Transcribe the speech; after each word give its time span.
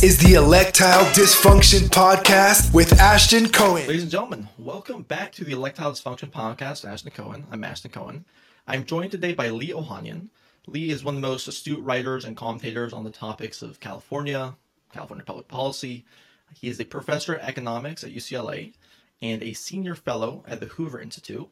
Is 0.00 0.16
the 0.16 0.34
Electile 0.34 1.10
Dysfunction 1.12 1.88
Podcast 1.88 2.72
with 2.72 3.00
Ashton 3.00 3.48
Cohen. 3.48 3.88
Ladies 3.88 4.02
and 4.02 4.12
gentlemen, 4.12 4.48
welcome 4.56 5.02
back 5.02 5.32
to 5.32 5.44
the 5.44 5.50
Electile 5.50 5.90
Dysfunction 5.90 6.30
Podcast. 6.30 6.88
Ashton 6.88 7.10
Cohen. 7.10 7.44
I'm 7.50 7.64
Ashton 7.64 7.90
Cohen. 7.90 8.24
I'm 8.68 8.84
joined 8.84 9.10
today 9.10 9.32
by 9.32 9.48
Lee 9.48 9.72
Ohanian. 9.72 10.28
Lee 10.68 10.90
is 10.90 11.02
one 11.02 11.16
of 11.16 11.20
the 11.20 11.26
most 11.26 11.48
astute 11.48 11.82
writers 11.82 12.24
and 12.24 12.36
commentators 12.36 12.92
on 12.92 13.02
the 13.02 13.10
topics 13.10 13.60
of 13.60 13.80
California, 13.80 14.54
California 14.92 15.24
public 15.24 15.48
policy. 15.48 16.04
He 16.54 16.68
is 16.68 16.78
a 16.78 16.84
professor 16.84 17.34
of 17.34 17.42
economics 17.42 18.04
at 18.04 18.14
UCLA 18.14 18.74
and 19.20 19.42
a 19.42 19.52
senior 19.52 19.96
fellow 19.96 20.44
at 20.46 20.60
the 20.60 20.66
Hoover 20.66 21.00
Institute, 21.00 21.48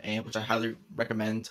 and 0.00 0.22
which 0.26 0.36
I 0.36 0.42
highly 0.42 0.76
recommend 0.94 1.48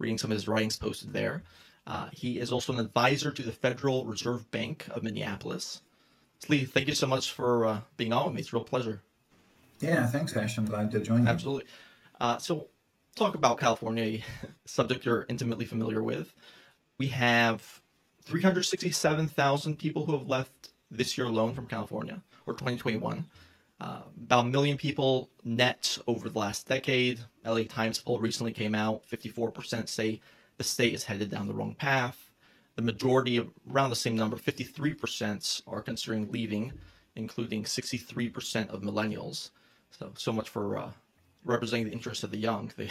reading 0.00 0.18
some 0.18 0.32
of 0.32 0.36
his 0.36 0.48
writings 0.48 0.76
posted 0.76 1.12
there. 1.12 1.44
Uh, 1.86 2.08
he 2.12 2.38
is 2.38 2.50
also 2.50 2.72
an 2.72 2.80
advisor 2.80 3.30
to 3.30 3.42
the 3.42 3.52
Federal 3.52 4.06
Reserve 4.06 4.50
Bank 4.50 4.86
of 4.90 5.02
Minneapolis. 5.02 5.82
Lee, 6.48 6.64
thank 6.64 6.88
you 6.88 6.94
so 6.94 7.06
much 7.06 7.32
for 7.32 7.66
uh, 7.66 7.80
being 7.96 8.12
on 8.12 8.26
with 8.26 8.34
me. 8.34 8.40
It's 8.40 8.52
a 8.52 8.56
real 8.56 8.64
pleasure. 8.64 9.02
Yeah, 9.80 10.06
thanks, 10.06 10.36
Ash. 10.36 10.56
I'm 10.56 10.66
glad 10.66 10.90
to 10.92 11.00
join 11.00 11.22
you. 11.22 11.28
Absolutely. 11.28 11.68
Uh, 12.20 12.38
so, 12.38 12.68
talk 13.16 13.34
about 13.34 13.58
California, 13.58 14.22
subject 14.64 15.04
you're 15.04 15.26
intimately 15.28 15.64
familiar 15.66 16.02
with. 16.02 16.34
We 16.98 17.08
have 17.08 17.80
367,000 18.22 19.78
people 19.78 20.06
who 20.06 20.12
have 20.12 20.28
left 20.28 20.70
this 20.90 21.18
year 21.18 21.26
alone 21.26 21.54
from 21.54 21.66
California, 21.66 22.22
or 22.46 22.54
2021. 22.54 23.26
Uh, 23.80 24.00
about 24.16 24.46
a 24.46 24.48
million 24.48 24.78
people 24.78 25.28
net 25.42 25.98
over 26.06 26.28
the 26.28 26.38
last 26.38 26.66
decade. 26.68 27.20
LA 27.44 27.64
Times 27.64 27.98
poll 27.98 28.18
recently 28.18 28.52
came 28.52 28.74
out. 28.74 29.02
54% 29.10 29.88
say 29.88 30.20
the 30.56 30.64
state 30.64 30.94
is 30.94 31.04
headed 31.04 31.30
down 31.30 31.48
the 31.48 31.54
wrong 31.54 31.74
path. 31.74 32.30
The 32.76 32.82
majority, 32.82 33.48
around 33.70 33.90
the 33.90 33.96
same 33.96 34.16
number, 34.16 34.36
53%, 34.36 35.62
are 35.66 35.82
considering 35.82 36.30
leaving, 36.30 36.72
including 37.16 37.64
63% 37.64 38.68
of 38.68 38.82
millennials. 38.82 39.50
So, 39.90 40.12
so 40.16 40.32
much 40.32 40.48
for 40.48 40.76
uh, 40.76 40.90
representing 41.44 41.86
the 41.86 41.92
interests 41.92 42.24
of 42.24 42.30
the 42.30 42.38
young. 42.38 42.72
The 42.76 42.88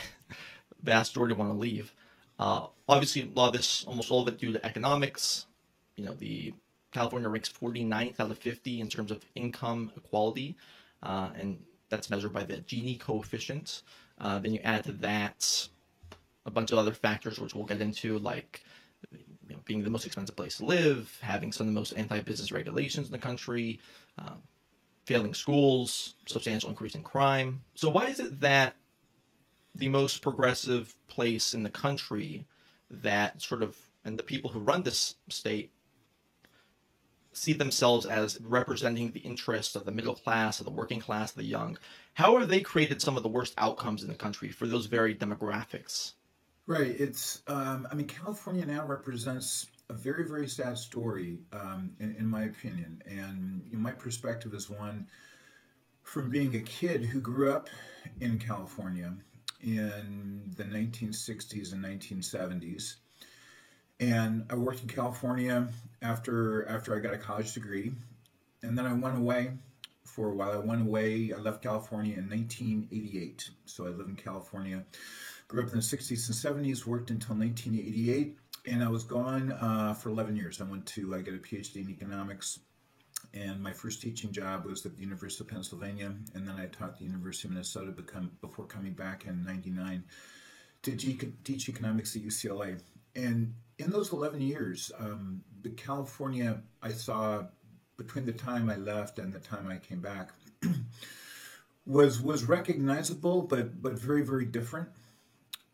vast 0.82 1.16
majority 1.16 1.36
want 1.36 1.52
to 1.52 1.58
leave. 1.58 1.94
Uh, 2.40 2.68
obviously, 2.88 3.24
a 3.24 3.40
lot 3.40 3.48
of 3.48 3.54
this, 3.54 3.84
almost 3.86 4.12
all 4.12 4.22
of 4.22 4.28
it, 4.28 4.38
due 4.38 4.54
to 4.54 4.66
economics. 4.66 5.46
You 5.96 6.06
know, 6.06 6.14
the 6.14 6.54
California 6.92 7.30
ranks 7.30 7.50
49th 7.50 8.20
out 8.20 8.32
of 8.32 8.38
50 8.38 8.82
in 8.82 8.88
terms 8.90 9.12
of 9.12 9.26
income 9.36 9.92
equality, 9.98 10.56
uh, 11.02 11.30
and 11.38 11.60
that's 11.90 12.10
measured 12.10 12.34
by 12.34 12.44
the 12.44 12.58
Gini 12.58 13.00
coefficient. 13.00 13.84
Uh, 14.20 14.40
then 14.40 14.54
you 14.54 14.60
add 14.64 14.84
to 14.86 14.92
that 14.94 15.68
a 16.46 16.52
bunch 16.52 16.72
of 16.72 16.78
other 16.78 16.94
factors, 16.94 17.40
which 17.40 17.54
we'll 17.54 17.66
get 17.66 17.82
into, 17.82 18.20
like 18.20 18.64
you 19.12 19.56
know, 19.56 19.62
being 19.66 19.84
the 19.84 19.90
most 19.90 20.06
expensive 20.06 20.36
place 20.36 20.58
to 20.58 20.66
live, 20.66 21.18
having 21.22 21.52
some 21.52 21.68
of 21.68 21.74
the 21.74 21.80
most 21.80 21.94
anti-business 21.94 22.52
regulations 22.52 23.08
in 23.08 23.12
the 23.12 23.18
country, 23.18 23.80
uh, 24.18 24.36
failing 25.06 25.34
schools, 25.34 26.16
substantial 26.26 26.70
increase 26.70 26.96
in 26.96 27.04
crime. 27.04 27.62
So 27.76 27.90
why 27.90 28.06
is 28.08 28.20
it 28.20 28.40
that 28.42 28.76
the 29.76 29.90
most 29.90 30.22
progressive 30.22 30.96
place 31.08 31.54
in 31.54 31.64
the 31.64 31.70
country 31.70 32.46
that 32.90 33.42
sort 33.42 33.64
of 33.64 33.78
and 34.06 34.20
the 34.20 34.24
people 34.24 34.52
who 34.52 34.60
run 34.60 34.84
this 34.84 35.16
state 35.30 35.72
see 37.32 37.54
themselves 37.54 38.06
as 38.06 38.40
representing 38.42 39.12
the 39.12 39.22
interests 39.22 39.76
of 39.76 39.86
the 39.86 39.92
middle 39.92 40.14
class, 40.14 40.60
of 40.60 40.66
the 40.66 40.72
working 40.72 41.00
class, 41.00 41.32
of 41.32 41.38
the 41.38 41.44
young. 41.44 41.78
How 42.14 42.38
have 42.38 42.50
they 42.50 42.62
created 42.62 43.02
some 43.02 43.18
of 43.18 43.24
the 43.24 43.30
worst 43.30 43.56
outcomes 43.58 44.04
in 44.04 44.10
the 44.10 44.16
country 44.16 44.50
for 44.50 44.68
those 44.68 44.86
very 44.86 45.16
demographics? 45.16 46.14
Right. 46.66 46.96
It's, 46.98 47.42
um, 47.48 47.88
I 47.92 47.96
mean, 47.96 48.08
California 48.08 48.66
now 48.66 48.86
represents 48.86 49.68
a 49.90 49.94
very, 49.94 50.26
very 50.26 50.48
sad 50.48 50.78
story, 50.78 51.40
um, 51.52 51.92
in, 52.00 52.16
in, 52.18 52.26
my 52.26 52.44
opinion. 52.44 53.02
And 53.06 53.64
you 53.70 53.74
know, 53.74 53.84
my 53.84 53.92
perspective 53.92 54.54
is 54.54 54.70
one 54.70 55.08
from 56.04 56.30
being 56.30 56.56
a 56.56 56.62
kid 56.62 57.04
who 57.04 57.20
grew 57.20 57.52
up 57.52 57.70
in 58.22 58.40
California 58.40 59.14
in 59.62 60.54
the 60.56 60.64
1960s 60.64 61.74
and 61.74 61.84
1970s. 61.84 62.96
And 64.00 64.46
I 64.50 64.56
worked 64.56 64.82
in 64.82 64.88
California 64.88 65.68
after 66.02 66.68
after 66.70 66.96
I 66.96 67.00
got 67.00 67.14
a 67.14 67.18
college 67.18 67.54
degree, 67.54 67.92
and 68.62 68.78
then 68.78 68.86
I 68.86 68.94
went 68.94 69.18
away 69.18 69.52
for 70.06 70.30
a 70.30 70.34
while. 70.34 70.52
I 70.52 70.58
went 70.58 70.82
away. 70.82 71.34
I 71.36 71.40
left 71.40 71.62
California 71.62 72.18
in 72.18 72.30
1988, 72.30 73.50
so 73.66 73.86
I 73.86 73.90
lived 73.90 74.10
in 74.10 74.16
California 74.16 74.84
Grew 75.54 75.62
up 75.62 75.70
in 75.70 75.76
the 75.76 75.84
60s 75.84 76.46
and 76.50 76.66
70s, 76.66 76.88
worked 76.88 77.12
until 77.12 77.36
1988, 77.36 78.36
and 78.66 78.84
I 78.84 78.90
was 78.90 79.04
gone 79.04 79.52
uh, 79.52 79.94
for 79.94 80.10
11 80.10 80.36
years. 80.36 80.60
I 80.60 80.64
went 80.64 80.84
to 80.88 81.14
I 81.14 81.22
got 81.22 81.36
a 81.36 81.38
PhD 81.38 81.76
in 81.76 81.92
economics, 81.92 82.58
and 83.36 83.62
my 83.62 83.72
first 83.72 84.02
teaching 84.02 84.32
job 84.32 84.66
was 84.66 84.84
at 84.84 84.96
the 84.96 85.04
University 85.04 85.44
of 85.44 85.52
Pennsylvania, 85.52 86.12
and 86.34 86.48
then 86.48 86.56
I 86.56 86.66
taught 86.66 86.98
the 86.98 87.04
University 87.04 87.50
of 87.50 87.52
Minnesota 87.54 87.92
become, 87.92 88.32
before 88.42 88.66
coming 88.66 88.94
back 88.94 89.28
in 89.28 89.46
99 89.46 90.04
to 90.82 90.96
teach 91.44 91.70
economics 91.70 92.16
at 92.16 92.24
UCLA. 92.24 92.82
And 93.16 93.54
in 93.78 93.92
those 93.92 94.12
11 94.12 94.42
years, 94.42 94.92
um, 94.98 95.44
the 95.62 95.70
California 95.70 96.64
I 96.82 96.90
saw 96.90 97.44
between 97.96 98.26
the 98.26 98.34
time 98.34 98.72
I 98.72 98.78
left 98.78 99.20
and 99.20 99.32
the 99.32 99.40
time 99.40 99.68
I 99.68 99.78
came 99.78 100.02
back 100.02 100.32
was 101.86 102.20
was 102.20 102.46
recognizable, 102.46 103.44
but 103.44 103.84
but 103.84 103.94
very 103.94 104.24
very 104.24 104.46
different. 104.46 104.90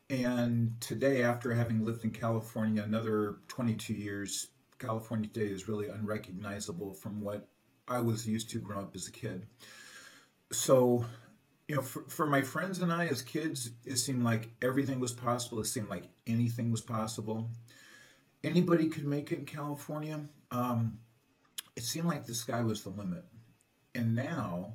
And 0.10 0.80
today, 0.82 1.22
after 1.22 1.54
having 1.54 1.86
lived 1.86 2.04
in 2.04 2.10
California 2.12 2.82
another 2.82 3.38
22 3.48 3.94
years, 3.94 4.48
California 4.80 5.30
today 5.32 5.52
is 5.52 5.68
really 5.68 5.88
unrecognizable 5.88 6.94
from 6.94 7.22
what 7.22 7.48
I 7.88 8.00
was 8.00 8.28
used 8.28 8.50
to 8.52 8.60
growing 8.60 8.86
up 8.86 8.96
as 8.96 9.08
a 9.08 9.12
kid. 9.12 9.46
So, 10.52 11.06
you 11.68 11.76
know, 11.76 11.84
for, 11.84 12.06
for 12.08 12.26
my 12.26 12.42
friends 12.42 12.80
and 12.80 12.92
I 12.92 13.06
as 13.08 13.22
kids, 13.22 13.70
it 13.86 13.98
seemed 13.98 14.24
like 14.24 14.50
everything 14.64 15.00
was 15.00 15.12
possible. 15.12 15.60
It 15.60 15.66
seemed 15.66 15.90
like 15.90 16.06
anything 16.26 16.72
was 16.72 16.82
possible. 16.82 17.52
Anybody 18.44 18.88
could 18.90 19.06
make 19.06 19.32
it 19.32 19.40
in 19.40 19.46
California. 19.46 20.22
Um, 20.50 20.98
it 21.76 21.84
seemed 21.84 22.08
like 22.08 22.26
the 22.26 22.34
sky 22.34 22.62
was 22.62 22.82
the 22.82 22.90
limit. 22.90 23.26
And 23.94 24.16
now, 24.16 24.74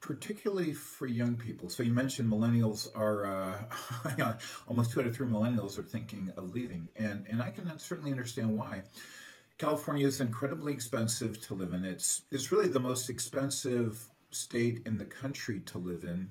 particularly 0.00 0.72
for 0.72 1.06
young 1.06 1.36
people. 1.36 1.68
So 1.68 1.82
you 1.82 1.92
mentioned 1.92 2.30
millennials 2.30 2.88
are 2.94 3.26
uh, 3.26 4.34
almost 4.68 4.92
two 4.92 5.00
out 5.00 5.06
of 5.06 5.16
three 5.16 5.26
millennials 5.26 5.78
are 5.78 5.82
thinking 5.82 6.32
of 6.36 6.54
leaving, 6.54 6.88
and 6.96 7.26
and 7.28 7.42
I 7.42 7.50
can 7.50 7.78
certainly 7.78 8.10
understand 8.10 8.56
why. 8.56 8.82
California 9.58 10.06
is 10.06 10.20
incredibly 10.20 10.72
expensive 10.72 11.40
to 11.46 11.54
live 11.54 11.72
in. 11.72 11.84
It's 11.84 12.22
it's 12.30 12.52
really 12.52 12.68
the 12.68 12.80
most 12.80 13.10
expensive 13.10 14.06
state 14.30 14.82
in 14.86 14.98
the 14.98 15.04
country 15.04 15.60
to 15.60 15.78
live 15.78 16.04
in. 16.04 16.30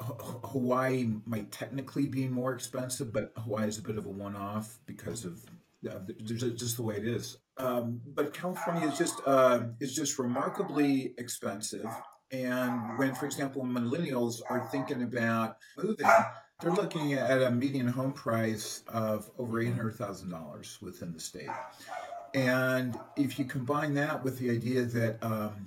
Hawaii 0.00 1.10
might 1.26 1.52
technically 1.52 2.06
be 2.06 2.26
more 2.26 2.54
expensive, 2.54 3.12
but 3.12 3.32
Hawaii 3.36 3.68
is 3.68 3.78
a 3.78 3.82
bit 3.82 3.98
of 3.98 4.06
a 4.06 4.08
one-off 4.08 4.78
because 4.86 5.26
of 5.26 5.44
uh, 5.88 5.98
just 6.24 6.76
the 6.76 6.82
way 6.82 6.96
it 6.96 7.06
is. 7.06 7.36
Um, 7.58 8.00
but 8.06 8.32
California 8.32 8.88
is 8.88 8.98
just 8.98 9.20
uh, 9.26 9.60
is 9.80 9.94
just 9.94 10.18
remarkably 10.18 11.14
expensive, 11.18 11.86
and 12.32 12.98
when, 12.98 13.14
for 13.14 13.26
example, 13.26 13.62
millennials 13.64 14.40
are 14.48 14.66
thinking 14.70 15.02
about 15.02 15.56
moving, 15.76 16.06
they're 16.60 16.72
looking 16.72 17.14
at 17.14 17.42
a 17.42 17.50
median 17.50 17.88
home 17.88 18.12
price 18.12 18.82
of 18.88 19.30
over 19.38 19.62
$800,000 19.62 20.82
within 20.82 21.12
the 21.12 21.20
state. 21.20 21.48
And 22.34 22.98
if 23.16 23.38
you 23.38 23.44
combine 23.44 23.94
that 23.94 24.22
with 24.22 24.38
the 24.38 24.50
idea 24.50 24.82
that 24.82 25.22
um, 25.22 25.66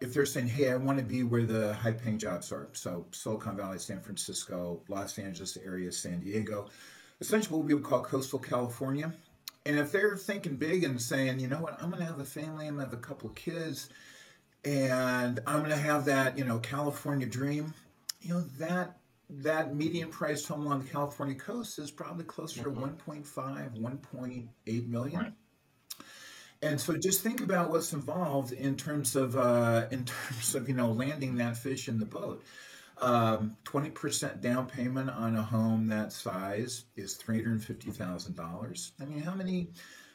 if 0.00 0.12
they're 0.12 0.26
saying, 0.26 0.48
hey, 0.48 0.70
I 0.70 0.76
want 0.76 0.98
to 0.98 1.04
be 1.04 1.22
where 1.22 1.44
the 1.44 1.74
high 1.74 1.92
paying 1.92 2.18
jobs 2.18 2.50
are, 2.50 2.68
so 2.72 3.06
Silicon 3.12 3.56
Valley, 3.56 3.78
San 3.78 4.00
Francisco, 4.00 4.80
Los 4.88 5.18
Angeles 5.18 5.56
area, 5.64 5.92
San 5.92 6.20
Diego, 6.20 6.68
essentially 7.20 7.56
what 7.56 7.66
we 7.66 7.74
would 7.74 7.84
call 7.84 8.02
coastal 8.02 8.40
California. 8.40 9.12
And 9.64 9.78
if 9.78 9.92
they're 9.92 10.16
thinking 10.16 10.56
big 10.56 10.82
and 10.82 11.00
saying, 11.00 11.38
you 11.38 11.46
know 11.46 11.60
what, 11.60 11.80
I'm 11.80 11.90
going 11.90 12.00
to 12.00 12.08
have 12.08 12.18
a 12.18 12.24
family, 12.24 12.66
I'm 12.66 12.74
going 12.74 12.86
to 12.86 12.90
have 12.90 12.98
a 12.98 13.06
couple 13.06 13.28
of 13.28 13.36
kids, 13.36 13.90
and 14.64 15.40
I'm 15.46 15.58
going 15.58 15.70
to 15.70 15.76
have 15.76 16.04
that, 16.06 16.38
you 16.38 16.44
know, 16.44 16.58
California 16.58 17.26
dream. 17.26 17.74
You 18.20 18.34
know, 18.34 18.40
that 18.58 18.98
that 19.28 19.74
median 19.74 20.10
price 20.10 20.46
home 20.46 20.66
along 20.66 20.82
the 20.82 20.90
California 20.90 21.34
coast 21.34 21.78
is 21.78 21.90
probably 21.90 22.24
closer 22.24 22.62
mm-hmm. 22.62 22.80
to 22.80 23.22
1.5, 23.22 23.80
1.8 23.80 24.88
million. 24.88 25.20
Right. 25.20 25.32
And 26.62 26.80
so 26.80 26.96
just 26.96 27.22
think 27.22 27.40
about 27.40 27.70
what's 27.70 27.92
involved 27.92 28.52
in 28.52 28.76
terms 28.76 29.16
of 29.16 29.36
uh, 29.36 29.86
in 29.90 30.04
terms 30.04 30.54
of 30.54 30.68
you 30.68 30.74
know 30.74 30.92
landing 30.92 31.36
that 31.36 31.56
fish 31.56 31.88
in 31.88 31.98
the 31.98 32.06
boat. 32.06 32.42
Um, 33.00 33.56
20% 33.64 34.40
down 34.40 34.66
payment 34.66 35.10
on 35.10 35.34
a 35.34 35.42
home 35.42 35.88
that 35.88 36.12
size 36.12 36.84
is 36.94 37.18
$350,000. 37.18 38.90
I 39.00 39.04
mean, 39.04 39.18
how 39.22 39.34
many 39.34 39.70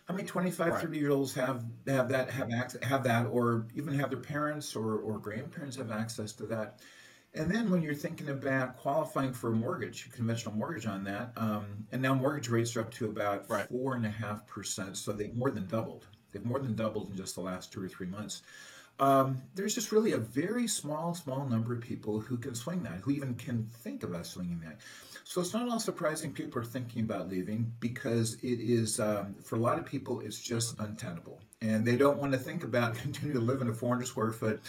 how 0.07 0.15
many 0.15 0.27
25 0.27 0.67
right. 0.67 0.81
30 0.81 0.97
year 0.97 1.11
olds 1.11 1.33
have 1.33 1.63
have 1.87 2.09
that 2.09 2.29
have 2.29 2.51
access, 2.51 2.83
have 2.83 3.03
that 3.03 3.25
or 3.27 3.67
even 3.75 3.93
have 3.93 4.09
their 4.09 4.19
parents 4.19 4.75
or, 4.75 4.97
or 4.99 5.17
grandparents 5.19 5.75
have 5.75 5.91
access 5.91 6.31
to 6.33 6.45
that 6.45 6.79
and 7.33 7.51
then 7.51 7.69
when 7.69 7.81
you're 7.81 7.93
thinking 7.93 8.29
about 8.29 8.77
qualifying 8.77 9.33
for 9.33 9.51
a 9.51 9.55
mortgage 9.55 10.07
a 10.07 10.09
conventional 10.09 10.55
mortgage 10.55 10.85
on 10.85 11.03
that 11.03 11.31
um, 11.37 11.65
and 11.91 12.01
now 12.01 12.13
mortgage 12.13 12.49
rates 12.49 12.75
are 12.75 12.81
up 12.81 12.91
to 12.91 13.05
about 13.05 13.45
four 13.69 13.95
and 13.95 14.05
a 14.05 14.09
half 14.09 14.47
percent 14.47 14.95
so 14.95 15.11
they've 15.11 15.35
more 15.35 15.51
than 15.51 15.67
doubled 15.67 16.05
They've 16.31 16.45
more 16.45 16.59
than 16.59 16.75
doubled 16.75 17.09
in 17.09 17.17
just 17.17 17.35
the 17.35 17.41
last 17.41 17.71
two 17.71 17.83
or 17.83 17.87
three 17.87 18.07
months. 18.07 18.43
Um, 18.99 19.41
there's 19.55 19.75
just 19.75 19.91
really 19.91 20.13
a 20.13 20.17
very 20.17 20.67
small, 20.67 21.13
small 21.13 21.45
number 21.45 21.73
of 21.73 21.81
people 21.81 22.19
who 22.19 22.37
can 22.37 22.55
swing 22.55 22.83
that, 22.83 22.99
who 23.01 23.11
even 23.11 23.35
can 23.35 23.69
think 23.83 24.03
about 24.03 24.25
swinging 24.25 24.59
that. 24.61 24.77
So 25.29 25.41
it's 25.41 25.53
not 25.53 25.67
all 25.67 25.81
surprising 25.81 26.31
people 26.31 26.61
are 26.61 26.65
thinking 26.65 27.01
about 27.01 27.27
leaving 27.27 27.73
because 27.81 28.35
it 28.35 28.61
is, 28.61 28.97
um, 28.97 29.35
for 29.43 29.57
a 29.57 29.59
lot 29.59 29.77
of 29.77 29.85
people, 29.85 30.21
it's 30.21 30.39
just 30.39 30.79
untenable. 30.79 31.41
And 31.61 31.85
they 31.85 31.97
don't 31.97 32.17
want 32.17 32.31
to 32.31 32.37
think 32.37 32.63
about 32.63 32.95
continuing 33.01 33.37
to 33.37 33.45
live 33.45 33.61
in 33.61 33.67
a 33.67 33.73
400 33.73 34.05
square 34.07 34.31
foot, 34.31 34.61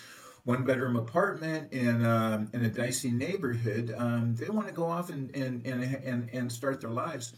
one 0.42 0.64
bedroom 0.64 0.96
apartment 0.96 1.72
in, 1.72 2.04
um, 2.04 2.50
in 2.52 2.64
a 2.64 2.68
dicey 2.68 3.12
neighborhood. 3.12 3.94
Um, 3.96 4.34
they 4.34 4.48
want 4.48 4.66
to 4.66 4.74
go 4.74 4.86
off 4.86 5.10
and, 5.10 5.32
and, 5.36 5.64
and, 5.64 5.84
and, 6.04 6.28
and 6.32 6.50
start 6.50 6.80
their 6.80 6.90
lives. 6.90 7.34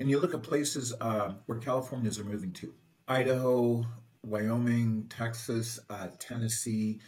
And 0.00 0.10
you 0.10 0.18
look 0.18 0.34
at 0.34 0.42
places 0.42 0.92
uh, 1.00 1.34
where 1.46 1.60
Californians 1.60 2.18
are 2.18 2.24
moving 2.24 2.50
to 2.54 2.74
Idaho, 3.06 3.86
Wyoming, 4.24 5.06
Texas, 5.10 5.78
uh, 5.90 6.08
Tennessee. 6.18 6.98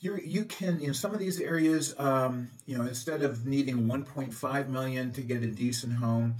You 0.00 0.18
you 0.24 0.44
can 0.44 0.80
in 0.80 0.94
some 0.94 1.12
of 1.12 1.20
these 1.20 1.40
areas, 1.40 1.94
um, 1.98 2.50
you 2.66 2.76
know, 2.76 2.84
instead 2.84 3.22
of 3.22 3.46
needing 3.46 3.86
1.5 3.86 4.68
million 4.68 5.12
to 5.12 5.20
get 5.20 5.42
a 5.42 5.46
decent 5.46 5.92
home, 5.92 6.36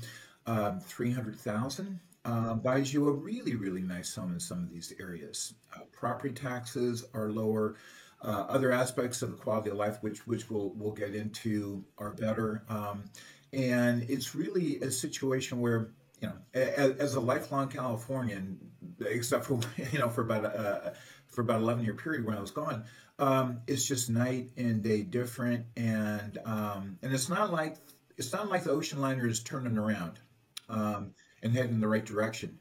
uh, 0.46 0.78
300,000 0.80 2.00
uh, 2.24 2.54
buys 2.54 2.92
you 2.92 3.08
a 3.08 3.12
really 3.12 3.54
really 3.56 3.82
nice 3.82 4.14
home 4.14 4.32
in 4.32 4.40
some 4.40 4.58
of 4.60 4.70
these 4.70 4.92
areas. 4.98 5.54
Uh, 5.74 5.80
property 5.92 6.32
taxes 6.32 7.04
are 7.14 7.30
lower. 7.30 7.76
Uh, 8.22 8.44
other 8.48 8.70
aspects 8.70 9.22
of 9.22 9.30
the 9.30 9.36
quality 9.36 9.70
of 9.70 9.76
life, 9.76 10.02
which 10.02 10.26
which 10.26 10.50
we'll 10.50 10.72
we'll 10.76 10.92
get 10.92 11.14
into, 11.14 11.84
are 11.98 12.10
better. 12.10 12.62
Um, 12.68 13.04
and 13.52 14.02
it's 14.08 14.34
really 14.34 14.80
a 14.80 14.90
situation 14.90 15.60
where 15.60 15.90
you 16.20 16.28
know, 16.28 16.34
as, 16.54 16.96
as 16.98 17.14
a 17.14 17.20
lifelong 17.20 17.68
Californian, 17.68 18.58
except 19.06 19.46
for 19.46 19.60
you 19.92 19.98
know 19.98 20.08
for 20.08 20.22
about 20.22 20.44
uh, 20.44 20.90
for 21.30 21.40
about 21.40 21.60
eleven 21.60 21.84
year 21.84 21.94
period 21.94 22.24
when 22.24 22.36
I 22.36 22.40
was 22.40 22.50
gone, 22.50 22.84
um, 23.18 23.60
it's 23.66 23.84
just 23.84 24.10
night 24.10 24.50
and 24.56 24.82
day 24.82 25.02
different, 25.02 25.66
and 25.76 26.38
um, 26.44 26.98
and 27.02 27.12
it's 27.12 27.28
not 27.28 27.52
like 27.52 27.76
it's 28.16 28.32
not 28.32 28.48
like 28.48 28.64
the 28.64 28.70
ocean 28.70 29.00
liner 29.00 29.26
is 29.26 29.42
turning 29.42 29.78
around 29.78 30.20
um, 30.68 31.14
and 31.42 31.54
heading 31.54 31.74
in 31.74 31.80
the 31.80 31.88
right 31.88 32.04
direction. 32.04 32.58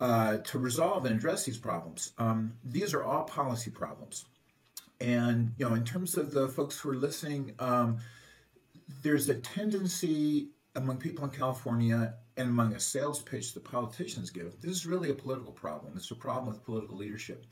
Uh, 0.00 0.38
to 0.38 0.58
resolve 0.58 1.04
and 1.04 1.14
address 1.14 1.44
these 1.44 1.58
problems, 1.58 2.12
um, 2.18 2.52
these 2.64 2.92
are 2.92 3.04
all 3.04 3.22
policy 3.22 3.70
problems, 3.70 4.24
and 5.00 5.52
you 5.58 5.68
know, 5.68 5.74
in 5.74 5.84
terms 5.84 6.16
of 6.16 6.32
the 6.32 6.48
folks 6.48 6.78
who 6.78 6.90
are 6.90 6.96
listening, 6.96 7.54
um, 7.60 7.98
there's 9.02 9.28
a 9.28 9.34
tendency 9.34 10.48
among 10.74 10.96
people 10.96 11.24
in 11.24 11.30
California 11.30 12.14
and 12.36 12.48
among 12.48 12.74
a 12.74 12.80
sales 12.80 13.20
pitch 13.20 13.52
that 13.54 13.64
politicians 13.64 14.30
give, 14.30 14.60
this 14.60 14.70
is 14.70 14.86
really 14.86 15.10
a 15.10 15.14
political 15.14 15.52
problem. 15.52 15.92
It's 15.96 16.10
a 16.10 16.14
problem 16.14 16.46
with 16.46 16.64
political 16.64 16.96
leadership. 16.96 17.46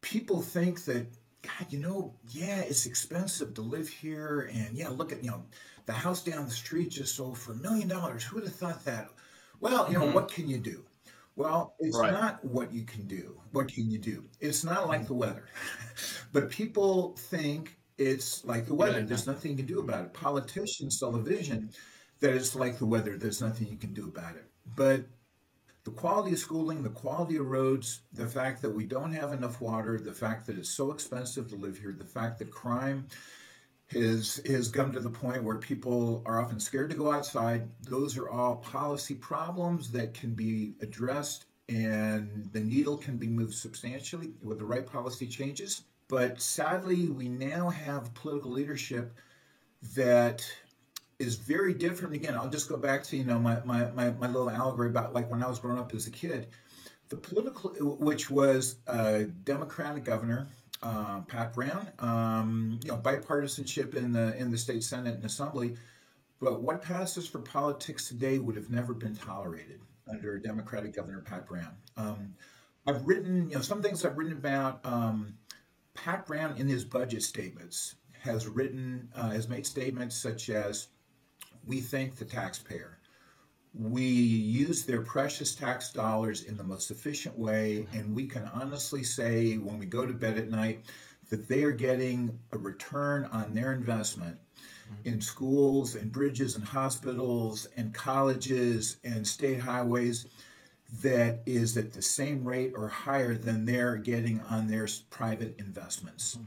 People 0.00 0.40
think 0.42 0.84
that, 0.84 1.06
God, 1.42 1.66
you 1.70 1.78
know, 1.78 2.14
yeah, 2.28 2.60
it's 2.60 2.86
expensive 2.86 3.54
to 3.54 3.62
live 3.62 3.88
here, 3.88 4.50
and 4.52 4.76
yeah, 4.76 4.88
look 4.88 5.12
at 5.12 5.22
you 5.24 5.30
know, 5.30 5.44
the 5.86 5.92
house 5.92 6.22
down 6.22 6.44
the 6.44 6.50
street 6.50 6.90
just 6.90 7.16
sold 7.16 7.38
for 7.38 7.52
a 7.52 7.56
million 7.56 7.88
dollars. 7.88 8.24
Who 8.24 8.36
would 8.36 8.44
have 8.44 8.54
thought 8.54 8.84
that? 8.84 9.08
Well, 9.60 9.86
you 9.88 9.98
know, 9.98 10.04
mm-hmm. 10.04 10.14
what 10.14 10.30
can 10.30 10.48
you 10.48 10.58
do? 10.58 10.84
Well, 11.36 11.74
it's 11.78 11.98
right. 11.98 12.12
not 12.12 12.44
what 12.44 12.72
you 12.72 12.84
can 12.84 13.06
do. 13.06 13.38
What 13.52 13.68
can 13.68 13.90
you 13.90 13.98
do? 13.98 14.24
It's 14.40 14.64
not 14.64 14.88
like 14.88 15.06
the 15.06 15.14
weather. 15.14 15.44
but 16.32 16.50
people 16.50 17.14
think 17.18 17.76
it's 17.98 18.44
like 18.44 18.66
the 18.66 18.74
weather. 18.74 19.02
There's 19.02 19.26
nothing 19.26 19.52
you 19.52 19.56
can 19.58 19.66
do 19.66 19.80
about 19.80 20.04
it. 20.04 20.14
Politicians 20.14 20.98
sell 20.98 21.14
a 21.14 21.20
vision 21.20 21.70
that 22.20 22.34
it's 22.34 22.54
like 22.54 22.78
the 22.78 22.86
weather. 22.86 23.18
There's 23.18 23.42
nothing 23.42 23.68
you 23.68 23.76
can 23.76 23.92
do 23.92 24.08
about 24.08 24.36
it. 24.36 24.46
But 24.74 25.04
the 25.86 25.92
quality 25.92 26.32
of 26.32 26.38
schooling, 26.40 26.82
the 26.82 26.88
quality 26.88 27.36
of 27.36 27.46
roads, 27.46 28.00
the 28.12 28.26
fact 28.26 28.60
that 28.60 28.70
we 28.70 28.84
don't 28.84 29.12
have 29.12 29.32
enough 29.32 29.60
water, 29.60 30.00
the 30.00 30.12
fact 30.12 30.44
that 30.44 30.58
it's 30.58 30.68
so 30.68 30.90
expensive 30.90 31.48
to 31.48 31.54
live 31.54 31.78
here, 31.78 31.94
the 31.96 32.04
fact 32.04 32.40
that 32.40 32.50
crime 32.50 33.06
has 33.92 34.40
has 34.46 34.68
come 34.68 34.92
to 34.92 34.98
the 34.98 35.08
point 35.08 35.44
where 35.44 35.58
people 35.58 36.24
are 36.26 36.42
often 36.42 36.58
scared 36.58 36.90
to 36.90 36.96
go 36.96 37.12
outside. 37.12 37.68
Those 37.82 38.18
are 38.18 38.28
all 38.28 38.56
policy 38.56 39.14
problems 39.14 39.92
that 39.92 40.12
can 40.12 40.34
be 40.34 40.74
addressed 40.82 41.46
and 41.68 42.50
the 42.52 42.60
needle 42.60 42.96
can 42.96 43.16
be 43.16 43.28
moved 43.28 43.54
substantially 43.54 44.32
with 44.42 44.58
the 44.58 44.64
right 44.64 44.86
policy 44.86 45.28
changes. 45.28 45.82
But 46.08 46.40
sadly, 46.40 47.10
we 47.10 47.28
now 47.28 47.68
have 47.70 48.12
political 48.12 48.50
leadership 48.50 49.14
that 49.94 50.44
is 51.18 51.36
very 51.36 51.72
different. 51.72 52.14
Again, 52.14 52.34
I'll 52.34 52.50
just 52.50 52.68
go 52.68 52.76
back 52.76 53.02
to 53.04 53.16
you 53.16 53.24
know 53.24 53.38
my, 53.38 53.60
my 53.64 53.90
my 53.92 54.10
my 54.10 54.26
little 54.26 54.50
allegory 54.50 54.88
about 54.88 55.14
like 55.14 55.30
when 55.30 55.42
I 55.42 55.48
was 55.48 55.58
growing 55.58 55.78
up 55.78 55.94
as 55.94 56.06
a 56.06 56.10
kid, 56.10 56.48
the 57.08 57.16
political 57.16 57.70
which 57.98 58.30
was 58.30 58.76
a 58.86 59.24
Democratic 59.24 60.04
governor, 60.04 60.46
uh, 60.82 61.20
Pat 61.22 61.54
Brown, 61.54 61.88
um, 61.98 62.78
you 62.82 62.90
know 62.90 62.98
bipartisanship 62.98 63.94
in 63.94 64.12
the 64.12 64.36
in 64.36 64.50
the 64.50 64.58
state 64.58 64.82
senate 64.82 65.14
and 65.14 65.24
assembly, 65.24 65.76
but 66.40 66.60
what 66.60 66.82
passes 66.82 67.26
for 67.26 67.38
politics 67.38 68.08
today 68.08 68.38
would 68.38 68.56
have 68.56 68.70
never 68.70 68.92
been 68.92 69.14
tolerated 69.14 69.80
under 70.08 70.38
Democratic 70.38 70.94
Governor 70.94 71.20
Pat 71.20 71.46
Brown. 71.46 71.74
Um, 71.96 72.34
I've 72.86 73.06
written 73.06 73.48
you 73.48 73.56
know 73.56 73.62
some 73.62 73.82
things 73.82 74.04
I've 74.04 74.18
written 74.18 74.34
about. 74.34 74.84
Um, 74.84 75.34
Pat 75.94 76.26
Brown 76.26 76.58
in 76.58 76.68
his 76.68 76.84
budget 76.84 77.22
statements 77.22 77.94
has 78.20 78.46
written 78.46 79.08
uh, 79.16 79.30
has 79.30 79.48
made 79.48 79.64
statements 79.64 80.14
such 80.14 80.50
as 80.50 80.88
we 81.66 81.80
thank 81.80 82.16
the 82.16 82.24
taxpayer. 82.24 82.98
We 83.74 84.04
use 84.04 84.84
their 84.84 85.02
precious 85.02 85.54
tax 85.54 85.92
dollars 85.92 86.44
in 86.44 86.56
the 86.56 86.64
most 86.64 86.90
efficient 86.90 87.38
way, 87.38 87.86
and 87.92 88.14
we 88.14 88.26
can 88.26 88.48
honestly 88.54 89.02
say 89.02 89.56
when 89.56 89.78
we 89.78 89.86
go 89.86 90.06
to 90.06 90.14
bed 90.14 90.38
at 90.38 90.50
night 90.50 90.84
that 91.28 91.48
they 91.48 91.64
are 91.64 91.72
getting 91.72 92.38
a 92.52 92.58
return 92.58 93.28
on 93.32 93.52
their 93.52 93.72
investment 93.72 94.38
in 95.04 95.20
schools 95.20 95.96
and 95.96 96.12
bridges 96.12 96.54
and 96.54 96.64
hospitals 96.64 97.66
and 97.76 97.92
colleges 97.92 98.98
and 99.04 99.26
state 99.26 99.60
highways 99.60 100.26
that 101.02 101.42
is 101.46 101.76
at 101.76 101.92
the 101.92 102.02
same 102.02 102.44
rate 102.44 102.72
or 102.76 102.88
higher 102.88 103.34
than 103.34 103.64
they're 103.64 103.96
getting 103.96 104.40
on 104.48 104.68
their 104.68 104.86
private 105.10 105.58
investments. 105.58 106.38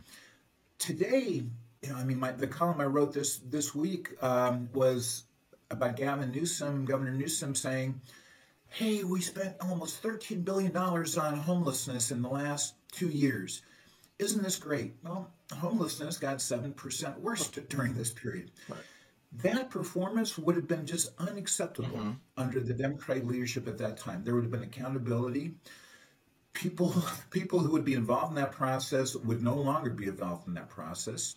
Today, 0.78 1.44
you 1.82 1.90
know, 1.90 1.96
I 1.96 2.04
mean, 2.04 2.20
my, 2.20 2.32
the 2.32 2.48
column 2.48 2.82
I 2.82 2.86
wrote 2.86 3.14
this 3.14 3.38
this 3.38 3.74
week 3.74 4.22
um, 4.22 4.70
was 4.74 5.24
about 5.72 5.96
Gavin 5.96 6.32
Newsom, 6.32 6.86
Governor 6.86 7.12
Newsom, 7.12 7.56
saying, 7.56 8.02
"Hey, 8.68 9.04
we 9.04 9.22
spent 9.22 9.56
almost 9.62 10.02
13 10.02 10.42
billion 10.42 10.72
dollars 10.72 11.18
on 11.18 11.38
homelessness 11.38 12.12
in 12.12 12.22
the 12.22 12.30
last 12.30 12.74
two 12.92 13.08
years. 13.08 13.62
Isn't 14.18 14.44
this 14.44 14.58
great?" 14.58 14.96
Well, 15.04 15.32
homelessness 15.54 16.18
got 16.18 16.42
seven 16.42 16.74
percent 16.74 17.20
worse 17.20 17.48
during 17.48 17.94
this 17.94 18.12
period. 18.12 18.52
Right. 18.68 18.80
That 19.44 19.70
performance 19.70 20.38
would 20.40 20.56
have 20.56 20.68
been 20.68 20.88
just 20.88 21.12
unacceptable 21.20 21.98
mm-hmm. 21.98 22.12
under 22.36 22.60
the 22.60 22.74
Democratic 22.74 23.26
leadership 23.26 23.68
at 23.68 23.78
that 23.78 23.98
time. 23.98 24.24
There 24.24 24.34
would 24.34 24.44
have 24.44 24.52
been 24.52 24.64
accountability 24.64 25.54
people 26.54 26.94
people 27.30 27.60
who 27.60 27.72
would 27.72 27.86
be 27.86 27.94
involved 27.94 28.32
in 28.32 28.36
that 28.36 28.52
process 28.52 29.16
would 29.16 29.42
no 29.42 29.56
longer 29.56 29.92
be 29.92 30.08
involved 30.08 30.48
in 30.48 30.56
that 30.56 30.68
process 30.68 31.36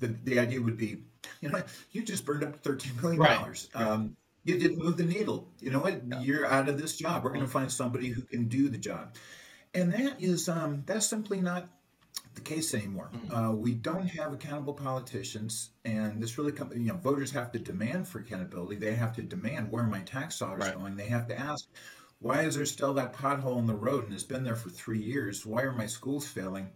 the, 0.00 0.08
the 0.24 0.38
idea 0.38 0.60
would 0.60 0.76
be, 0.76 0.98
you 1.40 1.48
know, 1.48 1.62
you 1.92 2.02
just 2.02 2.24
burned 2.24 2.44
up 2.44 2.62
$13 2.62 3.02
million. 3.02 3.20
Right. 3.20 3.68
Um, 3.74 4.16
you 4.44 4.58
didn't 4.58 4.78
move 4.78 4.96
the 4.96 5.04
needle. 5.04 5.48
You 5.60 5.70
know 5.70 5.80
what? 5.80 6.22
You're 6.22 6.46
out 6.46 6.68
of 6.68 6.80
this 6.80 6.96
job. 6.96 7.24
We're 7.24 7.32
going 7.32 7.44
to 7.44 7.50
find 7.50 7.70
somebody 7.70 8.08
who 8.08 8.22
can 8.22 8.48
do 8.48 8.68
the 8.68 8.78
job. 8.78 9.14
And 9.74 9.92
that 9.92 10.22
is, 10.22 10.48
um, 10.48 10.84
that's 10.86 11.06
simply 11.06 11.40
not 11.40 11.68
the 12.34 12.40
case 12.40 12.72
anymore. 12.74 13.10
Mm-hmm. 13.14 13.34
Uh, 13.34 13.52
we 13.52 13.74
don't 13.74 14.06
have 14.06 14.32
accountable 14.32 14.72
politicians, 14.72 15.70
and 15.84 16.22
this 16.22 16.38
really 16.38 16.52
comes. 16.52 16.74
You 16.74 16.92
know, 16.92 16.96
voters 16.96 17.30
have 17.32 17.52
to 17.52 17.58
demand 17.58 18.08
for 18.08 18.20
accountability. 18.20 18.76
They 18.76 18.94
have 18.94 19.14
to 19.16 19.22
demand 19.22 19.70
where 19.70 19.84
my 19.84 20.00
tax 20.00 20.38
dollars 20.38 20.60
right. 20.60 20.74
going. 20.74 20.96
They 20.96 21.08
have 21.08 21.28
to 21.28 21.38
ask, 21.38 21.66
why 22.20 22.42
is 22.42 22.56
there 22.56 22.66
still 22.66 22.94
that 22.94 23.12
pothole 23.12 23.58
in 23.58 23.66
the 23.66 23.74
road 23.74 24.04
and 24.04 24.14
it's 24.14 24.22
been 24.22 24.44
there 24.44 24.56
for 24.56 24.70
three 24.70 25.00
years? 25.00 25.44
Why 25.44 25.62
are 25.62 25.72
my 25.72 25.86
schools 25.86 26.26
failing? 26.26 26.70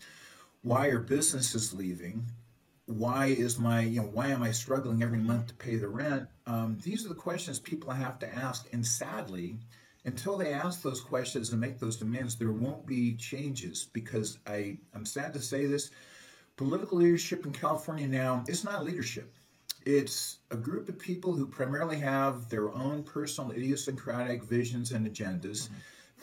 Why 0.63 0.89
are 0.89 1.01
businesses 1.01 1.73
leaving? 1.73 2.27
Why 2.87 3.27
is 3.27 3.59
my 3.59 3.83
you 3.83 4.01
know 4.01 4.09
why 4.09 4.29
am 4.29 4.43
i 4.43 4.51
struggling 4.51 5.03
every 5.03 5.19
month 5.19 5.49
to 5.49 5.55
pay 5.55 5.77
the 5.77 5.89
rent? 5.89 6.29
Um, 6.47 6.79
these 6.83 7.05
are 7.07 7.09
the 7.09 7.15
questions 7.15 7.59
people 7.59 7.93
have 7.93 8.19
to 8.21 8.35
ask. 8.35 8.67
And 8.73 8.87
sadly 8.87 9.57
until 10.05 10.37
they 10.37 10.53
ask 10.53 10.83
those 10.83 11.01
questions 11.01 11.51
and 11.53 11.61
make 11.61 11.79
those 11.79 11.97
demands 11.97 12.35
there 12.35 12.51
won't 12.51 12.85
be 12.87 13.15
changes 13.15 13.89
because 13.93 14.39
i 14.47 14.77
i'm 14.95 15.07
sad 15.07 15.33
to 15.33 15.41
say 15.41 15.67
this 15.67 15.91
political 16.57 16.99
leadership 16.99 17.47
in 17.47 17.53
california 17.53 18.09
now 18.09 18.45
is 18.49 18.65
not 18.65 18.85
leadership. 18.85 19.33
It's 19.85 20.39
a 20.51 20.57
group 20.57 20.89
of 20.89 20.99
people 20.99 21.33
who 21.33 21.47
primarily 21.47 21.99
have 21.99 22.49
their 22.49 22.73
own 22.73 23.03
personal 23.03 23.51
idiosyncratic 23.51 24.45
visions 24.45 24.93
and 24.93 25.07
agendas 25.07 25.69
mm-hmm. 25.69 25.75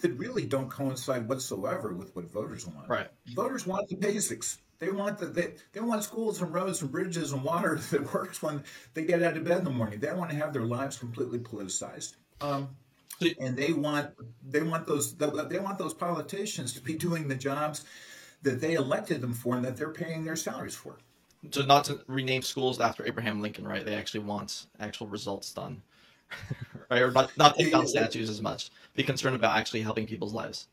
that 0.02 0.14
really 0.14 0.46
don't 0.46 0.70
coincide 0.70 1.28
whatsoever 1.28 1.94
with 1.94 2.16
what 2.16 2.32
voters 2.32 2.66
want. 2.66 2.88
Right. 2.88 3.08
Voters 3.36 3.68
want 3.68 3.90
the 3.90 3.98
basics 3.98 4.60
they 4.80 4.92
want 4.92 5.18
the 5.18 5.28
they, 5.28 5.54
they 5.74 5.82
want 5.82 6.04
schools 6.04 6.42
and 6.42 6.54
roads 6.54 6.82
and 6.82 6.92
bridges 6.92 7.34
and 7.34 7.44
water 7.44 7.76
that 7.92 8.14
works 8.14 8.42
when 8.42 8.64
they 8.94 9.04
get 9.04 9.22
out 9.22 9.38
of 9.38 9.44
bed 9.44 9.60
in 9.60 9.64
the 9.66 9.70
morning. 9.70 10.00
They 10.00 10.12
want 10.14 10.32
to 10.32 10.38
have 10.38 10.54
their 10.54 10.66
lives 10.66 10.98
completely 10.98 11.40
politicized. 11.40 12.16
Um, 12.42 12.70
and 13.40 13.58
they 13.58 13.74
want 13.74 14.12
they 14.48 14.62
want 14.62 14.88
those 14.88 15.16
they 15.16 15.60
want 15.60 15.78
those 15.78 15.94
politicians 15.94 16.74
to 16.74 16.82
be 16.82 16.94
doing 16.94 17.28
the 17.28 17.36
jobs 17.36 17.84
that 18.42 18.62
they 18.62 18.74
elected 18.74 19.20
them 19.20 19.34
for 19.34 19.56
and 19.56 19.66
that 19.66 19.76
they're 19.76 19.92
paying 19.92 20.24
their 20.24 20.38
salaries 20.38 20.76
for. 20.76 20.98
So 21.52 21.62
not 21.62 21.86
to 21.86 22.02
rename 22.08 22.42
schools 22.42 22.80
after 22.80 23.06
Abraham 23.06 23.42
Lincoln, 23.42 23.68
right? 23.68 23.86
They 23.86 23.96
actually 23.96 24.22
want 24.22 24.66
actual 24.80 25.08
results 25.08 25.54
done, 25.54 25.82
right? 26.90 27.02
Or 27.02 27.12
not, 27.12 27.38
not 27.38 27.56
take 27.58 27.72
down 27.72 27.88
statues 27.88 28.30
as 28.30 28.42
much. 28.42 28.72
Be 28.94 29.04
concerned 29.04 29.36
about 29.36 29.58
actually 29.58 29.82
helping 29.82 30.06
people's 30.06 30.34
lives. 30.34 30.68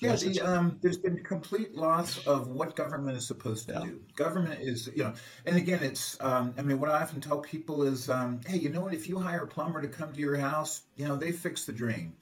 Yeah, 0.00 0.16
the, 0.16 0.40
um, 0.40 0.78
there's 0.82 0.98
been 0.98 1.22
complete 1.22 1.74
loss 1.74 2.24
of 2.26 2.48
what 2.48 2.76
government 2.76 3.16
is 3.16 3.26
supposed 3.26 3.68
to 3.68 3.74
Yeah. 3.74 3.80
do. 3.84 4.00
Government 4.16 4.60
is, 4.60 4.88
you 4.94 5.04
know, 5.04 5.14
and 5.46 5.56
again, 5.56 5.82
it's, 5.82 6.20
um, 6.20 6.54
I 6.58 6.62
mean, 6.62 6.78
what 6.78 6.90
I 6.90 7.02
often 7.02 7.20
tell 7.20 7.38
people 7.40 7.82
is, 7.82 8.10
um, 8.10 8.40
hey, 8.46 8.58
you 8.58 8.68
know 8.68 8.82
what? 8.82 8.94
If 8.94 9.08
you 9.08 9.18
hire 9.18 9.44
a 9.44 9.46
plumber 9.46 9.80
to 9.80 9.88
come 9.88 10.12
to 10.12 10.20
your 10.20 10.36
house, 10.36 10.82
you 10.96 11.06
know, 11.08 11.16
they 11.16 11.32
fix 11.32 11.64
the 11.64 11.72
drain. 11.72 12.12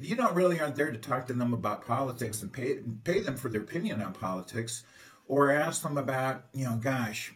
You 0.00 0.16
don't 0.16 0.34
really 0.34 0.60
aren't 0.60 0.76
there 0.76 0.90
to 0.90 0.98
talk 0.98 1.26
to 1.28 1.32
them 1.32 1.52
about 1.54 1.86
politics 1.86 2.42
and 2.42 2.52
pay 2.52 2.78
pay 3.04 3.20
them 3.20 3.36
for 3.36 3.48
their 3.48 3.60
opinion 3.60 4.02
on 4.02 4.12
politics, 4.12 4.82
or 5.28 5.52
ask 5.52 5.82
them 5.82 5.98
about, 5.98 6.46
you 6.52 6.64
know, 6.64 6.76
gosh, 6.76 7.32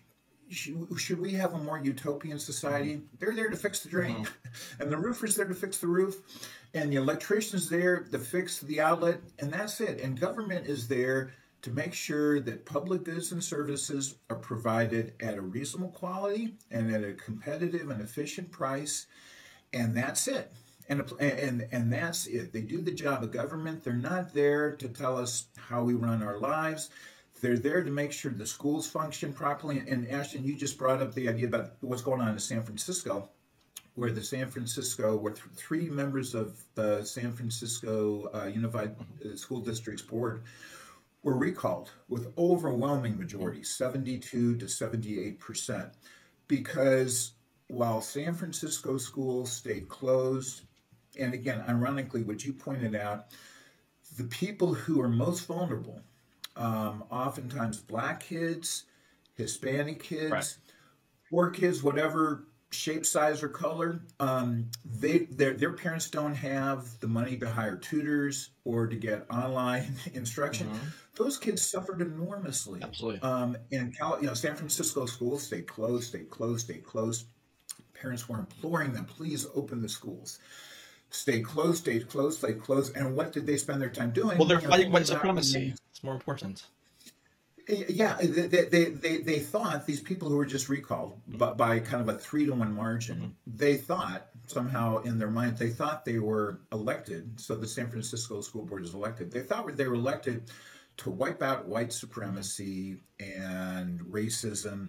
should, 0.51 0.87
should 0.99 1.21
we 1.21 1.33
have 1.35 1.55
a 1.55 1.59
more 1.59 1.79
utopian 1.79 2.39
society? 2.39 3.03
They're 3.19 3.35
there 3.35 3.49
to 3.49 3.57
fix 3.57 3.81
the 3.81 3.89
drain, 3.89 4.27
and 4.81 4.91
the 4.91 4.97
roofer's 4.97 5.37
there 5.37 5.47
to 5.47 5.55
fix 5.55 5.79
the 5.79 5.87
roof, 5.87 6.17
and 6.75 6.93
the 6.93 6.97
electrician's 6.97 7.69
there 7.69 8.01
to 8.01 8.19
fix 8.19 8.61
the 8.61 8.81
outlet, 8.81 9.21
and 9.39 9.53
that's 9.53 9.81
it. 9.81 10.01
And 10.01 10.21
government 10.21 10.67
is 10.67 10.89
there 10.89 11.33
to 11.63 11.71
make 11.71 11.93
sure 11.93 12.41
that 12.41 12.67
public 12.67 13.05
goods 13.05 13.33
and 13.33 13.43
services 13.43 14.17
are 14.31 14.37
provided 14.37 15.15
at 15.21 15.37
a 15.37 15.41
reasonable 15.41 15.91
quality 15.91 16.55
and 16.71 16.95
at 16.95 17.03
a 17.03 17.15
competitive 17.15 17.91
and 17.91 18.01
efficient 18.01 18.51
price, 18.53 19.07
and 19.73 19.97
that's 19.97 20.29
it. 20.29 20.53
And, 20.91 21.03
and 21.21 21.69
and 21.71 21.93
that's 21.93 22.27
it. 22.27 22.53
They 22.53 22.63
do 22.63 22.81
the 22.81 22.93
job 22.93 23.23
of 23.23 23.31
government. 23.31 23.85
They're 23.85 23.93
not 23.93 24.33
there 24.33 24.75
to 24.77 24.89
tell 24.89 25.19
us 25.19 25.49
how 25.57 25.83
we 25.83 25.93
run 25.93 26.23
our 26.23 26.39
lives. 26.39 26.89
They're 27.43 27.59
there 27.59 27.85
to 27.85 27.91
make 27.91 28.13
sure 28.13 28.33
the 28.33 28.47
schools 28.47 28.89
function 28.89 29.33
properly. 29.35 29.83
And 29.87 30.09
Ashton, 30.09 30.45
you 30.45 30.57
just 30.57 30.79
brought 30.79 31.03
up 31.03 31.15
the 31.15 31.29
idea 31.29 31.47
about 31.47 31.73
what's 31.81 32.03
going 32.03 32.23
on 32.23 32.33
in 32.33 32.39
San 32.39 32.63
Francisco, 32.63 33.29
where 33.99 34.13
the 34.13 34.23
San 34.23 34.47
Francisco, 34.49 35.17
where 35.17 35.33
th- 35.33 35.45
three 35.57 35.91
members 35.91 36.33
of 36.33 36.63
the 36.77 37.03
San 37.05 37.33
Francisco 37.33 38.31
uh, 38.33 38.47
Unified 38.47 38.95
uh, 39.25 39.35
School 39.35 39.61
Districts 39.61 40.03
Board 40.03 40.45
were 41.25 41.37
recalled 41.37 41.91
with 42.09 42.33
overwhelming 42.39 43.19
majority, 43.19 43.65
72 43.65 44.57
to 44.57 44.69
78 44.69 45.41
percent, 45.41 45.89
because 46.47 47.33
while 47.67 48.01
San 48.01 48.35
Francisco 48.35 48.99
schools 48.99 49.51
stayed 49.51 49.89
closed, 49.89 50.63
and 51.19 51.35
again, 51.35 51.65
ironically, 51.69 52.23
what 52.23 52.45
you 52.45 52.53
pointed 52.53 52.95
out, 52.95 53.27
the 54.17 54.25
people 54.25 54.75
who 54.75 55.01
are 55.01 55.09
most 55.09 55.41
vulnerable, 55.47 56.01
um, 56.55 57.03
oftentimes 57.11 57.79
black 57.79 58.21
kids, 58.21 58.85
Hispanic 59.35 60.01
kids, 60.03 60.31
Right. 60.31 60.57
poor 61.31 61.51
kids, 61.51 61.83
whatever 61.83 62.45
shape, 62.71 63.07
size, 63.07 63.43
or 63.43 63.49
color, 63.49 64.01
um, 64.21 64.67
they 64.85 65.19
their 65.31 65.55
their 65.55 65.73
parents 65.73 66.11
don't 66.11 66.35
have 66.35 66.99
the 67.01 67.09
money 67.09 67.37
to 67.39 67.49
hire 67.49 67.77
tutors 67.77 68.51
or 68.65 68.87
to 68.87 68.97
get 68.97 69.27
online 69.31 69.95
instruction. 70.15 70.71
Those 71.15 71.39
kids 71.39 71.63
suffered 71.63 72.01
enormously. 72.01 72.81
Absolutely. 72.83 73.21
Um, 73.21 73.57
in 73.71 73.93
Cal, 73.93 74.19
you 74.21 74.27
know, 74.27 74.35
San 74.35 74.55
Francisco 74.55 75.07
schools 75.07 75.43
stayed 75.43 75.67
closed, 75.67 76.09
stayed 76.09 76.31
closed, 76.31 76.67
stayed 76.67 76.85
closed. 76.85 77.27
Parents 77.95 78.29
were 78.29 78.39
imploring 78.39 78.93
them, 78.93 79.05
please 79.05 79.47
open 79.55 79.83
the 79.83 79.89
schools. 79.89 80.39
Stay 81.11 81.41
closed, 81.41 81.79
stay 81.79 81.99
closed, 82.01 82.39
stay 82.39 82.53
closed. 82.53 82.95
And 82.97 83.17
what 83.17 83.33
did 83.33 83.47
they 83.47 83.57
spend 83.57 83.81
their 83.81 83.89
time 83.89 84.11
doing? 84.11 84.37
Well, 84.39 84.47
they're 84.47 84.61
fighting 84.61 84.93
white 84.93 85.07
supremacy. 85.07 85.75
It's 85.91 86.05
more 86.05 86.15
important. 86.15 86.65
Yeah, 87.69 88.17
they, 88.21 88.65
they, 88.65 88.85
they, 88.85 89.19
they 89.19 89.39
thought 89.39 89.87
these 89.87 90.01
people 90.01 90.29
who 90.29 90.37
were 90.37 90.47
just 90.47 90.69
recalled 90.69 91.21
by, 91.27 91.53
by 91.53 91.79
kind 91.81 92.09
of 92.09 92.15
a 92.15 92.19
three 92.19 92.47
to 92.47 92.53
one 92.53 92.75
margin, 92.75 93.17
mm-hmm. 93.17 93.29
they 93.47 93.77
thought 93.77 94.29
somehow 94.47 94.99
in 95.03 95.19
their 95.19 95.31
mind, 95.31 95.59
they 95.59 95.69
thought 95.69 96.05
they 96.05 96.19
were 96.19 96.61
elected. 96.73 97.39
So 97.39 97.57
the 97.57 97.69
San 97.69 97.91
Francisco 97.91 98.41
School 98.41 98.65
Board 98.65 98.85
is 98.85 98.95
elected. 98.95 99.31
They 99.31 99.43
thought 99.43 99.77
they 99.77 99.87
were 99.87 99.95
elected 99.95 100.51
to 100.99 101.11
wipe 101.11 101.43
out 101.43 101.69
white 101.69 101.93
supremacy 101.93 102.97
and 103.21 104.01
racism. 104.01 104.89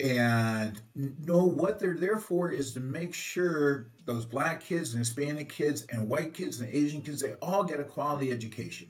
And 0.00 0.80
no, 0.94 1.44
what 1.44 1.78
they're 1.78 1.96
there 1.96 2.18
for 2.18 2.50
is 2.50 2.72
to 2.74 2.80
make 2.80 3.14
sure 3.14 3.88
those 4.06 4.24
black 4.24 4.60
kids 4.62 4.92
and 4.92 5.00
Hispanic 5.00 5.48
kids 5.48 5.86
and 5.90 6.08
white 6.08 6.34
kids 6.34 6.60
and 6.60 6.72
Asian 6.72 7.02
kids, 7.02 7.20
they 7.20 7.34
all 7.42 7.64
get 7.64 7.80
a 7.80 7.84
quality 7.84 8.30
education 8.30 8.88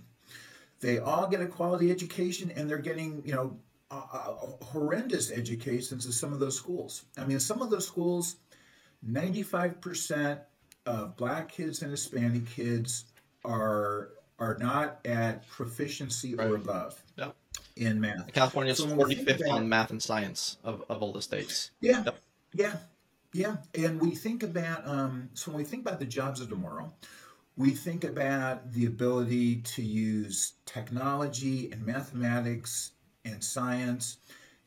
they 0.84 0.98
all 0.98 1.26
get 1.26 1.40
a 1.40 1.46
quality 1.46 1.90
education 1.90 2.52
and 2.56 2.68
they're 2.68 2.78
getting 2.90 3.22
you 3.24 3.32
know 3.34 3.56
uh, 3.90 4.02
uh, 4.12 4.64
horrendous 4.64 5.30
educations 5.30 6.04
in 6.06 6.12
some 6.12 6.32
of 6.32 6.38
those 6.40 6.56
schools 6.56 7.04
i 7.18 7.24
mean 7.24 7.40
some 7.40 7.62
of 7.62 7.70
those 7.70 7.86
schools 7.86 8.36
95% 9.06 10.40
of 10.86 11.16
black 11.16 11.48
kids 11.50 11.82
and 11.82 11.90
hispanic 11.90 12.46
kids 12.46 13.04
are 13.44 14.10
are 14.38 14.56
not 14.58 14.98
at 15.04 15.46
proficiency 15.48 16.34
or 16.34 16.56
above 16.56 17.00
Yep. 17.16 17.34
in 17.76 18.00
math 18.00 18.32
California 18.32 18.72
is 18.72 18.78
So 18.78 18.86
when 18.86 19.08
we 19.08 19.14
think 19.14 19.28
45th 19.28 19.40
about- 19.46 19.58
on 19.58 19.68
math 19.68 19.90
and 19.90 20.02
science 20.02 20.56
of, 20.64 20.82
of 20.88 21.02
all 21.02 21.12
the 21.12 21.22
states. 21.22 21.70
Yeah, 21.80 22.02
Yep. 22.04 22.18
yeah, 22.54 22.76
yeah. 23.32 23.56
And 23.74 24.00
we 24.00 24.10
think 24.16 24.42
about 24.42 24.86
um, 24.88 25.30
so 25.34 25.50
when 25.52 25.58
we 25.58 25.64
think 25.64 25.86
about 25.86 26.00
the 26.00 26.06
jobs 26.06 26.40
of 26.40 26.48
tomorrow, 26.48 26.92
we 27.56 27.70
think 27.70 28.04
about 28.04 28.72
the 28.72 28.86
ability 28.86 29.56
to 29.62 29.82
use 29.82 30.54
technology 30.66 31.70
and 31.70 31.84
mathematics 31.86 32.92
and 33.24 33.42
science 33.42 34.18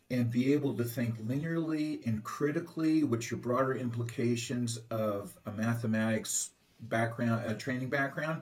and 0.10 0.32
be 0.32 0.54
able 0.54 0.74
to 0.74 0.86
think 0.86 1.22
linearly 1.28 2.06
and 2.08 2.24
critically, 2.24 3.04
which 3.04 3.32
are 3.34 3.38
broader 3.38 3.76
implications 3.76 4.78
of 4.90 5.38
a 5.46 5.52
mathematics 5.52 6.52
background, 6.82 7.44
a 7.46 7.54
training 7.54 7.90
background, 7.90 8.42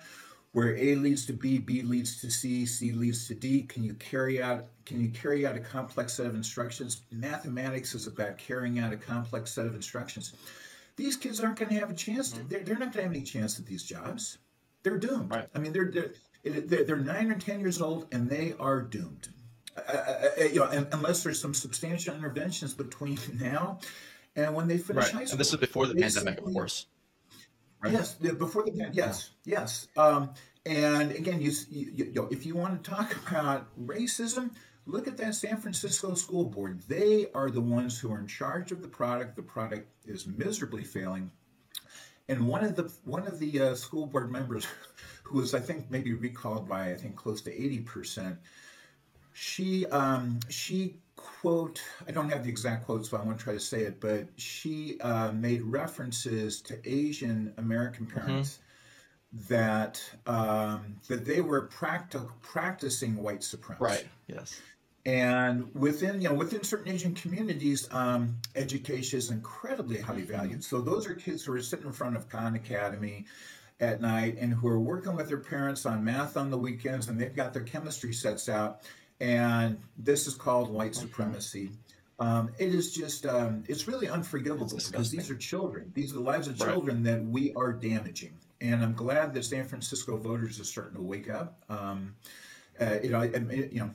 where 0.52 0.78
A 0.78 0.96
leads 0.96 1.26
to 1.26 1.34
B, 1.34 1.58
B 1.58 1.82
leads 1.82 2.22
to 2.22 2.30
C, 2.30 2.68
C 2.68 2.92
leads 2.92 3.28
to 3.28 3.34
D. 3.34 3.64
Can 3.64 3.84
you 3.84 3.96
carry 3.96 4.42
out 4.42 4.68
can 4.86 5.02
you 5.02 5.10
carry 5.10 5.48
out 5.48 5.56
a 5.56 5.60
complex 5.60 6.14
set 6.14 6.28
of 6.28 6.36
instructions? 6.36 7.02
Mathematics 7.12 7.96
is 7.96 8.06
about 8.06 8.38
carrying 8.38 8.78
out 8.78 8.94
a 8.94 8.98
complex 8.98 9.52
set 9.52 9.66
of 9.66 9.74
instructions. 9.74 10.34
These 10.98 11.18
kids 11.18 11.40
aren't 11.42 11.58
going 11.60 11.70
to 11.70 11.80
have 11.80 11.90
a 11.92 11.94
chance. 11.96 12.32
To, 12.32 12.44
they're, 12.44 12.62
they're 12.64 12.76
not 12.78 12.94
going 12.94 12.94
to 12.94 13.02
have 13.04 13.12
any 13.12 13.24
chance 13.24 13.60
at 13.60 13.66
these 13.66 13.84
jobs. 13.84 14.38
They're 14.84 14.98
doomed. 14.98 15.32
Right. 15.32 15.48
I 15.54 15.60
mean, 15.60 15.74
they're, 15.74 15.92
they're 15.92 16.84
they're 16.84 16.96
nine 16.98 17.32
or 17.32 17.36
ten 17.40 17.60
years 17.60 17.82
old 17.82 18.08
and 18.12 18.30
they 18.30 18.54
are 18.60 18.82
doomed. 18.82 19.30
Uh, 19.76 20.30
you 20.40 20.60
know, 20.60 20.66
un- 20.66 20.88
unless 20.92 21.24
there's 21.24 21.42
some 21.42 21.54
substantial 21.54 22.16
interventions 22.16 22.74
between 22.74 23.18
now 23.40 23.80
and 24.36 24.54
when 24.54 24.68
they 24.68 24.78
finish 24.78 25.06
Right. 25.06 25.14
high 25.14 25.26
school. 25.26 25.32
And 25.32 25.40
this 25.40 25.52
is 25.54 25.60
before 25.60 25.88
the 25.88 25.96
pandemic, 25.96 26.38
of 26.38 26.46
course. 26.54 26.86
Right. 27.82 27.94
Yes, 27.94 28.14
before 28.14 28.64
the 28.64 28.72
pan- 28.72 28.92
yes, 28.94 29.32
yes. 29.44 29.88
Um, 29.98 30.32
and 30.66 31.12
again, 31.12 31.42
you, 31.42 31.52
you, 31.70 31.92
you 31.96 32.12
know, 32.14 32.28
if 32.32 32.46
you 32.46 32.56
want 32.56 32.84
to 32.84 32.90
talk 32.90 33.16
about 33.30 33.68
racism, 33.80 34.52
look 34.86 35.08
at 35.08 35.18
that 35.18 35.36
San 35.36 35.58
Francisco 35.58 36.14
school 36.14 36.46
board. 36.46 36.82
They 36.88 37.28
are 37.34 37.50
the 37.50 37.62
ones 37.62 38.00
who 38.00 38.12
are 38.12 38.20
in 38.20 38.28
charge 38.28 38.72
of 38.72 38.82
the 38.82 38.88
product. 38.88 39.36
The 39.36 39.44
product 39.44 39.88
is 40.06 40.28
miserably 40.28 40.84
failing. 40.84 41.32
And 42.28 42.48
one 42.48 42.64
of 42.64 42.76
the 42.76 42.92
one 43.04 43.28
of 43.28 43.40
the 43.40 43.62
uh, 43.62 43.76
school 43.76 44.08
board 44.08 44.32
members, 44.32 44.66
who 45.24 45.40
was 45.40 45.54
I 45.54 45.60
think 45.60 45.90
maybe 45.90 46.14
recalled 46.14 46.68
by 46.68 46.92
I 46.92 46.96
think 46.96 47.16
close 47.16 47.42
to 47.44 47.54
eighty 47.54 47.80
percent, 47.80 48.38
she 49.34 49.86
um, 49.88 50.40
she 50.50 50.98
quote 51.16 51.82
I 52.08 52.12
don't 52.12 52.30
have 52.30 52.44
the 52.44 52.50
exact 52.50 52.86
quote, 52.86 53.06
so 53.06 53.18
I 53.18 53.24
won't 53.24 53.40
try 53.40 53.54
to 53.54 53.60
say 53.60 53.82
it, 53.82 54.00
but 54.00 54.28
she 54.38 55.00
uh, 55.02 55.32
made 55.34 55.62
references 55.62 56.62
to 56.64 56.80
Asian 56.84 57.54
American 57.58 58.08
parents 58.08 58.60
that 59.50 60.02
um, 60.26 60.96
that 61.08 61.26
they 61.26 61.42
were 61.42 61.68
practic- 61.68 62.42
practicing 62.42 63.16
white 63.18 63.44
supremacy. 63.44 63.84
Right. 63.84 64.08
Yes. 64.28 64.60
And 65.06 65.74
within, 65.76 66.20
you 66.22 66.30
know, 66.30 66.34
within 66.36 66.64
certain 66.64 66.92
Asian 66.92 67.14
communities, 67.14 67.88
um, 67.92 68.38
education 68.56 69.20
is 69.20 69.30
incredibly 69.30 70.00
highly 70.00 70.24
valued. 70.24 70.64
So 70.64 70.82
those 70.82 71.06
are 71.08 71.14
kids 71.14 71.44
who 71.44 71.54
are 71.54 71.62
sitting 71.62 71.86
in 71.86 71.92
front 71.94 72.16
of 72.16 72.28
Khan 72.28 72.56
Academy 72.56 73.26
at 73.80 74.02
night 74.02 74.38
and 74.40 74.52
who 74.54 74.68
are 74.68 74.80
working 74.80 75.16
with 75.16 75.28
their 75.28 75.38
parents 75.40 75.86
on 75.86 76.04
math 76.04 76.38
on 76.38 76.50
the 76.50 76.58
weekends, 76.58 77.08
and 77.08 77.20
they've 77.20 77.36
got 77.36 77.54
their 77.54 77.62
chemistry 77.64 78.14
sets 78.14 78.50
out. 78.50 78.82
And 79.20 79.78
this 79.98 80.26
is 80.26 80.34
called 80.34 80.70
white 80.72 80.96
supremacy. 80.96 81.70
Um, 82.20 82.50
it 82.58 82.74
is 82.74 82.94
just, 82.94 83.26
um, 83.26 83.64
it's 83.68 83.88
really 83.88 84.08
unforgivable 84.08 84.68
because 84.76 85.12
these 85.12 85.30
are 85.30 85.36
children. 85.36 85.92
These 85.94 86.12
are 86.12 86.16
the 86.16 86.22
lives 86.22 86.48
of 86.48 86.60
Right. 86.60 86.72
children 86.72 87.04
that 87.04 87.24
we 87.24 87.54
are 87.54 87.74
damaging. 87.74 88.34
And 88.62 88.82
I'm 88.82 88.94
glad 88.94 89.34
that 89.34 89.44
San 89.46 89.66
Francisco 89.68 90.18
voters 90.18 90.60
are 90.60 90.64
starting 90.64 90.96
to 90.96 91.02
wake 91.02 91.30
up. 91.30 91.62
Um, 91.70 92.16
uh, 92.80 92.98
you 93.04 93.10
know, 93.10 93.20
I, 93.20 93.26
I- 93.26 93.70
you 93.72 93.80
know, 93.80 93.92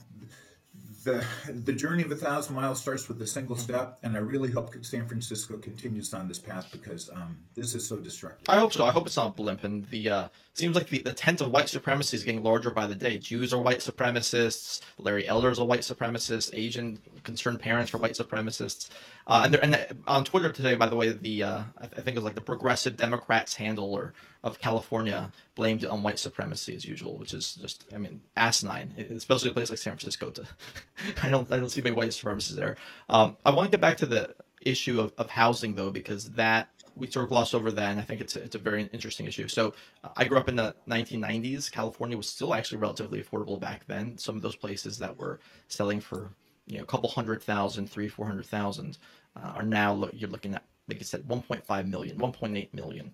the 1.05 1.25
the 1.49 1.73
journey 1.73 2.03
of 2.03 2.11
a 2.11 2.17
thousand 2.17 2.55
miles 2.55 2.81
starts 2.81 3.09
with 3.09 3.21
a 3.23 3.27
single 3.27 3.57
step, 3.57 3.99
and 4.03 4.17
I 4.17 4.21
really 4.21 4.51
hope 4.51 4.75
San 4.85 5.07
Francisco 5.07 5.57
continues 5.57 6.13
on 6.13 6.29
this 6.29 6.39
path 6.39 6.69
because 6.71 7.09
um, 7.11 7.39
this 7.55 7.75
is 7.75 7.87
so 7.87 7.97
destructive. 7.97 8.49
I 8.49 8.59
hope 8.59 8.73
so. 8.73 8.85
I 8.85 8.91
hope 8.91 9.07
it's 9.07 9.17
not 9.17 9.29
a 9.29 9.31
blimp. 9.31 9.65
And 9.65 9.87
the 9.87 10.11
uh, 10.11 10.29
seems 10.55 10.75
like 10.75 10.89
the, 10.89 10.99
the 10.99 11.13
tent 11.13 11.41
of 11.41 11.51
white 11.51 11.69
supremacy 11.69 12.17
is 12.17 12.25
getting 12.25 12.43
larger 12.43 12.71
by 12.71 12.87
the 12.87 12.95
day. 12.95 13.19
Jews 13.19 13.55
are 13.55 13.61
white 13.61 13.79
supremacists. 13.79 14.81
Larry 14.99 15.27
Elder 15.27 15.51
is 15.51 15.59
a 15.59 15.65
white 15.65 15.81
supremacist. 15.81 16.51
Asian 16.53 16.99
concerned 17.25 17.61
parents 17.61 17.95
are 17.95 17.99
white 17.99 18.13
supremacists. 18.13 18.91
Uh, 19.27 19.43
and, 19.45 19.55
and 19.57 20.03
on 20.07 20.25
Twitter 20.25 20.53
today, 20.53 20.75
by 20.75 20.89
the 20.89 20.97
way, 20.97 21.13
the 21.13 21.43
uh, 21.43 21.63
I, 21.79 21.87
think 21.87 22.09
it 22.09 22.17
was 22.17 22.25
like 22.25 22.35
the 22.35 22.41
Progressive 22.41 22.97
Democrats 22.97 23.55
handler 23.55 24.13
of 24.43 24.59
California 24.59 25.31
blamed 25.55 25.85
on 25.85 26.03
white 26.03 26.19
supremacy 26.19 26.75
as 26.75 26.85
usual, 26.85 27.19
which 27.19 27.35
is 27.35 27.55
just 27.55 27.85
I 27.95 27.99
mean 27.99 28.21
asinine, 28.37 28.95
especially 29.11 29.51
a 29.51 29.55
place 29.55 29.71
like 29.71 29.79
San 29.79 29.97
Francisco. 29.97 30.31
To 30.31 30.45
I 31.23 31.29
don't 31.29 31.51
I 31.53 31.59
don't 31.59 31.69
see 31.71 31.83
many 31.83 31.97
white 31.97 32.11
supremacists 32.11 32.57
there. 32.57 32.77
Um, 33.09 33.37
I 33.45 33.51
want 33.51 33.67
to 33.67 33.71
get 33.71 33.81
back 33.81 33.97
to 33.99 34.07
the 34.07 34.35
issue 34.63 35.01
of, 35.01 35.13
of 35.19 35.31
housing 35.31 35.75
though, 35.75 35.91
because 35.91 36.31
that 36.33 36.69
we 36.97 37.07
sort 37.07 37.25
of 37.25 37.31
gloss 37.31 37.55
over 37.55 37.71
that, 37.71 37.91
and 37.93 38.01
I 38.01 38.03
think 38.03 38.21
it's 38.21 38.37
a, 38.37 38.43
it's 38.43 38.57
a 38.57 38.59
very 38.59 38.89
interesting 38.93 39.27
issue. 39.27 39.49
So, 39.49 39.75
I 40.17 40.25
grew 40.25 40.37
up 40.37 40.49
in 40.49 40.57
the 40.57 40.75
1990s. 40.89 41.71
California 41.71 42.17
was 42.17 42.29
still 42.29 42.53
actually 42.53 42.79
relatively 42.79 43.23
affordable 43.23 43.59
back 43.59 43.87
then. 43.87 44.19
Some 44.19 44.37
of 44.37 44.43
those 44.43 44.57
places 44.57 44.99
that 44.99 45.17
were 45.17 45.41
selling 45.69 46.01
for 46.01 46.31
you 46.67 46.79
know 46.79 46.83
a 46.83 46.87
couple 46.87 47.09
hundred 47.09 47.43
thousand, 47.43 47.91
three, 47.91 48.09
four 48.09 48.27
hundred 48.27 48.47
thousand, 48.47 48.99
uh, 49.37 49.53
are 49.57 49.63
now 49.63 50.09
you're 50.13 50.31
looking 50.31 50.55
at 50.55 50.65
like 50.91 51.01
I 51.01 51.05
said, 51.05 51.23
1.5 51.23 51.89
million, 51.89 52.19
1.8 52.19 52.75
million, 52.75 53.13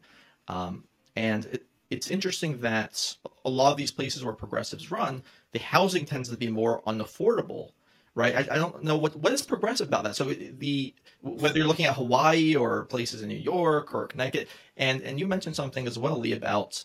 um, 0.48 0.84
and 1.16 1.46
it, 1.46 1.66
it's 1.90 2.10
interesting 2.10 2.60
that 2.60 3.16
a 3.44 3.50
lot 3.50 3.70
of 3.70 3.76
these 3.76 3.90
places 3.90 4.24
where 4.24 4.34
progressives 4.34 4.90
run, 4.90 5.22
the 5.52 5.58
housing 5.58 6.04
tends 6.04 6.28
to 6.28 6.36
be 6.36 6.50
more 6.50 6.82
unaffordable 6.82 7.70
right? 8.16 8.34
I, 8.34 8.54
I, 8.54 8.56
don't 8.56 8.82
know 8.82 8.96
what 8.96 9.14
what 9.16 9.32
is 9.32 9.42
progressive 9.42 9.86
about 9.86 10.02
that. 10.04 10.16
So 10.16 10.24
the 10.24 10.92
whether 11.20 11.58
you're 11.58 11.68
looking 11.68 11.86
at 11.86 11.94
Hawaii 11.94 12.56
or 12.56 12.86
places 12.86 13.22
in 13.22 13.28
New 13.28 13.36
York 13.36 13.94
or 13.94 14.08
Connecticut, 14.08 14.48
and 14.76 15.02
and 15.02 15.20
you 15.20 15.28
mentioned 15.28 15.54
something 15.54 15.86
as 15.86 15.98
well, 15.98 16.18
Lee, 16.18 16.32
about 16.32 16.82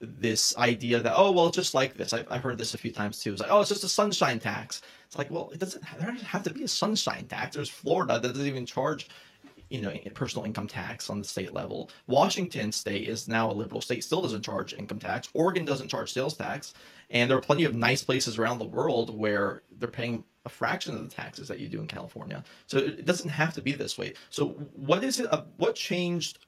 this 0.00 0.54
idea 0.58 1.00
that 1.00 1.14
oh 1.16 1.30
well, 1.30 1.46
it's 1.46 1.56
just 1.56 1.72
like 1.72 1.94
this. 1.94 2.12
I, 2.12 2.24
have 2.30 2.42
heard 2.42 2.58
this 2.58 2.74
a 2.74 2.78
few 2.78 2.92
times 2.92 3.20
too. 3.20 3.32
It's 3.32 3.40
like 3.40 3.50
oh, 3.50 3.60
it's 3.60 3.70
just 3.70 3.84
a 3.84 3.88
sunshine 3.88 4.40
tax. 4.40 4.82
It's 5.06 5.16
like 5.16 5.30
well, 5.30 5.50
it 5.54 5.60
doesn't 5.60 5.82
there 5.98 6.10
doesn't 6.10 6.26
have 6.26 6.42
to 6.42 6.52
be 6.52 6.64
a 6.64 6.68
sunshine 6.68 7.26
tax. 7.26 7.54
There's 7.54 7.70
Florida 7.70 8.18
that 8.18 8.28
doesn't 8.28 8.46
even 8.46 8.66
charge 8.66 9.08
you 9.74 9.82
know 9.82 9.92
personal 10.14 10.46
income 10.46 10.68
tax 10.68 11.10
on 11.10 11.18
the 11.18 11.24
state 11.24 11.52
level. 11.52 11.90
Washington 12.06 12.70
state 12.70 13.08
is 13.08 13.26
now 13.26 13.50
a 13.50 13.52
liberal 13.52 13.80
state, 13.80 14.04
still 14.04 14.22
doesn't 14.22 14.42
charge 14.42 14.72
income 14.72 15.00
tax. 15.00 15.28
Oregon 15.34 15.64
doesn't 15.64 15.88
charge 15.88 16.12
sales 16.12 16.36
tax, 16.36 16.74
and 17.10 17.28
there 17.28 17.36
are 17.36 17.42
plenty 17.42 17.64
of 17.64 17.74
nice 17.74 18.04
places 18.04 18.38
around 18.38 18.60
the 18.60 18.64
world 18.64 19.18
where 19.18 19.62
they're 19.78 19.88
paying 19.88 20.22
a 20.44 20.48
fraction 20.48 20.94
of 20.94 21.02
the 21.02 21.14
taxes 21.14 21.48
that 21.48 21.58
you 21.58 21.68
do 21.68 21.80
in 21.80 21.88
California. 21.88 22.44
So 22.66 22.78
it 22.78 23.04
doesn't 23.04 23.30
have 23.30 23.52
to 23.54 23.62
be 23.62 23.72
this 23.72 23.98
way. 23.98 24.14
So 24.30 24.50
what 24.74 25.02
is 25.02 25.18
it? 25.18 25.32
Uh, 25.32 25.42
what 25.56 25.74
changed? 25.74 26.38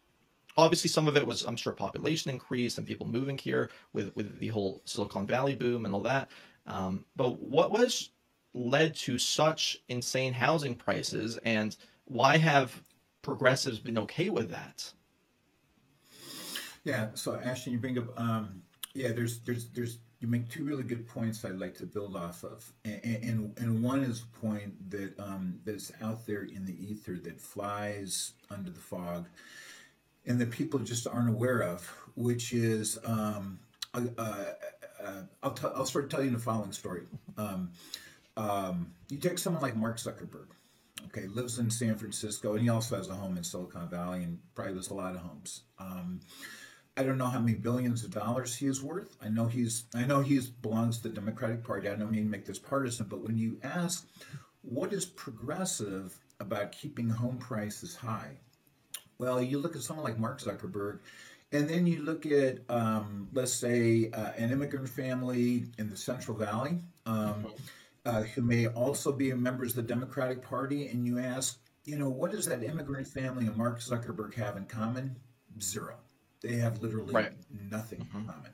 Obviously, 0.56 0.88
some 0.88 1.08
of 1.08 1.16
it 1.16 1.26
was, 1.26 1.42
I'm 1.42 1.56
sure, 1.56 1.72
population 1.72 2.30
increase 2.30 2.78
and 2.78 2.86
people 2.86 3.06
moving 3.08 3.36
here 3.36 3.70
with 3.92 4.14
with 4.14 4.38
the 4.38 4.48
whole 4.48 4.82
Silicon 4.84 5.26
Valley 5.26 5.56
boom 5.56 5.84
and 5.84 5.92
all 5.92 6.02
that. 6.02 6.30
Um, 6.66 7.04
but 7.16 7.40
what 7.40 7.72
was 7.72 8.10
led 8.54 8.94
to 8.94 9.18
such 9.18 9.78
insane 9.88 10.32
housing 10.32 10.76
prices, 10.76 11.38
and 11.44 11.76
why 12.04 12.36
have 12.36 12.82
progressives 13.26 13.80
been 13.80 13.98
okay 13.98 14.30
with 14.30 14.50
that? 14.50 14.92
Yeah. 16.84 17.08
So 17.14 17.34
Ashton, 17.44 17.72
you 17.72 17.78
bring 17.78 17.98
up, 17.98 18.18
um, 18.18 18.62
yeah. 18.94 19.10
There's 19.12 19.40
there's 19.40 19.68
there's 19.70 19.98
you 20.20 20.28
make 20.28 20.48
two 20.48 20.64
really 20.64 20.84
good 20.84 21.06
points 21.08 21.44
I'd 21.44 21.58
like 21.58 21.76
to 21.78 21.86
build 21.86 22.14
off 22.16 22.44
of, 22.44 22.72
and 22.84 23.04
and, 23.04 23.58
and 23.58 23.82
one 23.82 24.04
is 24.04 24.22
a 24.22 24.46
point 24.46 24.90
that 24.90 25.18
um, 25.18 25.58
that's 25.64 25.90
out 26.00 26.24
there 26.24 26.44
in 26.44 26.64
the 26.64 26.76
ether 26.80 27.16
that 27.24 27.40
flies 27.40 28.32
under 28.48 28.70
the 28.70 28.80
fog, 28.80 29.26
and 30.24 30.40
that 30.40 30.52
people 30.52 30.78
just 30.78 31.08
aren't 31.08 31.28
aware 31.28 31.62
of, 31.62 31.84
which 32.14 32.52
is 32.52 32.96
um, 33.04 33.58
uh, 33.92 34.02
uh, 34.16 35.22
I'll 35.42 35.50
t- 35.50 35.66
I'll 35.74 35.86
start 35.86 36.10
telling 36.10 36.26
you 36.26 36.32
the 36.32 36.38
following 36.38 36.72
story. 36.72 37.02
Um, 37.36 37.72
um, 38.36 38.92
you 39.08 39.18
take 39.18 39.38
someone 39.38 39.62
like 39.62 39.76
Mark 39.76 39.96
Zuckerberg, 39.96 40.48
okay, 41.06 41.26
lives 41.26 41.58
in 41.58 41.70
San 41.70 41.96
Francisco, 41.96 42.52
and 42.52 42.62
he 42.62 42.68
also 42.68 42.96
has 42.96 43.08
a 43.08 43.14
home 43.14 43.36
in 43.36 43.44
Silicon 43.44 43.88
Valley, 43.88 44.22
and 44.22 44.38
probably 44.54 44.74
lives 44.74 44.90
a 44.90 44.94
lot 44.94 45.14
of 45.14 45.20
homes. 45.20 45.62
Um, 45.78 46.20
I 46.96 47.02
don't 47.02 47.18
know 47.18 47.26
how 47.26 47.40
many 47.40 47.54
billions 47.54 48.04
of 48.04 48.10
dollars 48.10 48.56
he 48.56 48.66
is 48.66 48.82
worth. 48.82 49.16
I 49.20 49.28
know 49.28 49.46
he's 49.46 49.84
I 49.94 50.04
know 50.06 50.22
he 50.22 50.40
belongs 50.62 50.98
to 50.98 51.08
the 51.08 51.14
Democratic 51.14 51.62
Party. 51.62 51.88
I 51.88 51.94
don't 51.94 52.10
mean 52.10 52.24
to 52.24 52.30
make 52.30 52.46
this 52.46 52.58
partisan, 52.58 53.06
but 53.06 53.20
when 53.20 53.36
you 53.36 53.58
ask 53.62 54.08
what 54.62 54.92
is 54.92 55.04
progressive 55.04 56.18
about 56.40 56.72
keeping 56.72 57.08
home 57.08 57.38
prices 57.38 57.94
high, 57.94 58.38
well, 59.18 59.42
you 59.42 59.58
look 59.58 59.76
at 59.76 59.82
someone 59.82 60.04
like 60.04 60.18
Mark 60.18 60.40
Zuckerberg, 60.40 61.00
and 61.52 61.68
then 61.68 61.86
you 61.86 62.02
look 62.02 62.24
at 62.24 62.60
um, 62.70 63.28
let's 63.32 63.52
say 63.52 64.10
uh, 64.12 64.32
an 64.38 64.50
immigrant 64.50 64.88
family 64.88 65.66
in 65.78 65.90
the 65.90 65.96
Central 65.96 66.36
Valley 66.36 66.78
um, 67.04 67.46
uh, 68.06 68.22
who 68.22 68.40
may 68.40 68.68
also 68.68 69.12
be 69.12 69.32
members 69.34 69.70
of 69.70 69.76
the 69.76 69.94
Democratic 69.94 70.42
Party, 70.42 70.88
and 70.88 71.06
you 71.06 71.18
ask, 71.18 71.58
you 71.84 71.98
know, 71.98 72.08
what 72.08 72.30
does 72.30 72.46
that 72.46 72.62
immigrant 72.62 73.06
family 73.06 73.46
and 73.46 73.56
Mark 73.56 73.80
Zuckerberg 73.80 74.34
have 74.34 74.56
in 74.56 74.64
common? 74.64 75.16
Zero 75.60 75.96
they 76.46 76.56
have 76.56 76.82
literally 76.82 77.12
right. 77.12 77.32
nothing 77.70 78.00
mm-hmm. 78.00 78.18
in 78.18 78.24
common. 78.26 78.50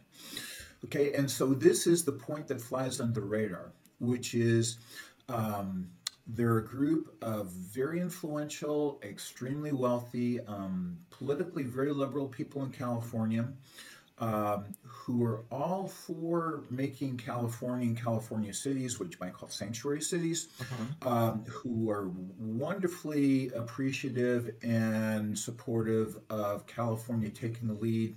Okay, 0.84 1.12
and 1.12 1.30
so 1.30 1.54
this 1.54 1.86
is 1.86 2.04
the 2.04 2.12
point 2.12 2.48
that 2.48 2.60
flies 2.60 3.00
under 3.00 3.20
the 3.20 3.26
radar, 3.26 3.72
which 4.00 4.34
is 4.34 4.78
um, 5.28 5.88
they're 6.26 6.58
a 6.58 6.64
group 6.64 7.16
of 7.22 7.48
very 7.50 8.00
influential, 8.00 9.00
extremely 9.04 9.72
wealthy, 9.72 10.40
um, 10.46 10.98
politically 11.10 11.62
very 11.62 11.92
liberal 11.92 12.26
people 12.26 12.62
in 12.64 12.70
California 12.70 13.48
um, 14.22 14.66
who 14.84 15.24
are 15.24 15.44
all 15.50 15.88
for 15.88 16.62
making 16.70 17.16
California 17.16 17.88
and 17.88 18.00
California 18.00 18.54
cities, 18.54 19.00
which 19.00 19.14
you 19.14 19.18
might 19.20 19.32
call 19.32 19.48
sanctuary 19.48 20.00
cities, 20.00 20.48
uh-huh. 20.60 21.10
um, 21.10 21.44
who 21.48 21.90
are 21.90 22.08
wonderfully 22.38 23.48
appreciative 23.48 24.54
and 24.62 25.36
supportive 25.36 26.18
of 26.30 26.68
California 26.68 27.30
taking 27.30 27.66
the 27.66 27.74
lead 27.74 28.14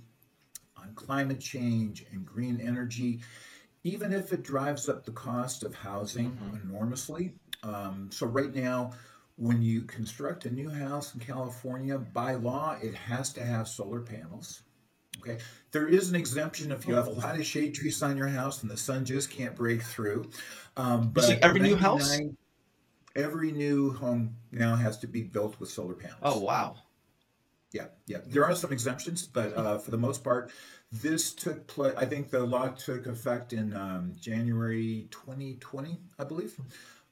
on 0.76 0.94
climate 0.94 1.40
change 1.40 2.06
and 2.12 2.24
green 2.24 2.60
energy, 2.60 3.20
even 3.82 4.12
if 4.12 4.32
it 4.32 4.44
drives 4.44 4.88
up 4.88 5.04
the 5.04 5.10
cost 5.10 5.64
of 5.64 5.74
housing 5.74 6.38
uh-huh. 6.40 6.58
enormously. 6.62 7.34
Um, 7.64 8.10
so, 8.12 8.26
right 8.28 8.54
now, 8.54 8.92
when 9.38 9.60
you 9.60 9.82
construct 9.82 10.44
a 10.44 10.50
new 10.52 10.70
house 10.70 11.14
in 11.14 11.20
California, 11.20 11.98
by 11.98 12.34
law, 12.34 12.76
it 12.80 12.94
has 12.94 13.32
to 13.32 13.44
have 13.44 13.66
solar 13.66 14.00
panels. 14.00 14.62
Okay, 15.26 15.38
there 15.72 15.88
is 15.88 16.08
an 16.08 16.14
exemption 16.14 16.70
if 16.70 16.86
you 16.86 16.94
have 16.94 17.08
a 17.08 17.10
lot 17.10 17.38
of 17.38 17.44
shade 17.44 17.74
trees 17.74 18.02
on 18.02 18.16
your 18.16 18.28
house 18.28 18.62
and 18.62 18.70
the 18.70 18.76
sun 18.76 19.04
just 19.04 19.30
can't 19.30 19.56
break 19.56 19.82
through. 19.82 20.30
Um, 20.76 21.10
but 21.10 21.38
every 21.42 21.60
new 21.60 21.76
house, 21.76 22.20
every 23.16 23.50
new 23.50 23.92
home 23.92 24.36
now 24.52 24.76
has 24.76 24.98
to 24.98 25.06
be 25.06 25.22
built 25.22 25.58
with 25.58 25.68
solar 25.68 25.94
panels. 25.94 26.20
Oh 26.22 26.38
wow! 26.38 26.76
Yeah, 27.72 27.86
yeah. 28.06 28.18
There 28.24 28.44
are 28.44 28.54
some 28.54 28.72
exemptions, 28.72 29.26
but 29.26 29.56
uh, 29.56 29.78
for 29.78 29.90
the 29.90 29.98
most 29.98 30.22
part, 30.22 30.52
this 30.92 31.32
took 31.32 31.66
place. 31.66 31.94
I 31.96 32.04
think 32.04 32.30
the 32.30 32.40
law 32.40 32.68
took 32.68 33.06
effect 33.06 33.52
in 33.52 33.74
um, 33.74 34.12
January 34.20 35.08
2020, 35.10 35.98
I 36.18 36.24
believe. 36.24 36.58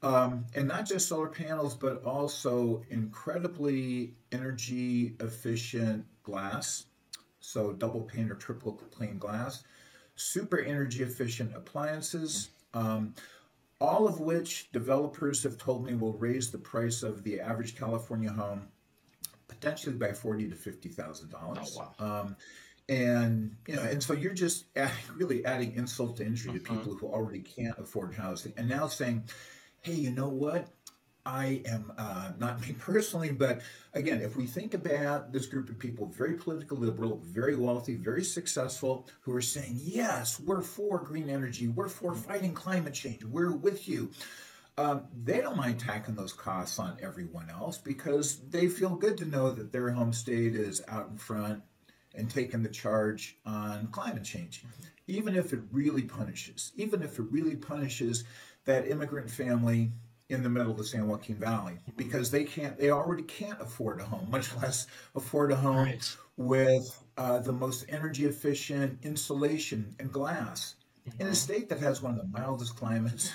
Um, 0.02 0.44
and 0.54 0.68
not 0.68 0.86
just 0.86 1.08
solar 1.08 1.28
panels, 1.28 1.74
but 1.74 2.04
also 2.04 2.82
incredibly 2.90 4.14
energy 4.30 5.16
efficient 5.18 6.04
glass 6.22 6.84
so 7.44 7.72
double 7.72 8.00
pane 8.00 8.30
or 8.30 8.34
triple 8.34 8.80
pane 8.98 9.18
glass, 9.18 9.64
super 10.16 10.58
energy 10.58 11.02
efficient 11.02 11.54
appliances, 11.54 12.48
um, 12.72 13.14
all 13.80 14.08
of 14.08 14.20
which 14.20 14.72
developers 14.72 15.42
have 15.42 15.58
told 15.58 15.84
me 15.84 15.94
will 15.94 16.14
raise 16.14 16.50
the 16.50 16.58
price 16.58 17.02
of 17.02 17.22
the 17.22 17.40
average 17.40 17.76
California 17.76 18.30
home 18.30 18.68
potentially 19.46 19.94
by 19.94 20.12
forty 20.12 20.48
to 20.48 20.54
fifty 20.54 20.88
thousand 20.88 21.30
dollars. 21.30 21.76
Oh, 21.78 21.92
wow. 21.98 22.20
Um, 22.22 22.36
and 22.88 23.56
you 23.66 23.76
know, 23.76 23.82
and 23.82 24.02
so 24.02 24.14
you're 24.14 24.34
just 24.34 24.64
adding, 24.76 24.94
really 25.16 25.44
adding 25.44 25.74
insult 25.74 26.16
to 26.18 26.26
injury 26.26 26.54
to 26.54 26.60
mm-hmm. 26.60 26.78
people 26.78 26.94
who 26.94 27.06
already 27.08 27.40
can't 27.40 27.78
afford 27.78 28.14
housing, 28.14 28.54
and 28.56 28.68
now 28.68 28.86
saying, 28.86 29.24
"Hey, 29.82 29.94
you 29.94 30.10
know 30.10 30.28
what? 30.28 30.68
I 31.26 31.62
am 31.64 31.90
uh, 31.96 32.32
not 32.38 32.60
me 32.60 32.74
personally, 32.78 33.32
but 33.32 33.62
again, 33.94 34.20
if 34.20 34.36
we 34.36 34.46
think 34.46 34.74
about 34.74 35.32
this 35.32 35.46
group 35.46 35.70
of 35.70 35.78
people, 35.78 36.06
very 36.06 36.34
political 36.34 36.76
liberal, 36.76 37.22
very 37.24 37.56
wealthy, 37.56 37.94
very 37.94 38.24
successful, 38.24 39.08
who 39.22 39.34
are 39.34 39.40
saying, 39.40 39.80
yes, 39.82 40.38
we're 40.38 40.60
for 40.60 40.98
green 40.98 41.30
energy, 41.30 41.68
we're 41.68 41.88
for 41.88 42.14
fighting 42.14 42.52
climate 42.52 42.94
change, 42.94 43.24
we're 43.24 43.52
with 43.52 43.88
you. 43.88 44.10
Um, 44.76 45.04
they 45.24 45.40
don't 45.40 45.56
mind 45.56 45.80
tacking 45.80 46.16
those 46.16 46.32
costs 46.32 46.78
on 46.78 46.98
everyone 47.00 47.48
else 47.48 47.78
because 47.78 48.40
they 48.50 48.68
feel 48.68 48.96
good 48.96 49.16
to 49.18 49.24
know 49.24 49.50
that 49.50 49.72
their 49.72 49.90
home 49.90 50.12
state 50.12 50.54
is 50.54 50.82
out 50.88 51.08
in 51.08 51.16
front 51.16 51.62
and 52.14 52.28
taking 52.28 52.62
the 52.62 52.68
charge 52.68 53.38
on 53.46 53.86
climate 53.92 54.24
change, 54.24 54.64
even 55.06 55.36
if 55.36 55.52
it 55.52 55.60
really 55.70 56.02
punishes, 56.02 56.72
even 56.76 57.02
if 57.02 57.18
it 57.18 57.26
really 57.30 57.56
punishes 57.56 58.24
that 58.64 58.88
immigrant 58.88 59.30
family 59.30 59.92
in 60.28 60.42
the 60.42 60.48
middle 60.48 60.72
of 60.72 60.78
the 60.78 60.84
San 60.84 61.06
Joaquin 61.06 61.36
Valley 61.36 61.78
because 61.96 62.30
they 62.30 62.44
can't, 62.44 62.78
they 62.78 62.90
already 62.90 63.22
can't 63.22 63.60
afford 63.60 64.00
a 64.00 64.04
home, 64.04 64.28
much 64.30 64.54
less 64.56 64.86
afford 65.14 65.52
a 65.52 65.56
home 65.56 65.76
Right. 65.76 66.16
with 66.36 67.02
uh, 67.16 67.38
the 67.40 67.52
most 67.52 67.84
energy 67.88 68.24
efficient 68.24 68.98
insulation 69.02 69.94
and 69.98 70.10
glass 70.12 70.74
in 71.20 71.26
a 71.26 71.34
state 71.34 71.68
that 71.68 71.78
has 71.80 72.00
one 72.00 72.14
of 72.18 72.20
the 72.20 72.38
mildest 72.38 72.76
climates 72.76 73.30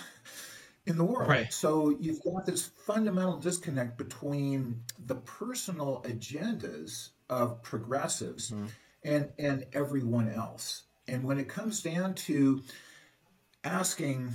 in 0.88 0.98
the 0.98 1.04
world. 1.04 1.30
Right. 1.30 1.54
So 1.54 1.96
you've 2.00 2.24
got 2.24 2.46
this 2.46 2.72
fundamental 2.86 3.38
disconnect 3.38 3.98
between 3.98 4.82
the 5.06 5.16
personal 5.16 6.04
agendas 6.08 7.10
of 7.30 7.62
progressives 7.62 8.52
and 9.04 9.30
and 9.38 9.66
everyone 9.74 10.30
else. 10.30 10.84
And 11.08 11.24
when 11.24 11.38
it 11.40 11.48
comes 11.48 11.82
down 11.84 12.16
to 12.16 12.64
asking, 13.64 14.34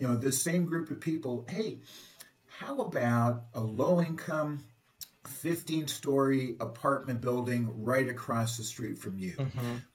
you 0.00 0.08
know, 0.08 0.16
the 0.16 0.32
same 0.32 0.64
group 0.64 0.90
of 0.90 1.00
people, 1.00 1.46
hey, 1.48 1.80
how 2.46 2.78
about 2.78 3.44
a 3.54 3.60
low 3.60 4.00
income 4.00 4.64
15 5.26 5.86
story 5.86 6.56
apartment 6.60 7.20
building 7.20 7.70
right 7.84 8.08
across 8.08 8.56
the 8.56 8.64
street 8.64 8.98
from 8.98 9.18
you? 9.18 9.34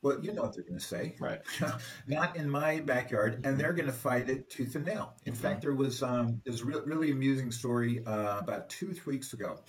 Well, 0.02 0.20
you 0.22 0.32
know 0.32 0.44
what 0.44 0.56
they're 0.56 0.64
going 0.64 0.80
to 0.80 0.86
say. 0.86 1.16
Right. 1.20 1.42
Not 2.08 2.36
in 2.36 2.50
my 2.50 2.80
backyard, 2.82 3.42
and 3.46 3.60
they're 3.60 3.74
going 3.74 3.88
to 3.88 3.92
fight 3.92 4.30
it 4.30 4.50
tooth 4.50 4.76
and 4.76 4.86
nail. 4.86 5.16
In 5.26 5.34
fact, 5.34 5.62
there 5.62 5.74
was 5.74 6.04
um, 6.04 6.42
this 6.46 6.62
re- 6.62 6.82
really 6.86 7.12
amusing 7.12 7.52
story 7.52 8.04
uh, 8.06 8.38
about 8.40 8.70
two, 8.70 8.94
three 8.94 9.16
weeks 9.16 9.34
ago. 9.34 9.60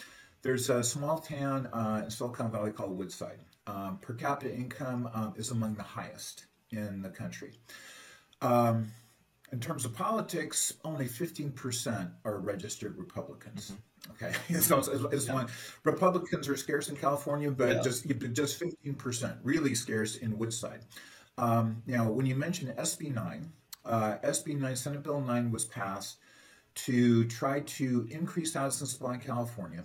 There's 0.43 0.69
a 0.69 0.85
small 0.85 1.19
town 1.19 1.67
uh, 1.73 2.03
in 2.05 2.11
Silicon 2.11 2.51
Valley 2.53 2.71
called 2.71 2.97
Woodside. 2.97 3.41
Um, 3.67 3.99
per 4.01 4.15
capita 4.15 4.55
income 4.55 5.11
um, 5.13 5.35
is 5.37 5.51
among 5.51 5.75
the 5.75 5.83
highest 5.83 6.47
in 6.71 7.03
the 7.03 7.09
country. 7.09 7.53
Um, 8.43 8.93
in 9.53 9.61
terms 9.61 9.85
of 9.85 9.95
politics, 9.95 10.73
only 10.85 11.07
15% 11.07 12.11
are 12.25 12.39
registered 12.39 12.97
Republicans. 12.99 13.73
Okay, 14.13 14.33
so 14.61 14.79
it's, 14.79 14.89
it's, 14.89 15.05
it's 15.13 15.29
one. 15.29 15.49
Republicans 15.85 16.49
are 16.49 16.57
scarce 16.57 16.89
in 16.89 16.97
California, 16.97 17.51
but 17.51 17.69
Yeah. 17.77 17.83
just 17.83 18.07
just 18.33 18.61
15%, 18.61 19.39
really 19.43 19.75
scarce 19.75 20.17
in 20.17 20.37
Woodside. 20.39 20.85
Um, 21.39 21.83
now, 21.87 22.11
when 22.11 22.27
you 22.27 22.35
mention 22.35 22.73
SB 22.75 23.15
9, 23.15 23.53
uh, 23.85 24.17
SB 24.25 24.59
9, 24.59 24.75
Senate 24.77 25.03
Bill 25.03 25.21
9 25.21 25.51
was 25.51 25.65
passed 25.65 26.19
to 26.75 27.25
try 27.27 27.61
to 27.61 28.07
increase 28.11 28.55
housing 28.55 28.87
supply 28.87 29.15
in 29.15 29.21
California. 29.21 29.85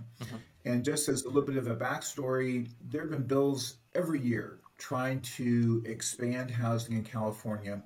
And 0.66 0.84
just 0.84 1.10
as 1.10 1.24
a 1.24 1.28
little 1.28 1.42
bit 1.44 1.58
of 1.58 1.68
a 1.68 1.76
backstory, 1.76 2.70
there 2.90 3.02
have 3.02 3.12
been 3.12 3.24
bills 3.24 3.78
every 3.96 4.20
year 4.20 4.60
trying 4.78 5.22
to 5.22 5.82
expand 5.86 6.52
housing 6.52 6.96
in 6.98 7.04
California 7.04 7.82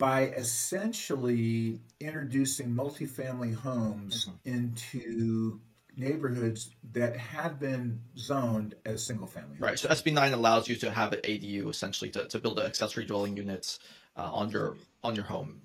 by 0.00 0.28
essentially 0.28 1.78
introducing 2.00 2.70
multifamily 2.70 3.54
homes 3.54 4.30
into 4.46 5.60
neighborhoods 5.94 6.70
that 6.94 7.14
had 7.18 7.60
been 7.60 8.00
zoned 8.16 8.74
as 8.86 9.04
single 9.04 9.26
family. 9.26 9.58
Right. 9.58 9.78
So 9.78 9.90
SB 9.90 10.14
nine 10.14 10.32
allows 10.32 10.68
you 10.68 10.76
to 10.76 10.90
have 10.90 11.12
an 11.12 11.20
ADU 11.20 11.68
essentially 11.68 12.10
to, 12.12 12.26
to 12.28 12.38
build 12.38 12.58
an 12.58 12.64
accessory 12.64 13.04
dwelling 13.04 13.36
units 13.36 13.78
uh, 14.16 14.30
on 14.32 14.48
your 14.48 14.78
on 15.04 15.14
your 15.14 15.26
home. 15.26 15.60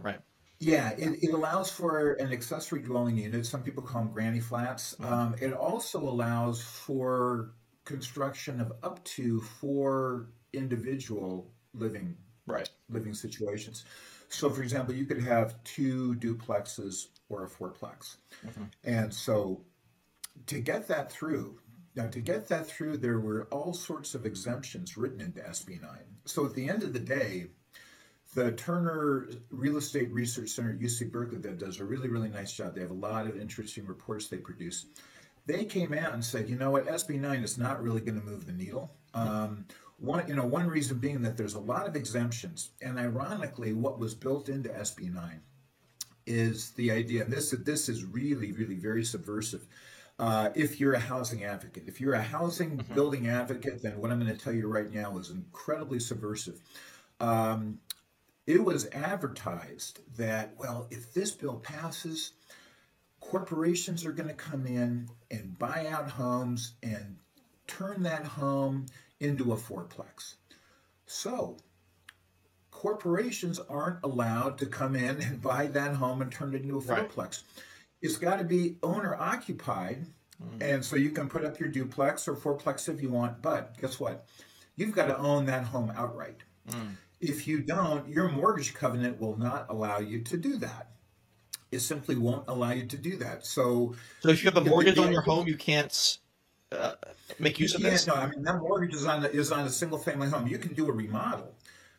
Right. 0.00 0.18
Yeah, 0.60 0.92
it, 0.96 1.22
it 1.22 1.34
allows 1.34 1.70
for 1.70 2.14
an 2.14 2.32
accessory 2.32 2.80
dwelling 2.80 3.18
unit. 3.18 3.44
Some 3.44 3.62
people 3.62 3.82
call 3.82 4.04
them 4.04 4.12
granny 4.14 4.40
flats. 4.40 4.96
Um, 4.98 5.34
it 5.42 5.52
also 5.52 5.98
allows 5.98 6.62
for 6.62 7.50
construction 7.84 8.62
of 8.62 8.72
up 8.82 9.04
to 9.04 9.42
four 9.42 10.30
individual 10.54 11.50
living 11.74 12.16
Right. 12.46 12.68
living 12.90 13.14
situations. 13.14 13.84
So, 14.28 14.50
for 14.50 14.62
example, 14.62 14.94
you 14.94 15.06
could 15.06 15.22
have 15.22 15.62
two 15.64 16.14
duplexes 16.16 17.08
or 17.28 17.44
a 17.44 17.48
fourplex. 17.48 18.16
And 18.84 19.12
so, 19.12 19.62
to 20.46 20.60
get 20.60 20.88
that 20.88 21.10
through, 21.10 21.60
now 21.94 22.08
to 22.08 22.20
get 22.20 22.48
that 22.48 22.66
through, 22.66 22.98
there 22.98 23.20
were 23.20 23.46
all 23.50 23.72
sorts 23.72 24.14
of 24.14 24.26
exemptions 24.26 24.96
written 24.96 25.20
into 25.20 25.40
SB 25.40 25.80
9. 25.80 25.90
So, 26.24 26.44
at 26.44 26.54
the 26.54 26.68
end 26.68 26.82
of 26.82 26.92
the 26.92 26.98
day, 26.98 27.46
the 28.34 28.52
Terner 28.52 29.28
Real 29.50 29.76
Estate 29.76 30.12
Research 30.12 30.50
Center 30.50 30.70
at 30.70 30.80
UC 30.80 31.10
Berkeley 31.12 31.38
that 31.38 31.58
does 31.58 31.80
a 31.80 31.84
really, 31.84 32.08
really 32.08 32.28
nice 32.28 32.52
job. 32.52 32.74
They 32.74 32.80
have 32.80 32.90
a 32.90 32.94
lot 32.94 33.26
of 33.26 33.40
interesting 33.40 33.86
reports 33.86 34.28
they 34.28 34.38
produce. 34.38 34.86
They 35.46 35.64
came 35.64 35.92
out 35.92 36.14
and 36.14 36.24
said, 36.24 36.48
you 36.48 36.56
know 36.56 36.70
what, 36.70 36.86
SB 36.86 37.20
9 37.20 37.42
is 37.44 37.58
not 37.58 37.82
really 37.82 38.00
going 38.00 38.18
to 38.18 38.24
move 38.24 38.46
the 38.46 38.52
needle. 38.52 38.90
Um, 39.12 39.66
one, 39.98 40.26
you 40.28 40.34
know, 40.34 40.46
one 40.46 40.68
reason 40.68 40.98
being 40.98 41.22
that 41.22 41.36
there's 41.36 41.54
a 41.54 41.60
lot 41.60 41.86
of 41.86 41.96
exemptions, 41.96 42.70
and 42.82 42.98
ironically, 42.98 43.72
what 43.72 43.98
was 43.98 44.14
built 44.14 44.48
into 44.48 44.68
SB 44.68 45.12
9 45.12 45.40
is 46.26 46.70
the 46.72 46.90
idea, 46.90 47.24
and 47.24 47.32
this 47.32 47.50
this 47.50 47.88
is 47.88 48.04
really, 48.04 48.52
really 48.52 48.76
very 48.76 49.04
subversive. 49.04 49.66
Uh, 50.18 50.50
if 50.54 50.78
you're 50.78 50.94
a 50.94 51.00
housing 51.00 51.44
advocate, 51.44 51.84
if 51.86 52.00
you're 52.00 52.14
a 52.14 52.22
housing 52.22 52.76
building 52.94 53.28
advocate, 53.28 53.82
then 53.82 53.98
what 53.98 54.10
I'm 54.10 54.20
going 54.20 54.34
to 54.34 54.42
tell 54.42 54.52
you 54.52 54.68
right 54.68 54.92
now 54.92 55.18
is 55.18 55.30
incredibly 55.30 55.98
subversive. 55.98 56.60
Um, 57.20 57.80
it 58.46 58.62
was 58.62 58.86
advertised 58.92 60.00
that, 60.16 60.54
well, 60.56 60.86
if 60.90 61.12
this 61.14 61.32
bill 61.32 61.56
passes, 61.56 62.32
corporations 63.20 64.04
are 64.04 64.12
going 64.12 64.28
to 64.28 64.34
come 64.34 64.66
in 64.66 65.08
and 65.30 65.58
buy 65.58 65.86
out 65.88 66.10
homes 66.10 66.74
and 66.82 67.16
turn 67.66 68.02
that 68.02 68.24
home 68.24 68.86
into 69.20 69.52
a 69.52 69.56
fourplex. 69.56 70.34
So, 71.06 71.56
corporations 72.70 73.58
aren't 73.58 74.02
allowed 74.02 74.58
to 74.58 74.66
come 74.66 74.94
in 74.96 75.20
and 75.22 75.40
buy 75.40 75.66
that 75.68 75.94
home 75.94 76.22
and 76.22 76.30
turn 76.30 76.54
it 76.54 76.62
into 76.62 76.76
a 76.76 76.80
Right. 76.80 77.08
fourplex. 77.08 77.42
It's 78.02 78.16
got 78.16 78.36
to 78.38 78.44
be 78.44 78.76
owner 78.82 79.14
occupied, 79.14 80.06
and 80.60 80.84
so 80.84 80.96
you 80.96 81.10
can 81.10 81.28
put 81.28 81.44
up 81.44 81.58
your 81.58 81.68
duplex 81.68 82.28
or 82.28 82.34
fourplex 82.36 82.88
if 82.88 83.00
you 83.00 83.08
want. 83.08 83.40
But 83.40 83.78
guess 83.80 83.98
what? 83.98 84.26
You've 84.76 84.92
got 84.92 85.06
to 85.06 85.16
own 85.16 85.46
that 85.46 85.64
home 85.64 85.90
outright. 85.96 86.40
If 87.20 87.46
you 87.46 87.60
don't, 87.60 88.06
your 88.08 88.28
mortgage 88.28 88.74
covenant 88.74 89.18
will 89.20 89.38
not 89.38 89.66
allow 89.70 89.98
you 90.00 90.20
to 90.22 90.36
do 90.36 90.56
that. 90.58 90.90
It 91.70 91.80
simply 91.80 92.16
won't 92.16 92.44
allow 92.48 92.72
you 92.72 92.84
to 92.86 92.96
do 92.98 93.16
that. 93.18 93.46
So 93.46 93.94
So 94.20 94.28
if 94.28 94.44
you 94.44 94.50
have 94.50 94.58
a 94.64 94.68
mortgage 94.68 94.98
on 94.98 95.10
your 95.10 95.22
home, 95.22 95.46
you 95.46 95.56
can't 95.56 96.18
uh, 96.72 96.94
make 97.38 97.58
use 97.58 97.74
of 97.74 97.80
Yeah, 97.80 97.90
this. 97.90 98.06
no, 98.06 98.14
I 98.14 98.26
mean 98.28 98.42
that 98.42 98.58
mortgage 98.58 98.94
is 98.94 99.06
on 99.06 99.24
is 99.26 99.52
on 99.52 99.66
a 99.66 99.70
single 99.70 99.98
family 99.98 100.28
home. 100.28 100.46
You 100.46 100.58
can 100.58 100.74
do 100.74 100.88
a 100.88 100.92
remodel, 100.92 101.54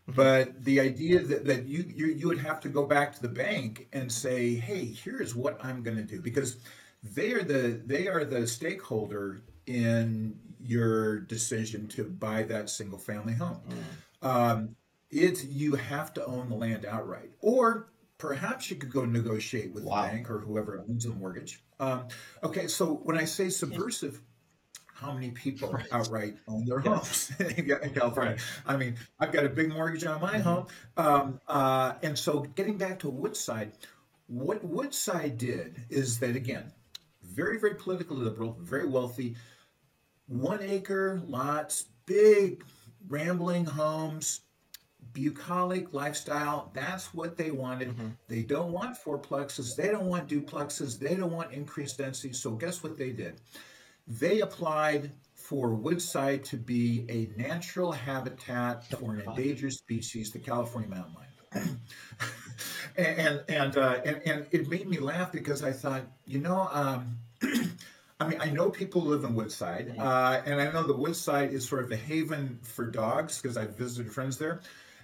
Mm-hmm. 0.07 0.15
but 0.17 0.63
the 0.63 0.79
idea 0.79 1.19
that, 1.19 1.45
that 1.45 1.65
you, 1.65 1.83
you 1.87 2.07
you 2.07 2.27
would 2.27 2.37
have 2.39 2.59
to 2.61 2.69
go 2.69 2.85
back 2.85 3.15
to 3.15 3.21
the 3.21 3.27
bank 3.27 3.87
and 3.91 4.11
say, 4.11 4.53
hey, 4.53 4.85
here's 4.85 5.33
what 5.35 5.57
I'm 5.65 5.81
going 5.81 5.97
to 5.97 6.03
do 6.03 6.21
because 6.21 6.57
they 7.03 7.31
are 7.33 7.43
the 7.43 7.81
they 7.85 8.07
are 8.07 8.23
the 8.23 8.45
stakeholder 8.47 9.41
in 9.65 10.37
your 10.63 11.19
decision 11.21 11.87
to 11.87 12.03
buy 12.03 12.43
that 12.43 12.69
single 12.69 12.99
family 12.99 13.33
home. 13.33 13.59
Mm. 14.21 14.27
Um, 14.27 14.75
it's 15.09 15.43
you 15.45 15.73
have 15.75 16.13
to 16.15 16.25
own 16.25 16.49
the 16.49 16.55
land 16.55 16.85
outright, 16.85 17.31
or 17.41 17.89
perhaps 18.17 18.69
you 18.69 18.75
could 18.75 18.91
go 18.91 19.05
negotiate 19.05 19.73
with 19.73 19.83
Wow. 19.83 20.03
the 20.03 20.07
bank 20.09 20.29
or 20.29 20.39
whoever 20.39 20.79
owns 20.87 21.05
the 21.05 21.13
mortgage. 21.13 21.63
Um, 21.79 22.07
okay, 22.43 22.67
so 22.67 22.93
when 23.03 23.17
I 23.17 23.25
say 23.25 23.49
subversive, 23.49 24.21
how 24.95 25.11
many 25.11 25.29
people 25.31 25.77
outright 25.91 26.37
own 26.47 26.65
their 26.65 26.79
homes 26.79 27.31
in 27.39 27.93
California? 27.93 28.37
I 28.65 28.77
mean, 28.77 28.95
I've 29.19 29.31
got 29.31 29.45
a 29.45 29.49
big 29.49 29.69
mortgage 29.69 30.05
on 30.05 30.21
my 30.21 30.37
home, 30.37 30.67
um, 30.97 31.39
uh, 31.47 31.93
and 32.01 32.17
so 32.17 32.41
getting 32.55 32.77
back 32.77 32.99
to 32.99 33.09
Woodside, 33.09 33.73
what 34.27 34.63
Woodside 34.63 35.37
did 35.37 35.75
is 35.89 36.19
that 36.19 36.35
again, 36.35 36.71
very 37.21 37.59
very 37.59 37.75
politically 37.75 38.17
liberal, 38.17 38.57
very 38.61 38.87
wealthy, 38.87 39.35
one 40.27 40.61
acre 40.61 41.21
lots, 41.27 41.85
big 42.05 42.63
rambling 43.09 43.65
homes, 43.65 44.41
bucolic 45.13 45.93
lifestyle. 45.93 46.71
That's 46.73 47.13
what 47.13 47.37
they 47.37 47.51
wanted. 47.51 47.95
They 48.27 48.43
don't 48.43 48.71
want 48.71 48.97
fourplexes. 48.97 49.75
They 49.75 49.89
don't 49.89 50.05
want 50.05 50.29
duplexes. 50.29 50.97
They 50.99 51.15
don't 51.15 51.31
want 51.31 51.51
increased 51.51 51.97
density. 51.97 52.33
So 52.33 52.51
guess 52.51 52.81
what 52.81 52.97
they 52.97 53.11
did? 53.11 53.41
They 54.07 54.41
applied 54.41 55.11
for 55.33 55.73
Woodside 55.73 56.43
to 56.45 56.57
be 56.57 57.05
a 57.09 57.39
natural 57.39 57.91
habitat 57.91 58.85
for 58.87 59.13
an 59.13 59.21
endangered 59.21 59.73
species, 59.73 60.31
the 60.31 60.39
California 60.39 60.89
mountain 60.89 61.13
lion. 61.13 61.79
and 62.97 63.43
and, 63.47 63.77
uh, 63.77 64.01
and 64.03 64.21
and 64.25 64.45
it 64.51 64.67
made 64.69 64.87
me 64.87 64.97
laugh 64.97 65.31
because 65.31 65.63
I 65.63 65.71
thought, 65.71 66.03
you 66.25 66.39
know, 66.39 66.67
um, 66.71 67.17
I 68.19 68.27
mean, 68.27 68.39
I 68.41 68.49
know 68.49 68.69
people 68.69 69.01
live 69.01 69.23
in 69.23 69.35
Woodside, 69.35 69.93
uh, 69.99 70.41
and 70.45 70.61
I 70.61 70.71
know 70.71 70.83
the 70.83 70.95
Woodside 70.95 71.51
is 71.51 71.67
sort 71.67 71.83
of 71.83 71.91
a 71.91 71.97
haven 71.97 72.59
for 72.63 72.85
dogs 72.85 73.41
because 73.41 73.57
I've 73.57 73.77
visited 73.77 74.11
friends 74.11 74.37
there. 74.37 74.61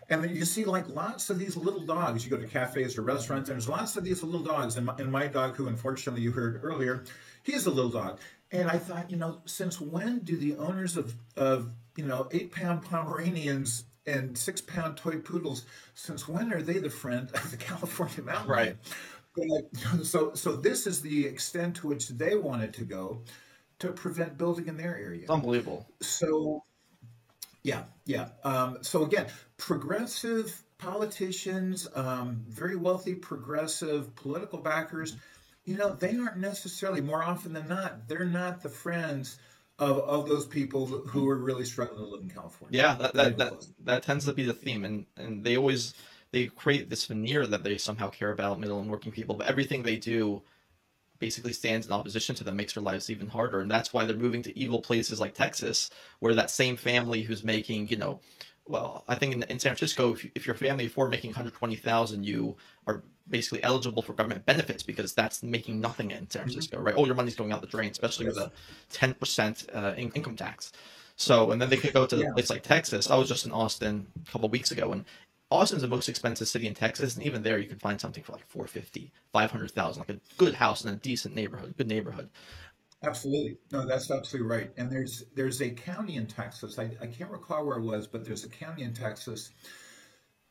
And 0.09 0.23
then 0.23 0.35
you 0.35 0.43
see 0.43 0.65
like 0.65 0.89
lots 0.89 1.29
of 1.29 1.39
these 1.39 1.55
little 1.55 1.85
dogs. 1.85 2.25
You 2.25 2.31
go 2.31 2.37
to 2.37 2.47
cafes 2.47 2.97
or 2.97 3.01
restaurants, 3.01 3.49
and 3.49 3.55
there's 3.55 3.69
lots 3.69 3.95
of 3.95 4.03
these 4.03 4.23
little 4.23 4.41
dogs. 4.41 4.75
And 4.75 4.85
my, 4.85 4.95
and 4.97 5.11
my 5.11 5.27
dog, 5.27 5.55
who 5.55 5.67
unfortunately 5.67 6.21
you 6.21 6.31
heard 6.31 6.59
earlier, 6.63 7.03
he's 7.43 7.65
a 7.65 7.71
little 7.71 7.91
dog. 7.91 8.19
And 8.51 8.69
I 8.69 8.77
thought, 8.77 9.09
you 9.09 9.17
know, 9.17 9.41
since 9.45 9.79
when 9.79 10.19
do 10.19 10.35
the 10.35 10.57
owners 10.57 10.97
of, 10.97 11.15
of 11.37 11.69
you 11.95 12.05
know, 12.05 12.27
eight 12.31 12.51
pound 12.51 12.83
Pomeranians 12.83 13.85
and 14.05 14.37
six 14.37 14.59
pound 14.61 14.97
toy 14.97 15.17
poodles, 15.17 15.65
since 15.93 16.27
when 16.27 16.51
are 16.51 16.61
they 16.61 16.79
the 16.79 16.89
friend 16.89 17.29
of 17.33 17.51
the 17.51 17.57
California 17.69 18.21
mountain? 18.21 18.49
Right. 18.49 18.77
But, 19.35 20.03
so, 20.05 20.33
so 20.33 20.55
this 20.55 20.85
is 20.87 21.01
the 21.01 21.25
extent 21.25 21.77
to 21.77 21.87
which 21.87 22.09
they 22.09 22.35
wanted 22.35 22.73
to 22.75 22.83
go 22.83 23.21
to 23.79 23.91
prevent 23.91 24.37
building 24.37 24.67
in 24.67 24.77
their 24.77 24.97
area. 24.97 25.25
Unbelievable. 25.29 25.87
So, 26.01 26.63
yeah, 27.63 27.83
yeah. 28.05 28.29
Um, 28.43 28.79
so 28.81 29.03
again, 29.03 29.27
progressive 29.57 30.61
politicians, 30.77 31.87
um, 31.95 32.43
very 32.47 32.75
wealthy 32.75 33.15
progressive 33.15 34.15
political 34.15 34.59
backers, 34.59 35.15
you 35.65 35.77
know, 35.77 35.93
they 35.93 36.15
aren't 36.17 36.37
necessarily 36.37 37.01
more 37.01 37.23
often 37.23 37.53
than 37.53 37.67
not, 37.67 38.07
they're 38.07 38.25
not 38.25 38.61
the 38.61 38.69
friends 38.69 39.37
of, 39.79 39.99
of 39.99 40.27
those 40.27 40.45
people 40.45 40.85
who 40.85 41.27
are 41.29 41.37
really 41.37 41.65
struggling 41.65 41.99
to 41.99 42.05
live 42.05 42.21
in 42.21 42.29
California. 42.29 42.79
Yeah, 42.81 42.95
that 42.95 43.13
that, 43.13 43.37
that, 43.37 43.65
that 43.83 44.03
tends 44.03 44.25
to 44.25 44.33
be 44.33 44.43
the 44.43 44.53
theme, 44.53 44.85
and 44.85 45.05
and 45.17 45.43
they 45.43 45.57
always 45.57 45.93
they 46.31 46.47
create 46.47 46.89
this 46.89 47.05
veneer 47.05 47.45
that 47.45 47.63
they 47.63 47.77
somehow 47.77 48.09
care 48.09 48.31
about 48.31 48.59
middle 48.59 48.79
and 48.79 48.89
working 48.89 49.11
people, 49.11 49.35
but 49.35 49.47
everything 49.47 49.83
they 49.83 49.97
do 49.97 50.41
basically 51.19 51.53
stands 51.53 51.85
in 51.85 51.93
opposition 51.93 52.33
to 52.33 52.43
them, 52.43 52.55
makes 52.55 52.73
their 52.73 52.83
lives 52.83 53.09
even 53.09 53.27
harder, 53.27 53.61
and 53.61 53.69
that's 53.69 53.93
why 53.93 54.05
they're 54.05 54.15
moving 54.15 54.41
to 54.43 54.57
evil 54.57 54.81
places 54.81 55.19
like 55.19 55.33
Texas, 55.33 55.89
where 56.19 56.33
that 56.33 56.49
same 56.49 56.77
family 56.77 57.21
who's 57.21 57.43
making 57.43 57.87
you 57.89 57.97
know 57.97 58.19
well, 58.67 59.03
I 59.07 59.15
think 59.15 59.33
in, 59.33 59.43
in 59.43 59.59
San 59.59 59.75
Francisco, 59.75 60.13
if, 60.13 60.25
if 60.35 60.45
your 60.45 60.55
family 60.55 60.85
before 60.85 61.09
making 61.09 61.31
120,000, 61.31 62.23
you 62.23 62.55
are 62.87 63.03
basically 63.31 63.63
eligible 63.63 64.01
for 64.01 64.13
government 64.13 64.45
benefits 64.45 64.83
because 64.83 65.13
that's 65.13 65.41
making 65.41 65.79
nothing 65.81 66.11
in 66.11 66.29
San 66.29 66.43
Francisco, 66.43 66.77
mm-hmm. 66.77 66.85
right? 66.87 66.95
All 66.95 67.05
your 67.05 67.15
money's 67.15 67.35
going 67.35 67.51
out 67.51 67.61
the 67.61 67.67
drain, 67.67 67.91
especially 67.91 68.27
with 68.27 68.37
a 68.37 68.51
10% 68.93 69.75
uh, 69.75 69.93
in, 69.97 70.11
income 70.11 70.35
tax. 70.35 70.71
So, 71.15 71.51
and 71.51 71.61
then 71.61 71.69
they 71.69 71.77
could 71.77 71.93
go 71.93 72.05
to 72.05 72.17
yeah. 72.17 72.29
a 72.29 72.33
place 72.33 72.49
like 72.49 72.63
Texas. 72.63 73.09
I 73.09 73.15
was 73.15 73.27
just 73.27 73.45
in 73.45 73.51
Austin 73.51 74.07
a 74.27 74.31
couple 74.31 74.49
weeks 74.49 74.71
ago, 74.71 74.91
and 74.91 75.05
Austin's 75.49 75.81
the 75.81 75.87
most 75.87 76.09
expensive 76.09 76.47
city 76.47 76.67
in 76.67 76.73
Texas, 76.73 77.15
and 77.15 77.25
even 77.25 77.43
there 77.43 77.59
you 77.59 77.67
can 77.67 77.77
find 77.77 77.99
something 77.99 78.23
for 78.23 78.31
like 78.31 78.47
450, 78.47 79.11
500,000, 79.33 79.99
like 79.99 80.09
a 80.09 80.19
good 80.37 80.55
house 80.55 80.83
in 80.83 80.91
a 80.91 80.95
decent 80.95 81.35
neighborhood, 81.35 81.75
good 81.77 81.87
neighborhood. 81.87 82.29
Absolutely. 83.03 83.57
No, 83.71 83.85
that's 83.85 84.11
absolutely 84.11 84.49
right. 84.49 84.71
And 84.77 84.91
there's 84.91 85.23
there's 85.35 85.61
a 85.61 85.69
county 85.71 86.17
in 86.17 86.27
Texas. 86.27 86.77
I, 86.77 86.91
I 87.01 87.07
can't 87.07 87.31
recall 87.31 87.65
where 87.65 87.77
it 87.77 87.83
was, 87.83 88.07
but 88.07 88.23
there's 88.23 88.43
a 88.43 88.49
county 88.49 88.83
in 88.83 88.93
Texas 88.93 89.49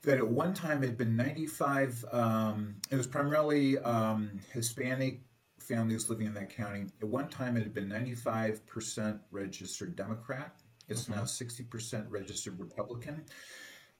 that 0.03 0.19
at 0.19 0.27
one 0.27 0.55
time 0.55 0.83
had 0.83 0.97
been 0.97 1.17
95. 1.17 2.05
Um, 2.13 2.77
it 2.91 2.97
was 2.97 3.07
primarily 3.07 3.79
um, 3.79 4.41
Hispanic 4.53 5.21
families 5.59 6.09
living 6.09 6.27
in 6.27 6.35
that 6.35 6.55
county. 6.55 6.87
At 7.01 7.09
one 7.09 7.29
time, 7.29 7.57
it 7.57 7.63
had 7.63 7.75
been 7.75 7.89
95% 7.89 9.21
registered 9.31 9.97
Democrat. 9.97 10.57
It's 10.89 11.05
mm-hmm. 11.05 11.17
now 11.17 11.23
60% 11.23 12.07
registered 12.09 12.59
Republican. 12.59 13.25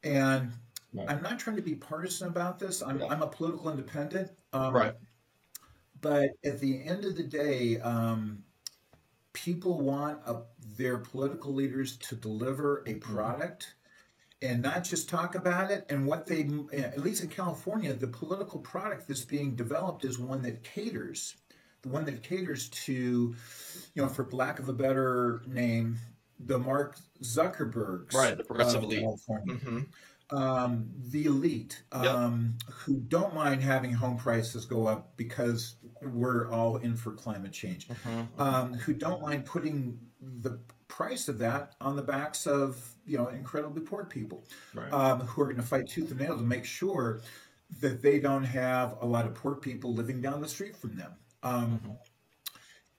And 0.03 0.53
right. 0.93 1.09
I'm 1.09 1.23
not 1.23 1.39
trying 1.39 1.57
to 1.57 1.63
be 1.63 1.75
partisan 1.75 2.29
about 2.29 2.59
this. 2.59 2.83
I'm, 2.83 3.01
yeah. 3.01 3.07
I'm 3.07 3.23
a 3.23 3.29
political 3.29 3.71
independent. 3.71 4.31
Um, 4.53 4.75
right. 4.75 4.95
But 6.01 6.31
at 6.45 6.61
the 6.61 6.83
end 6.83 7.05
of 7.05 7.15
the 7.15 7.23
day, 7.23 7.79
um, 7.81 8.43
people 9.35 9.79
want 9.79 10.21
a, 10.27 10.43
their 10.77 10.97
political 10.99 11.53
leaders 11.53 11.99
to 11.99 12.17
deliver 12.17 12.79
a 12.79 12.95
mm-hmm. 12.95 13.15
product 13.15 13.75
and 14.43 14.63
not 14.63 14.85
just 14.85 15.09
talk 15.09 15.35
about 15.35 15.71
it. 15.71 15.87
And 15.89 16.07
what 16.07 16.27
they, 16.27 16.49
at 16.73 17.01
least 17.01 17.23
in 17.23 17.29
California, 17.29 17.93
the 17.93 18.07
political 18.07 18.61
product 18.61 19.09
that's 19.09 19.25
being 19.25 19.55
developed 19.55 20.05
is 20.05 20.19
one 20.19 20.43
that 20.43 20.63
caters, 20.63 21.37
the 21.83 21.89
one 21.89 22.05
that 22.07 22.23
caters 22.23 22.69
to, 22.71 22.93
you 22.93 24.03
know, 24.03 24.09
for 24.09 24.27
lack 24.33 24.59
of 24.59 24.69
a 24.69 24.73
better 24.73 25.43
name, 25.47 25.99
the 26.39 26.59
Mark 26.59 26.97
Zuckerbergs, 27.23 28.15
right, 28.15 28.37
the 28.37 28.45
progressive 28.45 28.83
elite. 28.83 29.05
Mm-hmm 29.05 29.81
um, 30.33 30.91
the 30.97 31.25
elite 31.25 31.83
um, 31.93 32.57
yep. 32.67 32.75
who 32.75 33.01
don't 33.01 33.35
mind 33.35 33.63
having 33.63 33.93
home 33.93 34.17
prices 34.17 34.65
go 34.65 34.87
up 34.87 35.17
because 35.17 35.77
we're 36.03 36.51
all 36.51 36.77
in 36.77 36.97
for 36.97 37.13
climate 37.13 37.53
change, 37.53 37.89
mm-hmm. 37.89 38.41
um, 38.41 38.75
who 38.75 38.93
don't 38.93 39.23
mind 39.23 39.45
putting 39.45 39.99
the 40.21 40.59
price 41.01 41.29
of 41.29 41.39
that 41.39 41.73
on 41.81 41.97
the 41.97 42.03
backs 42.03 42.47
of 42.47 42.79
you 43.07 43.17
know 43.17 43.29
incredibly 43.29 43.81
poor 43.81 44.05
people, 44.05 44.45
right. 44.75 44.93
Um, 44.93 45.21
who 45.21 45.41
are 45.41 45.47
going 45.47 45.57
to 45.57 45.63
fight 45.63 45.89
tooth 45.89 46.11
and 46.11 46.21
nail 46.21 46.37
to 46.37 46.43
make 46.43 46.67
sure 46.67 47.23
that 47.81 48.03
they 48.03 48.19
don't 48.19 48.45
have 48.45 48.97
a 49.01 49.07
lot 49.07 49.25
of 49.25 49.35
poor 49.35 49.55
people 49.55 49.95
living 49.95 50.21
down 50.21 50.43
the 50.43 50.49
street 50.49 50.77
from 50.77 50.97
them. 50.97 51.13
Um, 51.43 51.81
mm-hmm. 51.83 51.91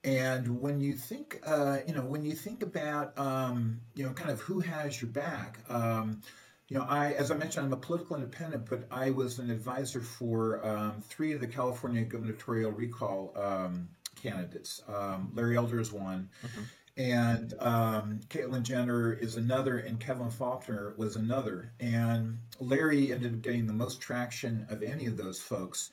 And 0.04 0.62
when 0.62 0.82
you 0.82 0.94
think, 0.94 1.42
uh, 1.46 1.78
you 1.88 1.94
know, 1.94 2.02
when 2.02 2.24
you 2.24 2.32
think 2.32 2.64
about, 2.64 3.18
um, 3.20 3.82
you 3.94 4.04
know, 4.04 4.14
kind 4.14 4.32
of 4.32 4.40
who 4.40 4.62
has 4.62 5.00
your 5.00 5.12
back, 5.12 5.60
um, 5.70 6.22
you 6.70 6.78
know, 6.78 6.86
I, 6.90 7.12
as 7.12 7.30
I 7.30 7.36
mentioned, 7.36 7.68
I'm 7.68 7.74
a 7.74 7.78
political 7.78 8.16
independent, 8.16 8.68
but 8.68 8.88
I 8.90 9.12
was 9.12 9.38
an 9.38 9.52
advisor 9.52 10.02
for 10.02 10.66
um, 10.66 11.04
three 11.08 11.34
of 11.34 11.42
the 11.42 11.48
California 11.48 12.02
gubernatorial 12.04 12.72
recall 12.72 13.34
um, 13.36 13.90
candidates. 14.16 14.82
Um, 14.88 15.32
Larry 15.36 15.58
Elder 15.58 15.80
is 15.80 15.92
one, 15.92 16.30
mm-hmm. 16.44 16.62
And 17.02 17.56
um, 17.60 18.20
Caitlyn 18.30 18.62
Jenner 18.62 19.14
is 19.14 19.36
another, 19.36 19.80
and 19.80 20.00
Kevin 20.00 20.30
Faulconer 20.30 20.96
was 20.98 21.16
another. 21.16 21.72
And 21.80 22.38
Larry 22.60 23.12
ended 23.12 23.34
up 23.34 23.42
getting 23.42 23.66
the 23.66 23.74
most 23.74 24.00
traction 24.02 24.68
of 24.70 24.84
any 24.84 25.08
of 25.08 25.18
those 25.18 25.40
folks. 25.40 25.90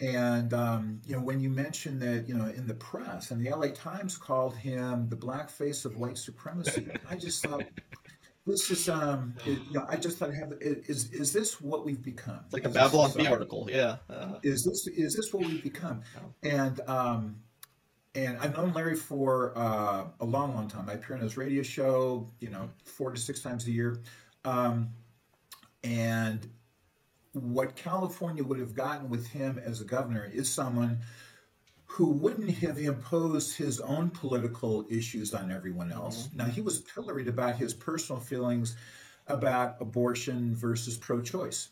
And 0.00 0.54
um, 0.54 1.02
you 1.04 1.16
know, 1.16 1.22
when 1.22 1.40
you 1.40 1.50
mentioned 1.50 2.00
that, 2.00 2.26
you 2.28 2.34
know, 2.34 2.46
in 2.46 2.66
the 2.66 2.74
press, 2.74 3.30
and 3.30 3.44
the 3.44 3.50
LA 3.50 3.68
Times 3.74 4.16
called 4.16 4.56
him 4.56 5.08
the 5.10 5.16
black 5.16 5.50
face 5.50 5.84
of 5.84 5.98
white 5.98 6.16
supremacy, 6.16 6.88
I 7.10 7.16
just 7.16 7.44
thought, 7.44 7.64
this 8.46 8.70
is 8.70 8.88
um 8.88 9.34
it, 9.44 9.58
you 9.68 9.74
know 9.74 9.84
i 9.90 9.96
just 9.96 10.16
thought 10.16 10.30
I 10.30 10.34
have 10.36 10.54
is 10.62 11.12
is 11.12 11.34
this 11.34 11.60
what 11.60 11.84
we've 11.84 12.02
become 12.02 12.40
like 12.50 12.64
a 12.64 12.70
babylon 12.70 13.12
bee 13.14 13.26
article 13.26 13.68
yeah 13.70 13.96
uh, 14.08 14.38
is 14.42 14.64
this 14.64 14.86
is 14.86 15.14
this 15.14 15.34
what 15.34 15.46
we've 15.46 15.62
become 15.62 16.00
and 16.42 16.80
um 16.88 17.36
and 18.26 18.38
i've 18.38 18.56
known 18.56 18.72
larry 18.72 18.96
for 18.96 19.52
uh, 19.56 20.04
a 20.20 20.24
long 20.24 20.54
long 20.54 20.68
time 20.68 20.88
i 20.88 20.94
appear 20.94 21.16
on 21.16 21.22
his 21.22 21.36
radio 21.36 21.62
show 21.62 22.30
you 22.40 22.50
know 22.50 22.68
four 22.84 23.10
to 23.10 23.20
six 23.20 23.40
times 23.40 23.66
a 23.66 23.70
year 23.70 24.00
um 24.44 24.88
and 25.84 26.48
what 27.32 27.76
california 27.76 28.42
would 28.42 28.58
have 28.58 28.74
gotten 28.74 29.08
with 29.08 29.26
him 29.28 29.60
as 29.64 29.80
a 29.80 29.84
governor 29.84 30.28
is 30.32 30.48
someone 30.48 30.98
who 31.88 32.06
wouldn't 32.06 32.50
have 32.50 32.78
imposed 32.78 33.56
his 33.56 33.80
own 33.80 34.10
political 34.10 34.86
issues 34.90 35.32
on 35.32 35.50
everyone 35.50 35.90
else. 35.90 36.28
Mm-hmm. 36.28 36.36
Now, 36.36 36.44
he 36.44 36.60
was 36.60 36.82
pilloried 36.82 37.28
about 37.28 37.56
his 37.56 37.72
personal 37.72 38.20
feelings 38.20 38.76
about 39.26 39.76
abortion 39.80 40.54
versus 40.54 40.96
pro 40.96 41.22
choice. 41.22 41.70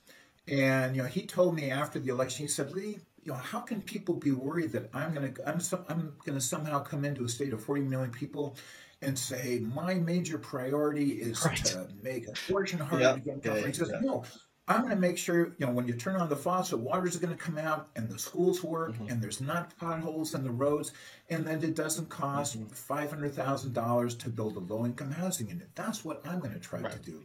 And, 0.49 0.97
you 0.97 1.03
know, 1.03 1.09
he 1.09 1.27
told 1.27 1.55
me 1.55 1.71
after 1.71 1.99
the 1.99 2.11
election, 2.11 2.45
he 2.45 2.49
said, 2.49 2.73
Lee, 2.73 2.99
you 3.27 3.33
know, 3.33 3.39
how 3.39 3.59
can 3.59 3.83
people 3.83 4.15
be 4.15 4.31
worried 4.31 4.71
that 4.73 4.89
I'm 4.95 5.13
going 5.13 5.35
to, 5.35 5.49
I'm, 5.49 5.61
I'm 5.89 6.13
going 6.25 6.39
to 6.39 6.41
somehow 6.41 6.79
come 6.79 7.05
into 7.05 7.25
a 7.25 7.29
state 7.29 7.53
of 7.53 7.63
40 7.63 7.83
million 7.83 8.13
people 8.13 8.57
and 9.03 9.19
say 9.19 9.59
my 9.75 9.95
major 9.95 10.39
priority 10.39 11.11
is 11.11 11.45
right. 11.45 11.57
to 11.57 11.89
make 12.05 12.29
abortion 12.29 12.79
harder 12.79 13.03
yep. 13.03 13.17
again. 13.17 13.41
Yeah, 13.45 13.67
he 13.67 13.73
says, 13.73 13.91
yeah. 13.93 14.01
no, 14.01 14.23
I'm 14.69 14.83
going 14.83 14.95
to 14.95 15.01
make 15.01 15.19
sure, 15.19 15.57
you 15.59 15.67
know, 15.67 15.73
when 15.73 15.89
you 15.89 15.95
turn 15.95 16.21
on 16.21 16.29
the 16.29 16.37
faucet, 16.37 16.79
water 16.79 17.09
is 17.09 17.17
going 17.17 17.37
to 17.37 17.43
come 17.43 17.59
out 17.59 17.89
and 17.97 18.09
the 18.09 18.19
schools 18.19 18.63
work 18.63 18.93
mm-hmm. 18.93 19.09
and 19.09 19.21
there's 19.21 19.41
not 19.41 19.77
potholes 19.77 20.33
in 20.35 20.45
the 20.45 20.51
roads 20.51 20.93
and 21.29 21.45
that 21.47 21.65
it 21.65 21.75
doesn't 21.75 22.09
cost 22.09 22.57
mm-hmm. 22.57 22.93
$500,000 22.93 24.19
to 24.21 24.29
build 24.29 24.57
a 24.57 24.61
low 24.61 24.87
income 24.87 25.11
housing 25.11 25.49
unit. 25.49 25.69
That's 25.75 26.05
what 26.05 26.25
I'm 26.25 26.39
going 26.39 26.55
to 26.55 26.61
try 26.61 26.79
right. 26.79 26.93
to 26.93 26.99
do. 26.99 27.25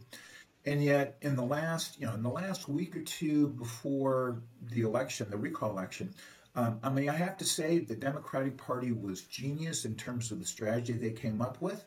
And 0.64 0.82
yet 0.82 1.16
in 1.22 1.34
the 1.34 1.44
last, 1.44 1.98
you 2.00 2.06
know, 2.06 2.14
in 2.14 2.22
the 2.22 2.30
last 2.30 2.68
week 2.68 2.96
or 2.96 3.02
two 3.02 3.48
before 3.48 4.42
the 4.70 4.82
election, 4.82 5.28
the 5.30 5.36
recall 5.36 5.70
election, 5.70 6.14
um, 6.54 6.78
I 6.82 6.90
mean, 6.90 7.08
I 7.08 7.14
have 7.14 7.36
to 7.38 7.44
say 7.44 7.78
the 7.78 7.96
Democratic 7.96 8.56
Party 8.58 8.92
was 8.92 9.22
genius 9.22 9.84
in 9.84 9.96
terms 9.96 10.30
of 10.30 10.38
the 10.38 10.44
strategy 10.44 10.92
they 10.92 11.10
came 11.10 11.40
up 11.40 11.60
with. 11.60 11.84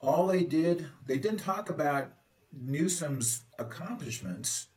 All 0.00 0.26
they 0.26 0.42
did, 0.42 0.86
they 1.06 1.18
didn't 1.18 1.38
talk 1.38 1.70
about 1.70 2.12
Newsom's 2.52 3.42
accomplishments, 3.58 4.68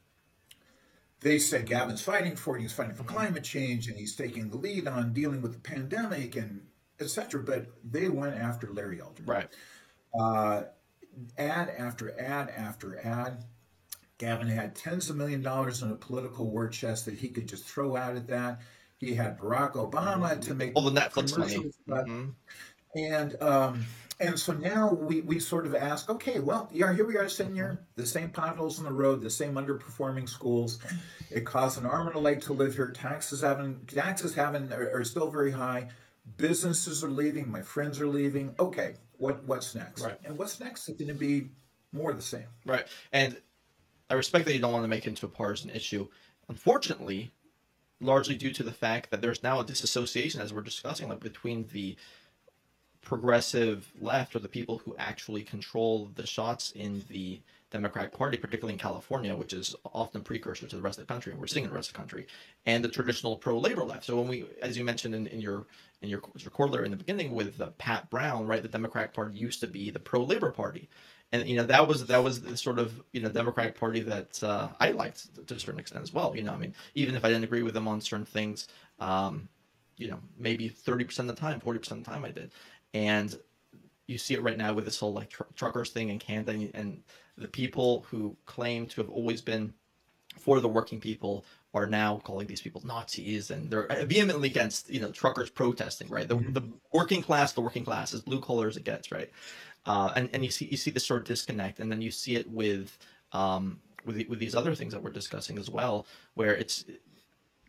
they 1.22 1.40
said 1.40 1.66
Gavin's 1.66 2.02
fighting 2.02 2.36
for 2.36 2.58
it, 2.58 2.62
he's 2.62 2.74
fighting 2.74 2.94
for 2.94 3.04
climate 3.04 3.44
change, 3.44 3.88
and 3.88 3.98
he's 3.98 4.16
taking 4.16 4.50
the 4.50 4.58
lead 4.58 4.88
on 4.88 5.14
dealing 5.14 5.42
with 5.42 5.54
the 5.54 5.60
pandemic 5.60 6.36
and 6.36 6.62
etc. 7.00 7.42
But 7.42 7.68
they 7.84 8.10
went 8.10 8.36
after 8.36 8.72
Larry 8.72 9.02
Elder. 9.02 9.24
Right. 9.26 9.50
Uh, 10.20 10.64
ad 11.38 11.74
after 11.78 12.20
ad 12.20 12.50
after 12.56 13.00
ad. 13.06 13.44
Gavin 14.18 14.48
had 14.48 14.76
tens 14.76 15.10
of 15.10 15.16
million 15.16 15.42
dollars 15.42 15.84
in 15.84 15.92
a 15.92 15.96
political 15.96 16.50
war 16.50 16.68
chest 16.68 17.06
that 17.06 17.14
he 17.16 17.30
could 17.30 17.48
just 17.48 17.66
throw 17.66 17.96
out 17.96 18.16
at 18.16 18.28
that. 18.28 18.62
He 18.98 19.14
had 19.14 19.38
Barack 19.38 19.74
Obama 19.74 20.42
to 20.42 20.56
make 20.56 20.72
all 20.76 20.90
the 20.90 21.00
Netflix 21.00 21.38
money. 21.38 21.72
Mm-hmm. 21.88 22.30
And 22.96 23.42
um, 23.42 23.86
and 24.20 24.40
so 24.40 24.54
now 24.54 24.92
we, 24.94 25.22
we 25.22 25.38
sort 25.38 25.68
of 25.68 25.76
ask, 25.76 26.10
okay, 26.10 26.40
well, 26.40 26.68
yeah, 26.74 26.92
here 26.94 27.06
we 27.06 27.18
are 27.18 27.30
sitting 27.30 27.54
here, 27.54 27.86
the 27.96 28.06
same 28.06 28.30
potholes 28.30 28.80
in 28.80 28.86
the 28.86 28.92
road, 28.92 29.22
the 29.22 29.30
same 29.30 29.54
underperforming 29.54 30.28
schools. 30.28 30.80
It 31.30 31.46
costs 31.46 31.78
an 31.78 31.86
arm 31.86 32.08
and 32.08 32.16
a 32.16 32.20
leg 32.20 32.42
to 32.44 32.54
live 32.54 32.76
here. 32.76 32.90
Taxes 32.90 33.42
haven't 33.42 33.88
taxes 33.88 34.34
haven't 34.34 34.74
are, 34.74 35.00
are 35.00 35.04
still 35.04 35.30
very 35.30 35.52
high. 35.52 35.90
Businesses 36.38 37.04
are 37.04 37.10
leaving. 37.10 37.52
My 37.52 37.62
friends 37.62 38.02
are 38.02 38.08
leaving. 38.08 38.56
Okay, 38.60 38.96
what 39.18 39.44
what's 39.46 39.76
next? 39.76 40.02
Right. 40.02 40.20
And 40.24 40.38
what's 40.38 40.60
next 40.60 40.88
is 40.90 40.96
going 40.96 41.10
to 41.10 41.14
be 41.14 41.50
more 41.92 42.14
the 42.14 42.22
same. 42.22 42.48
Right. 42.66 42.86
And 43.12 43.38
I 44.10 44.14
respect 44.14 44.46
that 44.46 44.54
you 44.54 44.60
don't 44.60 44.72
want 44.74 44.84
to 44.84 44.90
make 44.90 45.06
it 45.06 45.10
into 45.10 45.26
a 45.26 45.30
partisan 45.30 45.70
issue. 45.70 46.08
Unfortunately, 46.50 47.32
largely 48.00 48.36
due 48.36 48.52
to 48.52 48.64
the 48.64 48.72
fact 48.72 49.12
that 49.12 49.22
there's 49.22 49.44
now 49.44 49.60
a 49.60 49.66
disassociation, 49.66 50.42
as 50.42 50.54
we're 50.54 50.62
discussing, 50.62 51.10
like 51.10 51.20
between 51.20 51.68
the 51.74 51.96
progressive 53.02 53.92
left 54.00 54.36
or 54.36 54.40
the 54.40 54.48
people 54.48 54.80
who 54.80 54.96
actually 54.98 55.44
control 55.44 56.12
the 56.16 56.28
shots 56.28 56.72
in 56.72 57.04
the 57.10 57.40
Democratic 57.70 58.14
Party, 58.14 58.38
particularly 58.38 58.74
in 58.74 58.80
California, 58.80 59.36
which 59.36 59.52
is 59.52 59.76
often 59.94 60.22
precursor 60.22 60.68
to 60.68 60.76
the 60.76 60.82
rest 60.82 61.00
of 61.00 61.06
the 61.06 61.14
country, 61.14 61.32
and 61.32 61.42
we're 61.42 61.48
seeing 61.48 61.66
in 61.66 61.70
the 61.70 61.76
rest 61.76 61.90
of 61.90 61.94
the 61.94 62.00
country, 62.00 62.28
and 62.66 62.84
the 62.84 62.90
traditional 62.90 63.36
pro-labor 63.36 63.84
left. 63.84 64.06
So 64.06 64.18
when 64.18 64.28
we, 64.28 64.46
as 64.62 64.78
you 64.78 64.86
mentioned 64.86 65.14
in, 65.14 65.28
in 65.28 65.42
your 65.42 65.68
in 66.02 66.10
your, 66.10 66.22
your 66.38 66.52
corollary 66.52 66.86
in 66.86 66.92
the 66.92 66.98
beginning 66.98 67.34
with 67.34 67.60
uh, 67.60 67.72
Pat 67.78 68.10
Brown, 68.10 68.46
right, 68.48 68.62
the 68.62 68.70
Democratic 68.70 69.14
Party 69.14 69.38
used 69.38 69.60
to 69.62 69.68
be 69.68 69.90
the 69.90 70.00
pro-labor 70.00 70.52
party, 70.52 70.88
and 71.34 71.48
you 71.48 71.58
know 71.58 71.66
that 71.66 71.86
was 71.86 72.06
that 72.06 72.24
was 72.24 72.42
the 72.42 72.56
sort 72.56 72.80
of 72.80 73.02
you 73.12 73.22
know 73.22 73.30
Democratic 73.30 73.78
Party 73.78 74.00
that 74.00 74.42
uh, 74.44 74.70
I 74.80 74.92
liked 74.92 75.48
to 75.48 75.54
a 75.54 75.60
certain 75.60 75.80
extent 75.80 76.04
as 76.04 76.14
well. 76.14 76.36
You 76.36 76.44
know, 76.44 76.54
I 76.54 76.58
mean, 76.58 76.74
even 76.96 77.16
if 77.16 77.26
I 77.26 77.28
didn't 77.28 77.44
agree 77.44 77.64
with 77.64 77.74
them 77.74 77.88
on 77.88 78.00
certain 78.00 78.26
things, 78.26 78.70
um, 79.00 79.50
you 79.98 80.08
know, 80.10 80.20
maybe 80.38 80.70
thirty 80.70 81.04
percent 81.04 81.30
of 81.30 81.36
the 81.36 81.42
time, 81.42 81.60
forty 81.60 81.80
percent 81.80 82.00
of 82.00 82.06
the 82.06 82.12
time, 82.12 82.24
I 82.24 82.32
did, 82.32 82.52
and 82.94 83.38
you 84.08 84.18
see 84.18 84.34
it 84.36 84.42
right 84.42 84.58
now 84.58 84.74
with 84.74 84.86
this 84.86 85.00
whole 85.00 85.14
like 85.14 85.30
tr- 85.30 85.44
truckers 85.56 85.90
thing 85.90 86.10
in 86.10 86.18
Canada 86.18 86.70
and 86.74 87.04
the 87.38 87.48
people 87.48 88.06
who 88.10 88.36
claim 88.46 88.86
to 88.88 89.02
have 89.02 89.10
always 89.10 89.42
been 89.42 89.74
for 90.38 90.60
the 90.60 90.68
working 90.68 91.00
people 91.00 91.46
are 91.74 91.86
now 91.86 92.22
calling 92.24 92.48
these 92.48 92.62
people 92.62 92.82
Nazis 92.86 93.52
and 93.52 93.70
they're 93.70 93.88
vehemently 94.06 94.50
against 94.50 94.90
you 94.90 95.00
know 95.00 95.12
truckers 95.12 95.50
protesting 95.50 96.10
right 96.10 96.28
the, 96.28 96.36
mm-hmm. 96.36 96.54
the 96.54 96.64
working 96.92 97.22
class 97.22 97.54
the 97.54 97.62
working 97.62 97.86
class 97.86 98.14
is 98.14 98.22
blue 98.22 98.40
collar 98.40 98.68
as 98.68 98.78
it 98.78 98.84
gets 98.84 99.12
right 99.12 99.32
uh, 99.86 100.12
and 100.16 100.30
and 100.34 100.44
you 100.44 100.52
see 100.52 100.66
you 100.66 100.78
see 100.78 100.92
this 100.92 101.06
sort 101.06 101.22
of 101.22 101.28
disconnect 101.28 101.80
and 101.80 101.92
then 101.92 102.02
you 102.02 102.12
see 102.12 102.36
it 102.36 102.50
with 102.50 102.98
um, 103.34 103.80
with 104.06 104.28
with 104.28 104.40
these 104.40 104.56
other 104.56 104.74
things 104.74 104.94
that 104.94 105.04
we're 105.04 105.12
discussing 105.12 105.58
as 105.58 105.70
well 105.70 106.08
where 106.34 106.56
it's 106.56 106.86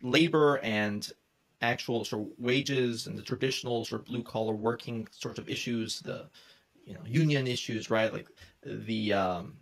labor 0.01 0.59
and 0.63 1.11
actual 1.61 2.05
sort 2.05 2.23
of 2.23 2.29
wages 2.37 3.07
and 3.07 3.17
the 3.17 3.21
traditional 3.21 3.83
sort 3.83 4.01
of 4.01 4.07
blue 4.07 4.23
collar 4.23 4.53
working 4.53 5.07
sort 5.11 5.37
of 5.37 5.49
issues 5.49 5.99
the 6.01 6.25
you 6.85 6.93
know 6.93 7.01
union 7.05 7.47
issues 7.47 7.89
right 7.89 8.13
like 8.13 8.27
the 8.63 9.13
um, 9.13 9.53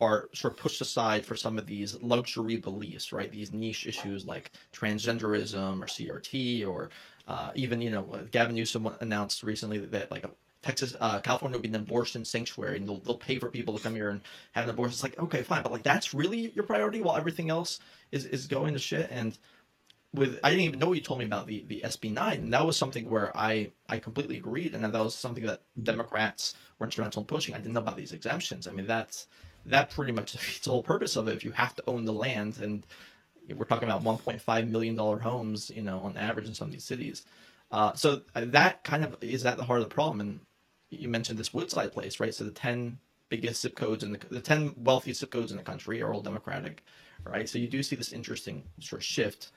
are 0.00 0.28
sort 0.34 0.54
of 0.54 0.58
pushed 0.58 0.80
aside 0.80 1.24
for 1.24 1.36
some 1.36 1.58
of 1.58 1.66
these 1.66 2.00
luxury 2.02 2.56
beliefs, 2.56 3.12
right? 3.12 3.30
These 3.30 3.52
niche 3.52 3.86
issues 3.86 4.26
like 4.26 4.52
transgenderism 4.72 5.82
or 5.82 5.86
CRT, 5.86 6.66
or 6.66 6.90
uh, 7.26 7.50
even 7.54 7.80
you 7.80 7.90
know 7.90 8.02
Gavin 8.30 8.54
Newsom 8.54 8.88
announced 9.00 9.42
recently 9.42 9.78
that, 9.78 9.92
that 9.92 10.10
like 10.10 10.26
Texas, 10.62 10.96
uh, 11.00 11.20
California 11.20 11.56
will 11.56 11.62
be 11.62 11.68
an 11.68 11.76
abortion 11.76 12.24
sanctuary, 12.24 12.76
and 12.76 12.88
they'll, 12.88 12.98
they'll 13.00 13.16
pay 13.16 13.38
for 13.38 13.50
people 13.50 13.76
to 13.76 13.82
come 13.82 13.94
here 13.94 14.10
and 14.10 14.20
have 14.52 14.64
an 14.64 14.70
abortion. 14.70 14.92
It's 14.92 15.02
like 15.02 15.18
okay, 15.18 15.42
fine, 15.42 15.62
but 15.62 15.72
like 15.72 15.82
that's 15.82 16.12
really 16.12 16.50
your 16.54 16.64
priority 16.64 17.00
while 17.00 17.16
everything 17.16 17.48
else 17.50 17.80
is 18.12 18.26
is 18.26 18.46
going 18.46 18.74
to 18.74 18.78
shit. 18.78 19.08
And 19.10 19.38
with 20.16 20.40
I 20.42 20.50
didn't 20.50 20.64
even 20.64 20.78
know 20.78 20.92
you 20.92 21.00
told 21.00 21.20
me 21.20 21.24
about 21.24 21.46
the 21.46 21.64
the 21.68 21.82
SB 21.84 22.12
nine, 22.12 22.40
and 22.40 22.52
that 22.52 22.66
was 22.66 22.76
something 22.76 23.08
where 23.08 23.36
I 23.36 23.70
I 23.88 23.98
completely 23.98 24.36
agreed, 24.36 24.74
and 24.74 24.84
that 24.84 24.92
was 24.92 25.14
something 25.14 25.46
that 25.46 25.62
Democrats 25.82 26.54
were 26.78 26.86
instrumental 26.86 27.22
in 27.22 27.26
pushing. 27.26 27.54
I 27.54 27.58
didn't 27.58 27.74
know 27.74 27.80
about 27.80 27.96
these 27.96 28.12
exemptions. 28.12 28.66
I 28.66 28.72
mean, 28.72 28.86
that's 28.86 29.28
that 29.66 29.90
pretty 29.90 30.12
much 30.12 30.32
defeats 30.32 30.64
the 30.64 30.70
whole 30.70 30.82
purpose 30.82 31.16
of 31.16 31.28
it. 31.28 31.36
If 31.36 31.44
you 31.44 31.52
have 31.52 31.74
to 31.76 31.84
own 31.86 32.04
the 32.04 32.12
land, 32.12 32.58
and 32.60 32.86
we're 33.54 33.64
talking 33.64 33.88
about 33.88 34.02
1.5 34.02 34.68
million 34.68 34.96
dollar 34.96 35.18
homes, 35.18 35.70
you 35.70 35.82
know, 35.82 36.00
on 36.00 36.16
average 36.16 36.46
in 36.46 36.54
some 36.54 36.68
of 36.68 36.72
these 36.72 36.84
cities. 36.84 37.24
Uh, 37.70 37.92
so 37.94 38.22
that 38.34 38.84
kind 38.84 39.04
of 39.04 39.16
is 39.20 39.44
at 39.44 39.56
the 39.56 39.64
heart 39.64 39.80
of 39.80 39.88
the 39.88 39.94
problem. 39.94 40.20
And 40.20 40.40
you 40.90 41.08
mentioned 41.08 41.38
this 41.38 41.52
Woodside 41.52 41.92
place, 41.92 42.20
right? 42.20 42.34
So 42.34 42.44
the 42.44 42.50
10 42.50 42.98
biggest 43.28 43.62
zip 43.62 43.74
codes 43.74 44.04
in 44.04 44.12
the 44.12 44.20
the 44.30 44.40
10 44.40 44.74
wealthiest 44.78 45.20
zip 45.20 45.30
codes 45.30 45.50
in 45.50 45.56
the 45.56 45.62
country 45.62 46.00
are 46.00 46.12
all 46.12 46.20
Democratic, 46.20 46.84
right? 47.24 47.48
So 47.48 47.58
you 47.58 47.68
do 47.68 47.82
see 47.82 47.96
this 47.96 48.12
interesting 48.12 48.62
sort 48.80 49.02
of 49.02 49.06
shift, 49.06 49.50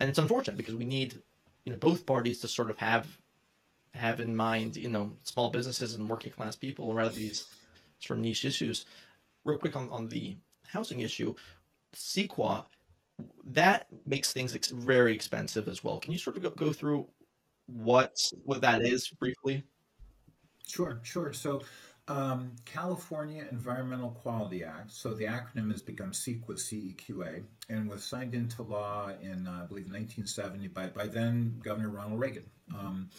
and 0.00 0.08
it's 0.08 0.18
unfortunate 0.18 0.56
because 0.56 0.74
we 0.74 0.84
need, 0.84 1.14
you 1.64 1.72
know, 1.72 1.78
both 1.78 2.06
parties 2.06 2.40
to 2.40 2.48
sort 2.48 2.70
of 2.70 2.78
have 2.78 3.06
have 3.94 4.20
in 4.20 4.34
mind, 4.34 4.76
you 4.76 4.88
know, 4.88 5.12
small 5.22 5.50
businesses 5.50 5.94
and 5.94 6.08
working 6.08 6.32
class 6.32 6.56
people 6.56 6.92
rather 6.94 7.14
these 7.14 7.46
sort 8.00 8.18
of 8.18 8.24
niche 8.24 8.44
issues. 8.44 8.86
Real 9.44 9.58
quick 9.58 9.76
on, 9.76 9.88
on 9.90 10.08
the 10.08 10.36
housing 10.66 11.00
issue, 11.00 11.34
CEQA, 11.94 12.64
that 13.44 13.86
makes 14.06 14.32
things 14.32 14.54
ex- 14.54 14.70
very 14.70 15.14
expensive 15.14 15.68
as 15.68 15.84
well. 15.84 16.00
Can 16.00 16.12
you 16.12 16.18
sort 16.18 16.36
of 16.36 16.42
go, 16.42 16.50
go 16.50 16.72
through 16.72 17.06
what 17.66 18.18
what 18.44 18.60
that 18.62 18.82
is 18.82 19.08
briefly? 19.08 19.62
Sure, 20.66 21.00
sure. 21.02 21.32
So, 21.32 21.62
um, 22.08 22.52
California 22.64 23.46
Environmental 23.50 24.10
Quality 24.10 24.64
Act. 24.64 24.92
So 24.92 25.14
the 25.14 25.24
acronym 25.24 25.70
has 25.72 25.82
become 25.82 26.12
CEQA, 26.12 26.58
C-E-Q-A, 26.58 27.42
and 27.72 27.88
was 27.88 28.04
signed 28.04 28.34
into 28.34 28.62
law 28.62 29.10
in, 29.22 29.46
uh, 29.46 29.62
I 29.62 29.66
believe, 29.66 29.86
1970 29.86 30.68
by 30.68 30.88
by 30.88 31.06
then 31.06 31.60
Governor 31.62 31.90
Ronald 31.90 32.20
Reagan. 32.20 32.44
Um, 32.74 33.10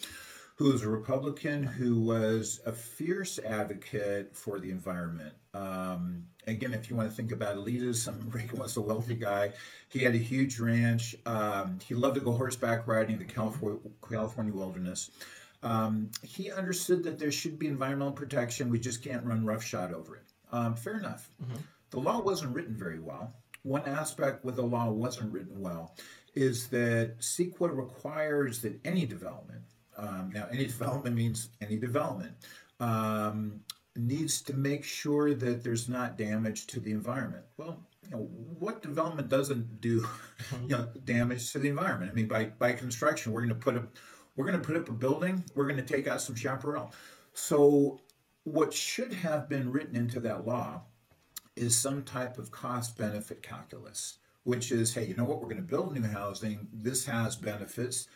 who 0.56 0.72
was 0.72 0.82
a 0.82 0.88
Republican 0.88 1.62
who 1.62 2.00
was 2.00 2.60
a 2.64 2.72
fierce 2.72 3.38
advocate 3.38 4.34
for 4.34 4.58
the 4.58 4.70
environment. 4.70 5.34
Um, 5.52 6.24
again, 6.46 6.72
if 6.72 6.88
you 6.88 6.96
want 6.96 7.10
to 7.10 7.14
think 7.14 7.30
about 7.30 7.56
elitism, 7.56 8.32
Reagan 8.34 8.58
was 8.58 8.76
a 8.76 8.80
wealthy 8.80 9.14
guy. 9.14 9.52
He 9.90 10.00
had 10.00 10.14
a 10.14 10.18
huge 10.18 10.58
ranch. 10.58 11.14
Um, 11.26 11.78
he 11.86 11.94
loved 11.94 12.14
to 12.14 12.22
go 12.22 12.32
horseback 12.32 12.86
riding 12.86 13.14
in 13.14 13.18
the 13.18 13.26
California, 13.26 13.80
California 14.08 14.54
wilderness. 14.54 15.10
Um, 15.66 16.10
he 16.22 16.52
understood 16.52 17.02
that 17.04 17.18
there 17.18 17.32
should 17.32 17.58
be 17.58 17.66
environmental 17.66 18.12
protection. 18.12 18.70
We 18.70 18.78
just 18.78 19.02
can't 19.02 19.24
run 19.24 19.44
roughshod 19.44 19.92
over 19.92 20.16
it. 20.16 20.22
Um, 20.52 20.76
fair 20.76 20.96
enough. 20.96 21.28
Mm-hmm. 21.42 21.56
The 21.90 21.98
law 21.98 22.20
wasn't 22.20 22.54
written 22.54 22.76
very 22.76 23.00
well. 23.00 23.34
One 23.62 23.82
aspect 23.82 24.44
with 24.44 24.56
the 24.56 24.62
law 24.62 24.90
wasn't 24.90 25.32
written 25.32 25.60
well 25.60 25.96
is 26.36 26.68
that 26.68 27.18
CEQA 27.18 27.76
requires 27.76 28.62
that 28.62 28.78
any 28.84 29.06
development, 29.06 29.62
um, 29.96 30.30
now, 30.32 30.46
any 30.52 30.66
development 30.76 31.16
means 31.16 31.48
any 31.60 31.76
development. 31.76 32.34
Um, 32.78 33.60
needs 33.96 34.42
to 34.42 34.54
make 34.54 34.84
sure 34.84 35.34
that 35.34 35.64
there's 35.64 35.88
not 35.88 36.16
damage 36.16 36.66
to 36.68 36.80
the 36.80 36.92
environment. 36.92 37.44
Well, 37.56 37.82
you 38.04 38.10
know, 38.10 38.28
what 38.58 38.82
development 38.82 39.30
doesn't 39.30 39.80
do, 39.80 40.06
you 40.62 40.68
know, 40.68 40.88
damage 41.04 41.52
to 41.52 41.58
the 41.58 41.68
environment? 41.70 42.12
I 42.12 42.14
mean, 42.14 42.28
by 42.28 42.44
by 42.44 42.72
construction, 42.72 43.32
we're 43.32 43.40
going 43.40 43.48
to 43.48 43.54
put 43.56 43.76
a 43.76 43.82
we're 44.36 44.46
going 44.46 44.60
to 44.60 44.66
put 44.66 44.76
up 44.76 44.88
a 44.88 44.92
building. 44.92 45.44
We're 45.54 45.66
going 45.66 45.84
to 45.84 45.94
take 45.94 46.06
out 46.06 46.20
some 46.20 46.34
chaparral. 46.34 46.92
So, 47.32 48.00
what 48.44 48.72
should 48.72 49.12
have 49.12 49.48
been 49.48 49.72
written 49.72 49.96
into 49.96 50.20
that 50.20 50.46
law 50.46 50.82
is 51.56 51.76
some 51.76 52.04
type 52.04 52.38
of 52.38 52.50
cost 52.50 52.96
benefit 52.96 53.42
calculus, 53.42 54.18
which 54.44 54.70
is, 54.70 54.94
hey, 54.94 55.06
you 55.06 55.16
know 55.16 55.24
what? 55.24 55.40
We're 55.40 55.48
going 55.48 55.56
to 55.56 55.62
build 55.62 55.94
new 55.94 56.06
housing. 56.06 56.68
This 56.72 57.06
has 57.06 57.34
benefits 57.34 58.08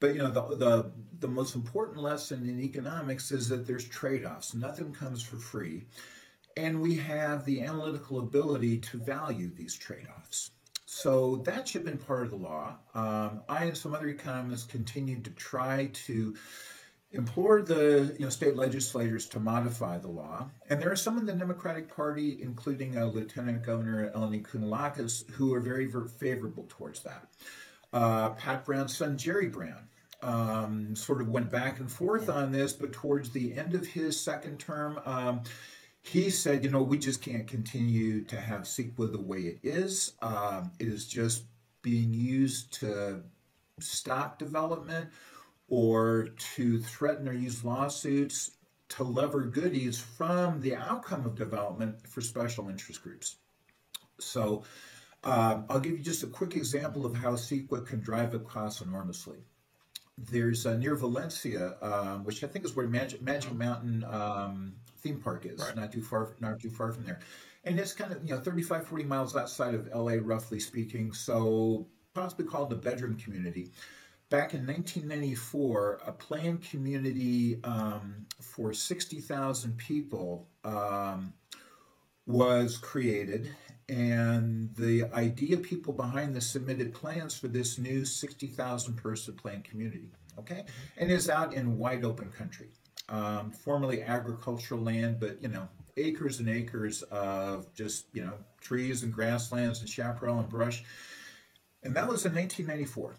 but 0.00 0.14
you 0.14 0.22
know, 0.22 0.30
the, 0.30 0.56
the 0.56 0.92
the 1.20 1.28
most 1.28 1.54
important 1.54 1.98
lesson 1.98 2.48
in 2.48 2.58
economics 2.60 3.30
is 3.30 3.48
that 3.50 3.66
there's 3.66 3.86
trade-offs. 3.86 4.54
Nothing 4.54 4.92
comes 4.92 5.22
for 5.22 5.36
free, 5.36 5.84
and 6.56 6.80
we 6.80 6.96
have 6.96 7.44
the 7.44 7.60
analytical 7.60 8.18
ability 8.18 8.78
to 8.78 8.96
value 8.96 9.50
these 9.54 9.76
trade-offs. 9.76 10.52
So 10.92 11.36
that 11.44 11.68
should 11.68 11.82
have 11.82 11.86
been 11.86 12.04
part 12.04 12.24
of 12.24 12.30
the 12.30 12.36
law. 12.36 12.74
Um, 12.96 13.42
I 13.48 13.66
and 13.66 13.76
some 13.76 13.94
other 13.94 14.08
economists 14.08 14.64
continued 14.64 15.24
to 15.24 15.30
try 15.30 15.88
to 16.06 16.34
implore 17.12 17.62
the 17.62 18.12
you 18.18 18.24
know, 18.24 18.28
state 18.28 18.56
legislators 18.56 19.26
to 19.26 19.38
modify 19.38 19.98
the 19.98 20.08
law. 20.08 20.50
And 20.68 20.82
there 20.82 20.90
are 20.90 20.96
some 20.96 21.16
in 21.16 21.26
the 21.26 21.32
Democratic 21.32 21.94
Party, 21.94 22.42
including 22.42 22.98
uh, 22.98 23.04
Lieutenant 23.04 23.64
Governor 23.64 24.10
Eleni 24.10 24.42
Kounalakis, 24.42 25.30
who 25.30 25.54
are 25.54 25.60
very, 25.60 25.86
very 25.86 26.08
favorable 26.08 26.66
towards 26.68 27.04
that. 27.04 27.28
Uh, 27.92 28.30
Pat 28.30 28.64
Brown's 28.64 28.96
son, 28.96 29.16
Jerry 29.16 29.46
Brown, 29.46 29.88
um, 30.24 30.96
sort 30.96 31.20
of 31.20 31.28
went 31.28 31.52
back 31.52 31.78
and 31.78 31.90
forth 31.90 32.28
on 32.28 32.50
this, 32.50 32.72
but 32.72 32.92
towards 32.92 33.30
the 33.30 33.56
end 33.56 33.76
of 33.76 33.86
his 33.86 34.20
second 34.20 34.58
term, 34.58 35.00
um, 35.06 35.42
he 36.02 36.30
said, 36.30 36.64
you 36.64 36.70
know, 36.70 36.82
we 36.82 36.98
just 36.98 37.22
can't 37.22 37.46
continue 37.46 38.24
to 38.24 38.40
have 38.40 38.62
CEQA 38.62 39.12
the 39.12 39.20
way 39.20 39.40
it 39.40 39.58
is. 39.62 40.14
Um, 40.22 40.72
it 40.78 40.88
is 40.88 41.06
just 41.06 41.44
being 41.82 42.12
used 42.12 42.72
to 42.80 43.22
stop 43.78 44.38
development 44.38 45.10
or 45.68 46.28
to 46.56 46.78
threaten 46.78 47.28
or 47.28 47.32
use 47.32 47.64
lawsuits 47.64 48.52
to 48.88 49.04
lever 49.04 49.42
goodies 49.42 50.00
from 50.00 50.60
the 50.60 50.74
outcome 50.74 51.24
of 51.24 51.36
development 51.36 52.08
for 52.08 52.20
special 52.20 52.68
interest 52.68 53.02
groups. 53.02 53.36
So 54.18 54.64
um, 55.22 55.66
I'll 55.68 55.80
give 55.80 55.92
you 55.92 56.04
just 56.04 56.22
a 56.22 56.26
quick 56.26 56.56
example 56.56 57.06
of 57.06 57.14
how 57.14 57.32
CEQA 57.32 57.86
can 57.86 58.00
drive 58.00 58.34
up 58.34 58.48
costs 58.48 58.80
enormously 58.80 59.38
there's 60.30 60.66
uh, 60.66 60.76
near 60.76 60.94
Valencia, 60.94 61.76
um, 61.80 62.24
which 62.24 62.44
I 62.44 62.46
think 62.46 62.64
is 62.64 62.76
where 62.76 62.86
Magic, 62.86 63.22
Magic 63.22 63.52
Mountain 63.52 64.04
um, 64.04 64.74
theme 65.02 65.20
park 65.20 65.46
is, 65.46 65.60
right. 65.60 65.76
not 65.76 65.92
too 65.92 66.02
far, 66.02 66.34
not 66.40 66.60
too 66.60 66.70
far 66.70 66.92
from 66.92 67.04
there, 67.04 67.20
and 67.64 67.78
it's 67.78 67.92
kind 67.92 68.12
of 68.12 68.22
you 68.24 68.34
know 68.34 68.40
35, 68.40 68.86
40 68.86 69.04
miles 69.04 69.36
outside 69.36 69.74
of 69.74 69.88
LA, 69.94 70.14
roughly 70.20 70.60
speaking. 70.60 71.12
So 71.12 71.86
possibly 72.14 72.46
called 72.46 72.70
the 72.70 72.76
bedroom 72.76 73.16
community. 73.16 73.70
Back 74.30 74.54
in 74.54 74.64
1994, 74.64 76.02
a 76.06 76.12
planned 76.12 76.62
community 76.62 77.58
um, 77.64 78.26
for 78.40 78.72
60,000 78.72 79.76
people 79.76 80.48
um, 80.62 81.32
was 82.26 82.78
created, 82.78 83.50
and 83.88 84.72
the 84.76 85.04
idea 85.12 85.56
people 85.56 85.92
behind 85.92 86.34
the 86.34 86.40
submitted 86.40 86.94
plans 86.94 87.36
for 87.36 87.48
this 87.48 87.76
new 87.76 88.04
60,000 88.04 88.94
person 88.94 89.34
planned 89.34 89.64
community. 89.64 90.10
Okay, 90.38 90.64
and 90.96 91.10
is 91.10 91.28
out 91.28 91.52
in 91.52 91.76
wide 91.76 92.04
open 92.04 92.30
country, 92.30 92.70
um, 93.10 93.50
formerly 93.50 94.02
agricultural 94.02 94.80
land, 94.80 95.20
but 95.20 95.42
you 95.42 95.48
know 95.48 95.68
acres 95.96 96.38
and 96.40 96.48
acres 96.48 97.02
of 97.02 97.72
just 97.74 98.06
you 98.12 98.24
know 98.24 98.34
trees 98.60 99.02
and 99.02 99.12
grasslands 99.12 99.80
and 99.80 99.88
chaparral 99.88 100.38
and 100.38 100.48
brush. 100.48 100.84
And 101.82 101.94
that 101.94 102.08
was 102.08 102.26
in 102.26 102.34
1994. 102.34 103.14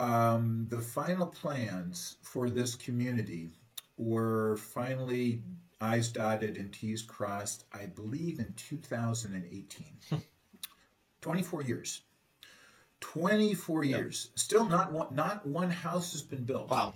Um, 0.00 0.66
the 0.68 0.80
final 0.80 1.26
plans 1.26 2.16
for 2.22 2.50
this 2.50 2.74
community 2.74 3.50
were 3.96 4.56
finally 4.56 5.42
I's 5.80 6.08
dotted 6.08 6.56
and 6.56 6.72
T's 6.72 7.02
crossed, 7.02 7.64
I 7.72 7.86
believe, 7.86 8.40
in 8.40 8.52
2018. 8.56 9.86
24 11.20 11.62
years. 11.62 12.02
24 13.00 13.84
years. 13.84 14.30
Still 14.34 14.64
not 14.64 14.92
one, 14.92 15.14
not 15.14 15.46
one 15.46 15.70
house 15.70 16.12
has 16.12 16.22
been 16.22 16.44
built. 16.44 16.70
Wow. 16.70 16.94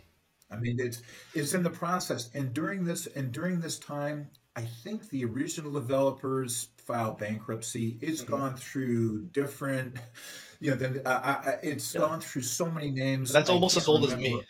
I 0.51 0.57
mean, 0.57 0.79
it's 0.81 1.03
it's 1.35 1.55
in 1.55 1.63
the 1.63 1.71
process, 1.71 2.31
and 2.35 2.53
during 2.55 2.85
this 2.85 3.07
and 3.07 3.33
during 3.33 3.61
this 3.61 3.79
time, 3.79 4.31
I 4.57 4.63
think 4.63 5.09
the 5.11 5.25
original 5.25 5.73
developers 5.73 6.69
filed 6.79 7.19
bankruptcy. 7.19 7.99
It's 8.01 8.23
Mm-hmm. 8.23 8.33
gone 8.33 8.57
through 8.57 9.27
different, 9.27 9.97
you 10.61 10.71
know, 10.71 10.77
then 10.77 11.03
uh, 11.05 11.57
it's 11.63 11.95
Yeah. 11.95 12.01
gone 12.01 12.21
through 12.21 12.43
so 12.43 12.71
many 12.71 12.91
names. 12.91 13.33
That's 13.33 13.51
I 13.51 13.53
almost 13.55 13.77
as 13.77 13.89
old 13.89 14.05
as 14.05 14.17
me. 14.17 14.43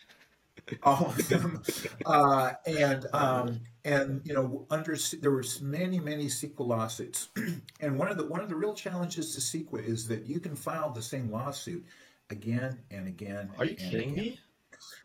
all 0.82 1.06
of 1.06 1.28
them, 1.28 1.62
uh, 2.06 2.52
and 2.66 3.06
um, 3.12 3.60
and 3.84 4.20
you 4.24 4.34
know, 4.34 4.66
under 4.70 4.96
there 5.20 5.30
were 5.30 5.44
many 5.62 5.98
many 5.98 6.26
CEQA 6.26 6.60
lawsuits, 6.66 7.28
and 7.80 7.98
one 7.98 8.08
of 8.08 8.16
the 8.16 8.26
one 8.26 8.40
of 8.40 8.48
the 8.48 8.54
real 8.56 8.74
challenges 8.74 9.34
to 9.34 9.40
CEQA 9.40 9.84
is 9.86 10.06
that 10.08 10.26
you 10.26 10.40
can 10.40 10.54
file 10.56 10.90
the 10.90 11.02
same 11.02 11.30
lawsuit 11.30 11.84
again 12.30 12.78
and 12.90 13.08
again. 13.08 13.50
Are 13.58 13.64
you 13.64 13.74
kidding 13.74 14.12
again. 14.12 14.24
me? 14.24 14.40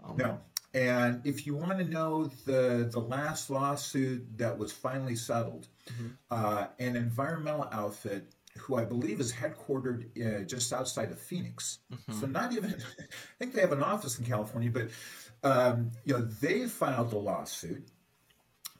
Oh, 0.03 0.13
No. 0.13 0.39
And 0.73 1.21
if 1.25 1.45
you 1.45 1.55
want 1.55 1.77
to 1.79 1.85
know 1.85 2.25
the 2.45 2.89
the 2.91 2.99
last 2.99 3.49
lawsuit 3.49 4.37
that 4.37 4.57
was 4.57 4.71
finally 4.71 5.15
settled, 5.15 5.67
Mhm. 5.87 6.17
uh, 6.31 6.67
an 6.79 6.95
environmental 6.95 7.67
outfit 7.71 8.33
who 8.57 8.75
I 8.75 8.85
believe 8.85 9.19
is 9.19 9.33
headquartered 9.33 10.05
uh, 10.19 10.43
just 10.45 10.71
outside 10.73 11.11
of 11.11 11.19
Phoenix, 11.19 11.79
Mhm. 11.91 12.19
so 12.19 12.25
not 12.27 12.53
even 12.53 12.71
I 12.99 13.05
think 13.39 13.53
they 13.53 13.61
have 13.61 13.71
an 13.71 13.83
office 13.83 14.17
in 14.19 14.25
California, 14.25 14.71
but 14.71 14.89
um, 15.43 15.91
you 16.05 16.13
know 16.13 16.21
they 16.25 16.67
filed 16.67 17.13
a 17.13 17.17
lawsuit, 17.17 17.87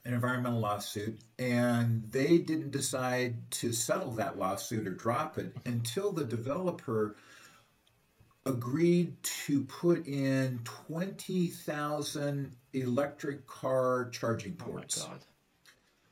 an 0.06 0.14
environmental 0.14 0.60
lawsuit, 0.60 1.20
and 1.38 2.10
they 2.12 2.38
didn't 2.40 2.72
decide 2.72 3.52
to 3.52 3.72
settle 3.74 4.12
that 4.14 4.38
lawsuit 4.40 4.88
or 4.88 4.92
drop 4.94 5.38
it 5.38 5.56
until 5.66 6.12
the 6.12 6.24
developer 6.26 7.16
agreed 8.46 9.22
to 9.24 9.64
put 9.64 10.06
in 10.06 10.60
20,000 10.64 12.56
electric 12.74 13.48
car 13.48 14.10
charging 14.12 14.58
Oh 14.60 14.66
ports. 14.66 15.04
god. 15.04 15.20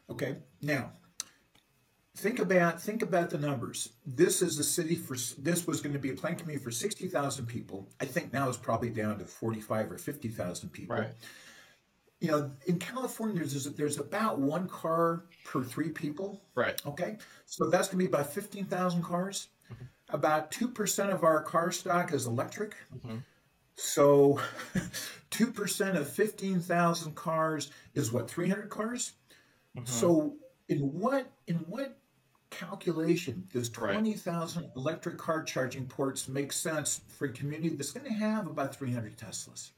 Okay, 0.09 0.38
now 0.61 0.91
think 2.17 2.39
about 2.39 2.82
think 2.82 3.01
about 3.01 3.29
the 3.29 3.38
numbers. 3.38 3.89
This 4.05 4.41
is 4.41 4.59
a 4.59 4.63
city 4.63 4.95
for 4.95 5.15
this 5.41 5.65
was 5.67 5.82
going 5.82 5.93
to 5.93 5.99
be 5.99 6.11
a 6.11 6.13
planned 6.13 6.39
community 6.39 6.63
for 6.63 6.71
60,000 6.71 7.45
people. 7.45 7.89
I 7.99 8.05
think 8.05 8.32
now 8.34 8.47
it's 8.47 8.57
probably 8.57 8.89
down 8.89 9.19
to 9.19 9.25
45 9.25 9.91
or 9.91 9.97
50,000 9.97 10.69
people. 10.69 10.95
Right. 10.97 11.11
You 12.19 12.32
know, 12.32 12.51
in 12.67 12.77
California 12.77 13.39
there's 13.39 13.65
there's 13.73 13.99
about 13.99 14.39
one 14.39 14.67
car 14.67 15.23
per 15.43 15.63
3 15.63 15.89
people. 15.89 16.41
Right. 16.55 16.79
Okay, 16.86 17.17
so 17.45 17.69
that's 17.69 17.88
going 17.88 18.03
to 18.03 18.09
be 18.09 18.13
about 18.13 18.32
15,000 18.32 19.01
cars. 19.03 19.47
Mm-hmm. 19.71 19.86
About 20.12 20.51
2% 20.51 21.14
of 21.14 21.24
our 21.24 21.41
car 21.41 21.72
stock 21.72 22.14
is 22.14 22.28
electric. 22.28 22.76
Mhm. 22.95 23.24
So 23.76 24.39
2% 25.32 25.95
of 25.97 26.09
15,000 26.09 27.16
cars 27.16 27.72
is 27.93 28.12
what, 28.12 28.30
300 28.30 28.70
cars? 28.70 29.14
Mhm. 29.78 29.88
So 29.88 30.36
in 30.68 30.80
what 30.99 31.32
in 31.47 31.57
what 31.68 31.97
calculation 32.49 33.47
does 33.53 33.70
Right. 33.78 33.93
20,000 33.93 34.72
electric 34.76 35.18
car 35.18 35.41
charging 35.43 35.88
ports 35.88 36.28
make 36.28 36.51
sense 36.51 36.99
for 37.07 37.26
a 37.26 37.32
community 37.32 37.70
that's 37.76 37.91
going 37.91 38.05
to 38.05 38.14
have 38.14 38.45
about 38.47 38.76
300 38.76 39.18
Teslas? 39.18 39.72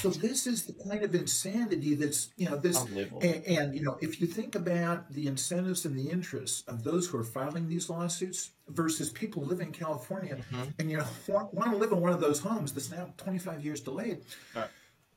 So 0.00 0.10
this 0.10 0.46
is 0.46 0.64
the 0.64 0.72
kind 0.72 1.02
of 1.04 1.14
insanity 1.14 1.94
that's, 1.94 2.30
you 2.36 2.48
know, 2.48 2.56
this 2.56 2.84
and, 3.20 3.44
and 3.46 3.74
you 3.74 3.82
know, 3.82 3.96
if 4.00 4.20
you 4.20 4.26
think 4.26 4.54
about 4.54 5.12
the 5.12 5.26
incentives 5.26 5.84
and 5.84 5.96
the 5.96 6.10
interests 6.10 6.64
of 6.66 6.82
those 6.84 7.06
who 7.08 7.18
are 7.18 7.24
filing 7.24 7.68
these 7.68 7.88
lawsuits 7.88 8.50
versus 8.68 9.10
people 9.10 9.42
living 9.44 9.68
in 9.68 9.72
California 9.72 10.36
Mhm. 10.52 10.74
and 10.78 10.90
you 10.90 10.96
know 10.98 11.06
want, 11.26 11.54
want 11.54 11.70
to 11.70 11.76
live 11.76 11.92
in 11.92 12.00
one 12.00 12.12
of 12.12 12.20
those 12.20 12.40
homes 12.40 12.72
that's 12.72 12.90
now 12.90 13.12
25 13.16 13.64
years 13.64 13.80
delayed. 13.80 14.18
Right. 14.54 14.68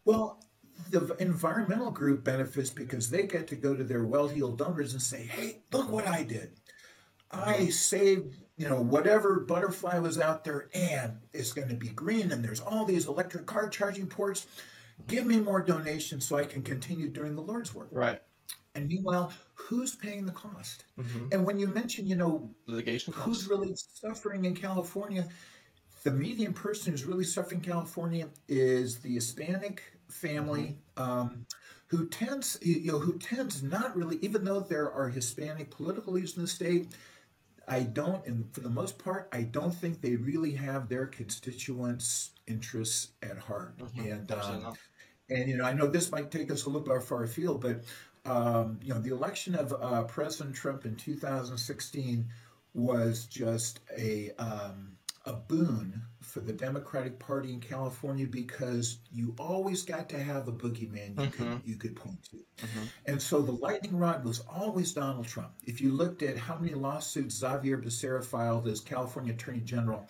Well, 0.06 0.44
the 0.90 1.16
environmental 1.20 1.92
group 1.92 2.24
benefits 2.24 2.70
because 2.70 3.10
they 3.10 3.24
get 3.28 3.48
to 3.48 3.56
go 3.56 3.76
to 3.76 3.84
their 3.84 4.04
well-heeled 4.04 4.58
donors 4.58 4.94
and 4.94 5.02
say, 5.02 5.24
"Hey, 5.24 5.64
look 5.72 5.90
what 5.92 6.08
I 6.08 6.24
did. 6.24 6.52
I 7.30 7.70
saved, 7.70 8.36
you 8.62 8.70
know, 8.70 8.80
whatever 8.80 9.40
butterfly 9.40 9.98
was 9.98 10.20
out 10.20 10.44
there, 10.44 10.70
and 10.76 11.18
it's 11.34 11.52
going 11.52 11.68
to 11.70 11.74
be 11.74 11.88
green, 11.88 12.32
and 12.32 12.46
there's 12.46 12.60
all 12.60 12.86
these 12.86 13.08
electric 13.08 13.48
car 13.48 13.68
charging 13.68 14.06
ports. 14.06 14.46
Give 15.08 15.26
me 15.26 15.40
more 15.40 15.64
donations 15.64 16.28
so 16.28 16.38
I 16.38 16.46
can 16.46 16.62
continue 16.62 17.08
doing 17.10 17.36
the 17.36 17.42
Lord's 17.42 17.74
work." 17.74 17.88
Right. 17.92 18.22
And 18.76 18.88
meanwhile, 18.88 19.34
who's 19.56 19.96
paying 19.96 20.28
the 20.28 20.32
cost? 20.32 20.86
Mhm. 20.96 21.34
And 21.34 21.44
when 21.44 21.58
you 21.58 21.70
mention, 21.70 22.06
you 22.06 22.16
know, 22.16 22.54
Litigation 22.68 23.14
who's 23.14 23.48
really 23.48 23.74
suffering 23.76 24.46
in 24.46 24.56
California? 24.56 25.28
The 26.04 26.12
median 26.12 26.54
person 26.54 26.92
who's 26.92 27.06
really 27.06 27.24
suffering 27.24 27.64
in 27.64 27.72
California 27.72 28.30
is 28.48 29.00
the 29.00 29.16
Hispanic 29.16 29.82
family 30.08 30.78
um, 30.98 31.48
who 31.88 32.08
tends, 32.08 32.60
you 32.62 32.92
know, 32.92 33.00
who 33.00 33.18
tends 33.18 33.64
not 33.64 33.98
really, 33.98 34.20
even 34.22 34.44
though 34.46 34.60
there 34.60 34.92
are 34.92 35.10
Hispanic 35.10 35.72
political 35.72 36.14
leaders 36.14 36.36
in 36.36 36.44
the 36.44 36.48
state. 36.48 36.94
I 37.72 37.84
don't, 37.84 38.26
and 38.28 38.54
for 38.54 38.60
the 38.60 38.70
most 38.70 39.00
part, 39.00 39.30
I 39.32 39.44
don't 39.44 39.74
think 39.74 40.02
they 40.02 40.18
really 40.18 40.52
have 40.52 40.90
their 40.90 41.06
constituents' 41.06 42.32
interests 42.46 43.14
at 43.24 43.38
heart. 43.38 43.78
Mhm. 43.78 44.12
And 44.12 44.32
um, 44.34 44.74
and 45.30 45.50
you 45.50 45.56
know, 45.56 45.64
I 45.64 45.72
know 45.72 45.88
this 45.88 46.12
might 46.12 46.32
take 46.32 46.52
us 46.52 46.66
a 46.66 46.70
little 46.70 46.86
bit 46.86 47.02
far 47.02 47.24
afield, 47.24 47.62
but 47.62 47.84
um, 48.26 48.78
you 48.84 48.94
know, 48.94 49.00
the 49.00 49.14
election 49.14 49.56
of 49.56 49.72
uh, 49.72 50.04
President 50.04 50.54
Trump 50.54 50.86
in 50.86 50.98
2016 50.98 52.28
was 52.74 53.26
just 53.28 53.80
a 53.98 54.32
um, 54.38 54.98
a 55.26 55.34
boon 55.34 56.02
for 56.20 56.40
the 56.40 56.54
Democratic 56.54 57.20
Party 57.20 57.54
in 57.54 57.60
California 57.60 58.26
because 58.26 59.00
you 59.12 59.36
always 59.38 59.84
got 59.84 60.10
to 60.10 60.22
have 60.22 60.48
a 60.48 60.52
boogeyman 60.52 61.20
you 61.22 61.30
could 61.30 61.46
Mhm. 61.48 61.62
you 61.66 61.76
could 61.76 61.96
point 61.96 62.24
to, 62.24 62.38
Mhm. 62.58 62.88
and 63.06 63.22
so 63.22 63.42
the 63.42 63.52
lightning 63.52 63.98
rod 63.98 64.24
was 64.24 64.40
always 64.42 64.94
Donald 64.94 65.28
Trump. 65.28 65.54
If 65.64 65.80
you 65.82 65.92
looked 65.92 66.24
at 66.24 66.38
how 66.38 66.58
many 66.58 66.74
lawsuits 66.74 67.36
Xavier 67.36 67.78
Becerra 67.78 68.24
filed 68.24 68.68
as 68.68 68.80
California 68.80 69.34
Attorney 69.34 69.62
General 69.62 70.08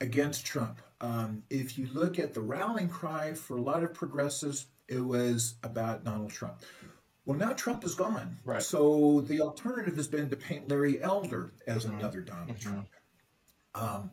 against 0.00 0.44
Trump. 0.46 0.80
Um, 1.00 1.42
if 1.50 1.78
you 1.78 1.86
look 1.88 2.18
at 2.18 2.32
the 2.34 2.40
rallying 2.40 2.88
cry 2.88 3.34
for 3.34 3.56
a 3.56 3.62
lot 3.62 3.82
of 3.82 3.92
progressives, 3.94 4.66
it 4.88 5.00
was 5.00 5.56
about 5.62 6.04
Donald 6.04 6.30
Trump. 6.30 6.62
Well, 7.24 7.36
now 7.36 7.52
Trump 7.54 7.84
is 7.84 7.94
gone. 7.94 8.38
Right. 8.44 8.62
So 8.62 9.20
the 9.22 9.40
alternative 9.40 9.96
has 9.96 10.06
been 10.08 10.30
to 10.30 10.36
paint 10.36 10.68
Larry 10.68 11.02
Elder 11.02 11.52
as 11.66 11.84
Mhm. 11.84 11.98
another 11.98 12.20
Donald 12.20 12.56
Mhm. 12.56 12.60
Trump. 12.60 12.88
Um, 13.74 14.10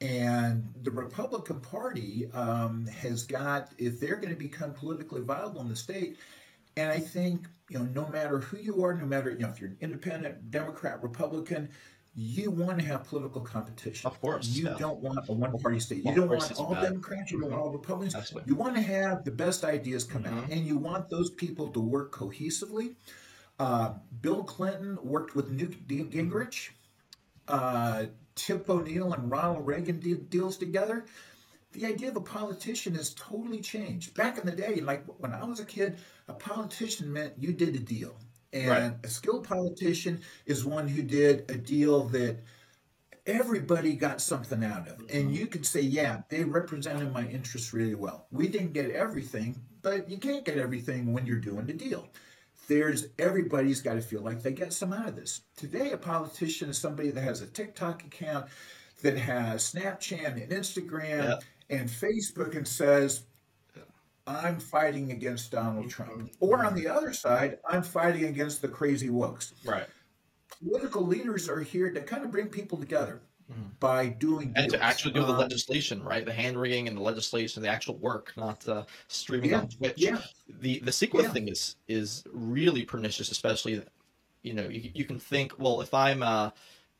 and 0.00 0.68
the 0.82 0.90
Republican 0.90 1.60
Party 1.60 2.28
um, 2.34 2.86
has 2.86 3.22
got, 3.22 3.72
if 3.78 3.98
they're 3.98 4.16
going 4.16 4.28
to 4.30 4.38
become 4.38 4.72
politically 4.72 5.22
viable 5.22 5.60
in 5.62 5.68
the 5.68 5.76
state, 5.76 6.18
and 6.76 6.90
I 6.90 6.98
think, 6.98 7.46
you 7.70 7.78
know, 7.78 7.86
no 7.86 8.08
matter 8.08 8.38
who 8.38 8.58
you 8.58 8.84
are, 8.84 8.92
no 8.94 9.06
matter, 9.06 9.30
you 9.30 9.38
know, 9.38 9.48
if 9.48 9.60
you're 9.60 9.70
an 9.70 9.78
independent, 9.80 10.50
Democrat, 10.50 11.02
Republican, 11.02 11.70
you 12.14 12.50
want 12.50 12.78
to 12.78 12.84
have 12.84 13.04
political 13.04 13.40
competition. 13.40 14.06
Of 14.06 14.20
course, 14.20 14.48
You 14.48 14.68
yeah. 14.68 14.76
don't 14.78 15.00
want 15.00 15.28
a 15.28 15.32
one 15.32 15.58
party 15.58 15.80
state. 15.80 16.04
You 16.04 16.14
don't 16.14 16.28
want 16.28 16.52
all 16.58 16.74
bad. 16.74 16.82
Democrats, 16.84 17.30
you 17.30 17.40
don't 17.40 17.50
want 17.50 17.62
all 17.62 17.70
Republicans. 17.70 18.14
Absolutely. 18.14 18.50
You 18.50 18.56
want 18.56 18.74
to 18.76 18.82
have 18.82 19.24
the 19.24 19.30
best 19.30 19.64
ideas 19.64 20.04
come 20.04 20.24
out, 20.26 20.44
Mhm. 20.44 20.52
and 20.52 20.66
you 20.66 20.76
want 20.78 21.08
those 21.10 21.30
people 21.30 21.68
to 21.68 21.80
work 21.80 22.12
cohesively. 22.12 22.94
Uh, 23.58 23.94
Bill 24.20 24.44
Clinton 24.44 24.98
worked 25.02 25.34
with 25.34 25.50
Newt 25.50 25.86
Gingrich. 25.88 26.70
Uh, 27.48 28.06
Tip 28.36 28.70
O'Neill 28.70 29.12
and 29.12 29.30
Ronald 29.30 29.66
Reagan 29.66 29.98
did 29.98 30.30
deals 30.30 30.56
together. 30.56 31.04
The 31.72 31.86
idea 31.86 32.08
of 32.08 32.16
a 32.16 32.20
politician 32.20 32.94
has 32.94 33.12
totally 33.14 33.60
changed. 33.60 34.14
Back 34.14 34.38
in 34.38 34.46
the 34.46 34.52
day, 34.52 34.76
like 34.76 35.04
when 35.18 35.32
I 35.32 35.44
was 35.44 35.58
a 35.58 35.64
kid, 35.64 35.98
a 36.28 36.32
politician 36.32 37.12
meant 37.12 37.34
you 37.38 37.52
did 37.52 37.74
a 37.74 37.80
deal. 37.80 38.16
And 38.52 38.68
Right. 38.70 38.92
a 39.02 39.08
skilled 39.08 39.44
politician 39.44 40.20
is 40.46 40.64
one 40.64 40.88
who 40.88 41.02
did 41.02 41.50
a 41.50 41.56
deal 41.56 42.04
that 42.08 42.38
everybody 43.26 43.94
got 43.94 44.20
something 44.20 44.62
out 44.64 44.88
of. 44.88 45.00
And 45.00 45.08
mm-hmm. 45.08 45.32
you 45.32 45.46
could 45.46 45.66
say, 45.66 45.80
yeah, 45.80 46.22
they 46.28 46.44
represented 46.44 47.12
my 47.12 47.26
interests 47.26 47.74
really 47.74 47.94
well. 47.94 48.26
We 48.30 48.48
didn't 48.48 48.72
get 48.72 48.90
everything, 48.90 49.56
but 49.82 50.08
you 50.08 50.18
can't 50.18 50.44
get 50.44 50.58
everything 50.58 51.12
when 51.12 51.26
you're 51.26 51.38
doing 51.38 51.66
the 51.66 51.72
deal. 51.72 52.08
There's 52.68 53.06
everybody's 53.18 53.80
got 53.80 53.94
to 53.94 54.00
feel 54.00 54.22
like 54.22 54.42
they 54.42 54.52
get 54.52 54.72
some 54.72 54.92
out 54.92 55.08
of 55.08 55.16
this. 55.16 55.42
Today, 55.56 55.92
a 55.92 55.96
politician 55.96 56.68
is 56.70 56.78
somebody 56.78 57.10
that 57.10 57.22
has 57.22 57.40
a 57.42 57.46
TikTok 57.46 58.04
account, 58.04 58.46
that 59.02 59.16
has 59.16 59.72
Snapchat 59.72 60.42
and 60.42 60.50
Instagram 60.50 61.40
and 61.70 61.88
Facebook, 61.88 62.56
and 62.56 62.66
says, 62.66 63.24
I'm 64.26 64.58
fighting 64.58 65.12
against 65.12 65.52
Donald 65.52 65.88
Trump. 65.88 66.30
Or 66.40 66.64
on 66.64 66.74
the 66.74 66.88
other 66.88 67.12
side, 67.12 67.58
I'm 67.68 67.82
fighting 67.82 68.24
against 68.24 68.60
the 68.60 68.68
crazy 68.68 69.08
wokes. 69.08 69.52
Right. 69.64 69.86
Political 70.62 71.06
leaders 71.06 71.48
are 71.48 71.60
here 71.60 71.92
to 71.92 72.00
kind 72.00 72.24
of 72.24 72.32
bring 72.32 72.48
people 72.48 72.78
together 72.78 73.20
by 73.80 74.08
doing 74.08 74.54
And 74.54 74.70
to 74.70 74.82
actually 74.82 75.12
do 75.12 75.24
the 75.24 75.32
Um, 75.32 75.38
legislation, 75.38 76.02
right? 76.02 76.24
The 76.24 76.32
hand 76.32 76.58
wringing 76.60 76.88
and 76.88 76.96
the 76.96 77.02
legislation, 77.02 77.62
the 77.62 77.68
actual 77.68 77.98
work, 77.98 78.32
not 78.36 78.66
uh, 78.68 78.84
streaming 79.08 79.50
Yeah, 79.50 79.58
on 79.60 79.68
Twitch. 79.68 79.98
yeah. 79.98 80.22
The 80.48 80.78
the 80.80 80.90
CEQA 80.92 81.22
Yeah. 81.22 81.32
thing 81.32 81.48
is 81.48 81.76
is 81.88 82.24
really 82.32 82.84
pernicious, 82.84 83.30
especially 83.30 83.84
you 84.42 84.54
know 84.54 84.68
you, 84.68 84.90
you 84.94 85.04
can 85.04 85.18
think 85.20 85.58
well 85.58 85.80
if 85.82 85.92
I'm 85.94 86.22
uh, 86.22 86.50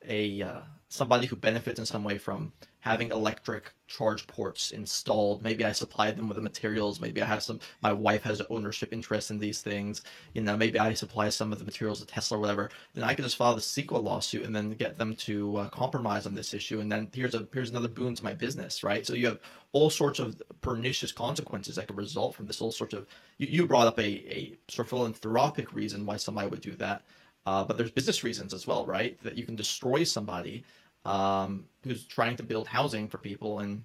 a 0.04 0.42
uh, 0.42 0.62
somebody 0.88 1.26
who 1.26 1.36
benefits 1.36 1.78
in 1.80 1.86
some 1.86 2.04
way 2.04 2.18
from 2.18 2.52
having 2.86 3.10
electric 3.10 3.72
charge 3.88 4.28
ports 4.28 4.70
installed, 4.70 5.42
maybe 5.42 5.64
I 5.64 5.72
supply 5.72 6.12
them 6.12 6.28
with 6.28 6.36
the 6.36 6.42
materials, 6.42 7.00
maybe 7.00 7.20
I 7.20 7.26
have 7.26 7.42
some 7.42 7.58
my 7.82 7.92
wife 7.92 8.22
has 8.22 8.40
ownership 8.48 8.92
interest 8.92 9.32
in 9.32 9.40
these 9.40 9.60
things, 9.60 10.02
you 10.34 10.40
know, 10.40 10.56
maybe 10.56 10.78
I 10.78 10.94
supply 10.94 11.28
some 11.30 11.52
of 11.52 11.58
the 11.58 11.64
materials 11.64 11.98
to 11.98 12.06
Tesla 12.06 12.38
or 12.38 12.40
whatever, 12.40 12.70
then 12.94 13.02
I 13.02 13.14
can 13.14 13.24
just 13.24 13.36
file 13.36 13.56
the 13.56 13.60
CEQA 13.60 14.00
lawsuit 14.00 14.44
and 14.44 14.54
then 14.54 14.70
get 14.74 14.98
them 14.98 15.16
to 15.16 15.56
uh, 15.56 15.68
compromise 15.70 16.26
on 16.26 16.36
this 16.36 16.54
issue, 16.54 16.78
and 16.78 16.90
then 16.92 17.08
here's 17.12 17.34
a 17.34 17.48
here's 17.52 17.70
another 17.70 17.88
boon 17.88 18.14
to 18.14 18.22
my 18.22 18.34
business, 18.34 18.84
right? 18.84 19.04
So 19.04 19.14
you 19.14 19.26
have 19.26 19.40
all 19.72 19.90
sorts 19.90 20.20
of 20.20 20.40
pernicious 20.60 21.10
consequences 21.10 21.74
that 21.74 21.88
could 21.88 21.96
result 21.96 22.36
from 22.36 22.46
this. 22.46 22.60
All 22.60 22.70
sorts 22.70 22.94
of 22.94 23.08
you, 23.38 23.48
you 23.50 23.66
brought 23.66 23.88
up 23.88 23.98
a 23.98 24.10
a 24.38 24.56
sort 24.68 24.86
of 24.86 24.90
philanthropic 24.90 25.74
reason 25.74 26.06
why 26.06 26.18
somebody 26.18 26.48
would 26.48 26.60
do 26.60 26.76
that, 26.76 27.02
uh, 27.46 27.64
but 27.64 27.76
there's 27.76 27.90
business 27.90 28.22
reasons 28.22 28.54
as 28.54 28.64
well, 28.68 28.86
right? 28.86 29.20
That 29.24 29.36
you 29.36 29.44
can 29.44 29.56
destroy 29.56 30.04
somebody 30.04 30.64
um, 31.06 31.64
who's 31.84 32.04
trying 32.04 32.36
to 32.36 32.42
build 32.42 32.66
housing 32.66 33.08
for 33.08 33.18
people 33.18 33.60
and 33.60 33.82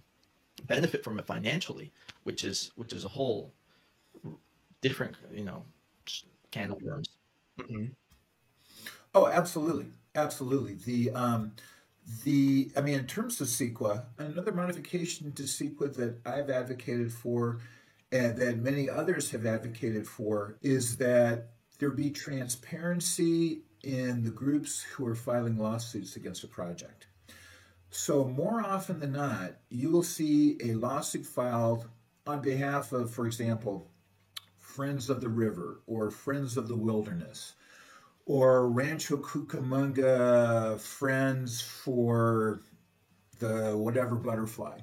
benefit 0.65 1.03
from 1.03 1.19
it 1.19 1.25
financially, 1.25 1.91
which 2.23 2.43
is 2.43 2.71
which 2.75 2.93
is 2.93 3.05
a 3.05 3.09
whole 3.09 3.53
different, 4.81 5.15
you 5.33 5.45
know, 5.45 5.63
can 6.49 6.71
of 6.71 6.81
worms. 6.81 7.09
Oh, 9.13 9.27
absolutely, 9.27 9.87
absolutely. 10.15 10.73
The 10.73 11.11
um, 11.11 11.53
the 12.23 12.71
I 12.75 12.81
mean, 12.81 12.95
in 12.95 13.07
terms 13.07 13.39
of 13.39 13.47
CEQA, 13.47 14.03
another 14.17 14.51
modification 14.51 15.31
to 15.33 15.43
CEQA 15.43 15.93
that 15.95 16.15
I've 16.25 16.49
advocated 16.49 17.13
for, 17.13 17.59
and 18.11 18.37
that 18.37 18.57
many 18.57 18.89
others 18.89 19.31
have 19.31 19.45
advocated 19.45 20.07
for, 20.07 20.57
is 20.61 20.97
that 20.97 21.49
there 21.77 21.91
be 21.91 22.09
transparency 22.09 23.61
in 23.83 24.23
the 24.23 24.29
groups 24.29 24.81
who 24.81 25.05
are 25.07 25.15
filing 25.15 25.57
lawsuits 25.57 26.15
against 26.15 26.43
a 26.43 26.47
project. 26.47 27.07
So 27.91 28.23
more 28.23 28.61
often 28.61 29.01
than 29.01 29.11
not, 29.11 29.57
you 29.69 29.89
will 29.89 30.01
see 30.01 30.57
a 30.63 30.73
lawsuit 30.75 31.25
filed 31.25 31.89
on 32.25 32.41
behalf 32.41 32.93
of, 32.93 33.11
for 33.11 33.25
example, 33.25 33.91
Friends 34.57 35.09
of 35.09 35.19
the 35.19 35.27
River 35.27 35.81
or 35.85 36.09
Friends 36.09 36.55
of 36.55 36.69
the 36.69 36.77
Wilderness 36.77 37.53
or 38.25 38.69
Rancho 38.69 39.17
Cucamonga 39.17 40.79
Friends 40.79 41.59
for 41.59 42.61
the 43.39 43.77
whatever 43.77 44.15
butterfly. 44.15 44.79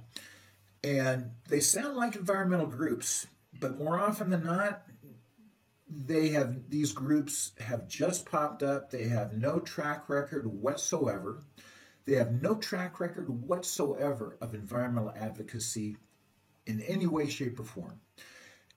And 0.85 1.31
they 1.49 1.61
sound 1.61 1.97
like 1.97 2.15
environmental 2.15 2.67
groups, 2.67 3.27
but 3.59 3.79
more 3.79 3.99
often 3.99 4.29
than 4.29 4.45
not, 4.45 4.83
they 5.89 6.29
have 6.31 6.69
these 6.69 6.93
groups 6.93 7.53
have 7.59 7.89
just 7.89 8.31
popped 8.31 8.63
up. 8.63 8.91
They 8.91 9.09
have 9.09 9.33
no 9.33 9.61
track 9.61 10.11
record 10.11 10.47
whatsoever. 10.47 11.43
They 12.09 12.15
have 12.15 12.41
no 12.41 12.55
track 12.55 13.01
record 13.01 13.29
whatsoever 13.29 14.39
of 14.41 14.55
environmental 14.55 15.13
advocacy 15.15 15.99
in 16.67 16.81
any 16.81 17.07
way, 17.07 17.29
shape, 17.29 17.61
or 17.61 17.65
form. 17.65 18.01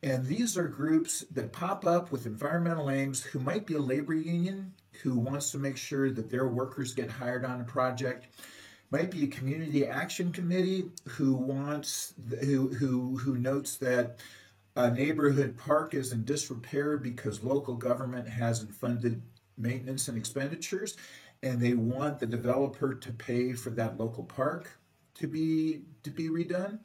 And 0.03 0.25
these 0.25 0.57
are 0.57 0.67
groups 0.67 1.23
that 1.31 1.53
pop 1.53 1.85
up 1.85 2.11
with 2.11 2.25
environmental 2.25 2.89
aims 2.89 3.23
who 3.23 3.39
might 3.39 3.65
be 3.65 3.75
a 3.75 3.79
labor 3.79 4.15
union 4.15 4.73
who 5.01 5.15
wants 5.15 5.49
to 5.51 5.59
make 5.59 5.77
sure 5.77 6.11
that 6.11 6.29
their 6.29 6.49
workers 6.49 6.93
get 6.93 7.09
hired 7.09 7.45
on 7.45 7.61
a 7.61 7.63
project. 7.63 8.27
Might 8.89 9.11
be 9.11 9.23
a 9.23 9.27
community 9.27 9.87
action 9.87 10.33
committee 10.33 10.89
who 11.07 11.33
wants 11.33 12.13
who 12.41 12.67
who 12.73 13.15
who 13.15 13.37
notes 13.37 13.77
that 13.77 14.19
a 14.75 14.91
neighborhood 14.91 15.55
park 15.57 15.93
is 15.93 16.11
in 16.11 16.25
disrepair 16.25 16.97
because 16.97 17.45
local 17.45 17.75
government 17.75 18.27
hasn't 18.27 18.75
funded 18.75 19.21
maintenance 19.57 20.09
and 20.09 20.17
expenditures 20.17 20.97
and 21.43 21.59
they 21.59 21.73
want 21.73 22.19
the 22.19 22.25
developer 22.25 22.93
to 22.93 23.11
pay 23.11 23.53
for 23.53 23.71
that 23.71 23.97
local 23.97 24.23
park 24.23 24.69
to 25.15 25.27
be 25.27 25.81
to 26.03 26.09
be 26.09 26.29
redone. 26.29 26.79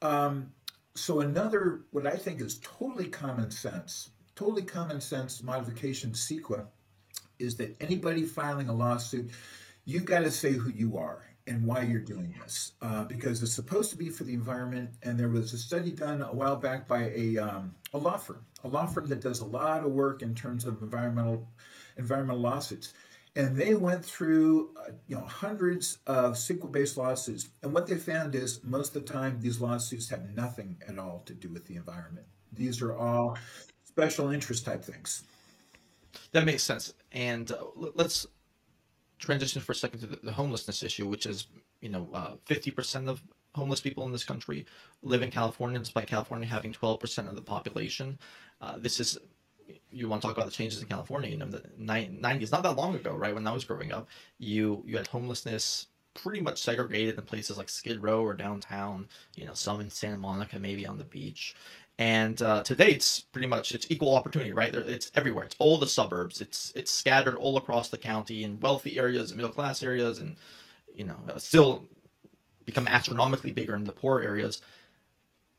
Um, 0.00 0.52
so 0.94 1.20
another, 1.20 1.82
what 1.90 2.06
I 2.06 2.16
think 2.16 2.40
is 2.40 2.58
totally 2.58 3.08
common 3.08 3.50
sense, 3.50 4.10
totally 4.34 4.62
common 4.62 5.00
sense 5.00 5.42
modification 5.42 6.10
CEQA 6.12 6.66
is 7.38 7.56
that 7.56 7.76
anybody 7.80 8.24
filing 8.24 8.68
a 8.68 8.74
lawsuit, 8.74 9.30
you've 9.84 10.04
got 10.04 10.20
to 10.20 10.30
say 10.30 10.52
who 10.52 10.70
you 10.70 10.98
are 10.98 11.24
and 11.46 11.66
why 11.66 11.82
you're 11.82 12.00
doing 12.00 12.34
this, 12.40 12.72
uh, 12.82 13.04
because 13.04 13.42
it's 13.42 13.52
supposed 13.52 13.90
to 13.90 13.96
be 13.96 14.08
for 14.10 14.24
the 14.24 14.34
environment. 14.34 14.90
And 15.02 15.18
there 15.18 15.28
was 15.28 15.52
a 15.52 15.58
study 15.58 15.90
done 15.90 16.22
a 16.22 16.32
while 16.32 16.56
back 16.56 16.86
by 16.86 17.10
a 17.14 17.38
um, 17.38 17.74
a 17.92 17.98
law 17.98 18.16
firm, 18.16 18.44
a 18.64 18.68
law 18.68 18.86
firm 18.86 19.06
that 19.08 19.20
does 19.20 19.40
a 19.40 19.46
lot 19.46 19.84
of 19.84 19.92
work 19.92 20.22
in 20.22 20.34
terms 20.34 20.64
of 20.66 20.82
environmental 20.82 21.48
environmental 21.96 22.40
lawsuits. 22.40 22.92
And 23.34 23.56
they 23.56 23.74
went 23.74 24.04
through, 24.04 24.74
uh, 24.78 24.92
you 25.06 25.16
know, 25.16 25.24
hundreds 25.24 25.98
of 26.06 26.34
CEQA-based 26.34 26.98
lawsuits, 26.98 27.48
and 27.62 27.72
what 27.72 27.86
they 27.86 27.96
found 27.96 28.34
is 28.34 28.62
most 28.62 28.94
of 28.94 29.06
the 29.06 29.12
time 29.12 29.40
these 29.40 29.60
lawsuits 29.60 30.10
have 30.10 30.34
nothing 30.34 30.76
at 30.86 30.98
all 30.98 31.22
to 31.24 31.32
do 31.32 31.48
with 31.48 31.66
the 31.66 31.76
environment. 31.76 32.26
These 32.52 32.82
are 32.82 32.94
all 32.94 33.38
special 33.84 34.30
interest 34.30 34.66
type 34.66 34.84
things. 34.84 35.22
That 36.32 36.44
makes 36.44 36.62
sense. 36.62 36.92
And 37.12 37.50
uh, 37.52 37.56
let's 37.94 38.26
transition 39.18 39.62
for 39.62 39.72
a 39.72 39.74
second 39.74 40.00
to 40.00 40.06
the, 40.06 40.32
homelessness 40.32 40.82
issue, 40.82 41.06
which 41.06 41.26
is, 41.26 41.46
you 41.80 41.88
know, 41.88 42.08
uh, 42.12 42.34
50% 42.46 43.08
of 43.08 43.22
homeless 43.54 43.80
people 43.80 44.04
in 44.04 44.12
this 44.12 44.24
country 44.24 44.66
live 45.02 45.22
in 45.22 45.30
California, 45.30 45.78
despite 45.78 46.06
California 46.06 46.46
having 46.46 46.72
12% 46.72 47.28
of 47.28 47.36
the 47.36 47.42
population. 47.42 48.18
Uh, 48.60 48.78
this 48.78 48.98
is, 48.98 49.18
you 49.92 50.08
want 50.08 50.22
to 50.22 50.28
talk 50.28 50.36
about 50.36 50.46
the 50.46 50.52
changes 50.52 50.80
in 50.80 50.88
California, 50.88 51.30
you 51.30 51.36
know, 51.36 51.46
the 51.46 51.62
90s, 51.80 52.52
not 52.52 52.62
that 52.62 52.76
long 52.76 52.94
ago, 52.94 53.14
right? 53.14 53.34
When 53.34 53.46
I 53.46 53.52
was 53.52 53.64
growing 53.64 53.92
up, 53.92 54.08
you, 54.38 54.82
you 54.86 54.96
had 54.96 55.06
homelessness 55.06 55.86
pretty 56.14 56.40
much 56.40 56.60
segregated 56.60 57.16
in 57.16 57.24
places 57.24 57.56
like 57.56 57.68
Skid 57.68 58.02
Row 58.02 58.22
or 58.22 58.34
downtown, 58.34 59.08
you 59.34 59.46
know, 59.46 59.54
some 59.54 59.80
in 59.80 59.90
Santa 59.90 60.18
Monica, 60.18 60.58
maybe 60.58 60.86
on 60.86 60.98
the 60.98 61.04
beach. 61.04 61.54
And 61.98 62.40
uh, 62.42 62.62
today 62.62 62.90
it's 62.92 63.20
pretty 63.20 63.46
much 63.46 63.72
it's 63.72 63.90
equal 63.90 64.14
opportunity, 64.16 64.52
right? 64.52 64.74
It's 64.74 65.10
everywhere. 65.14 65.44
It's 65.44 65.56
all 65.58 65.78
the 65.78 65.86
suburbs. 65.86 66.40
It's 66.40 66.72
it's 66.74 66.90
scattered 66.90 67.36
all 67.36 67.56
across 67.58 67.90
the 67.90 67.98
county 67.98 68.44
in 68.44 68.58
wealthy 68.60 68.98
areas 68.98 69.34
middle 69.34 69.50
class 69.52 69.82
areas, 69.82 70.18
and 70.18 70.36
you 70.94 71.04
know 71.04 71.16
still 71.36 71.84
become 72.64 72.88
astronomically 72.88 73.52
bigger 73.52 73.76
in 73.76 73.84
the 73.84 73.92
poor 73.92 74.20
areas. 74.20 74.62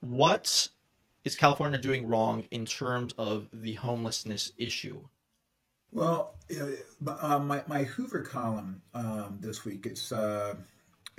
What 0.02 0.68
is 1.24 1.36
California 1.36 1.80
doing 1.80 2.08
wrong 2.08 2.46
in 2.52 2.66
terms 2.66 3.14
of 3.18 3.48
the 3.54 3.74
homelessness 3.74 4.52
issue? 4.58 5.02
Well, 5.92 6.36
uh, 7.08 7.40
my, 7.40 7.64
my 7.68 7.84
Hoover 7.84 8.22
column 8.22 8.82
um, 8.94 9.38
this 9.40 9.64
week, 9.64 9.86
it's 9.86 10.12
uh, 10.12 10.56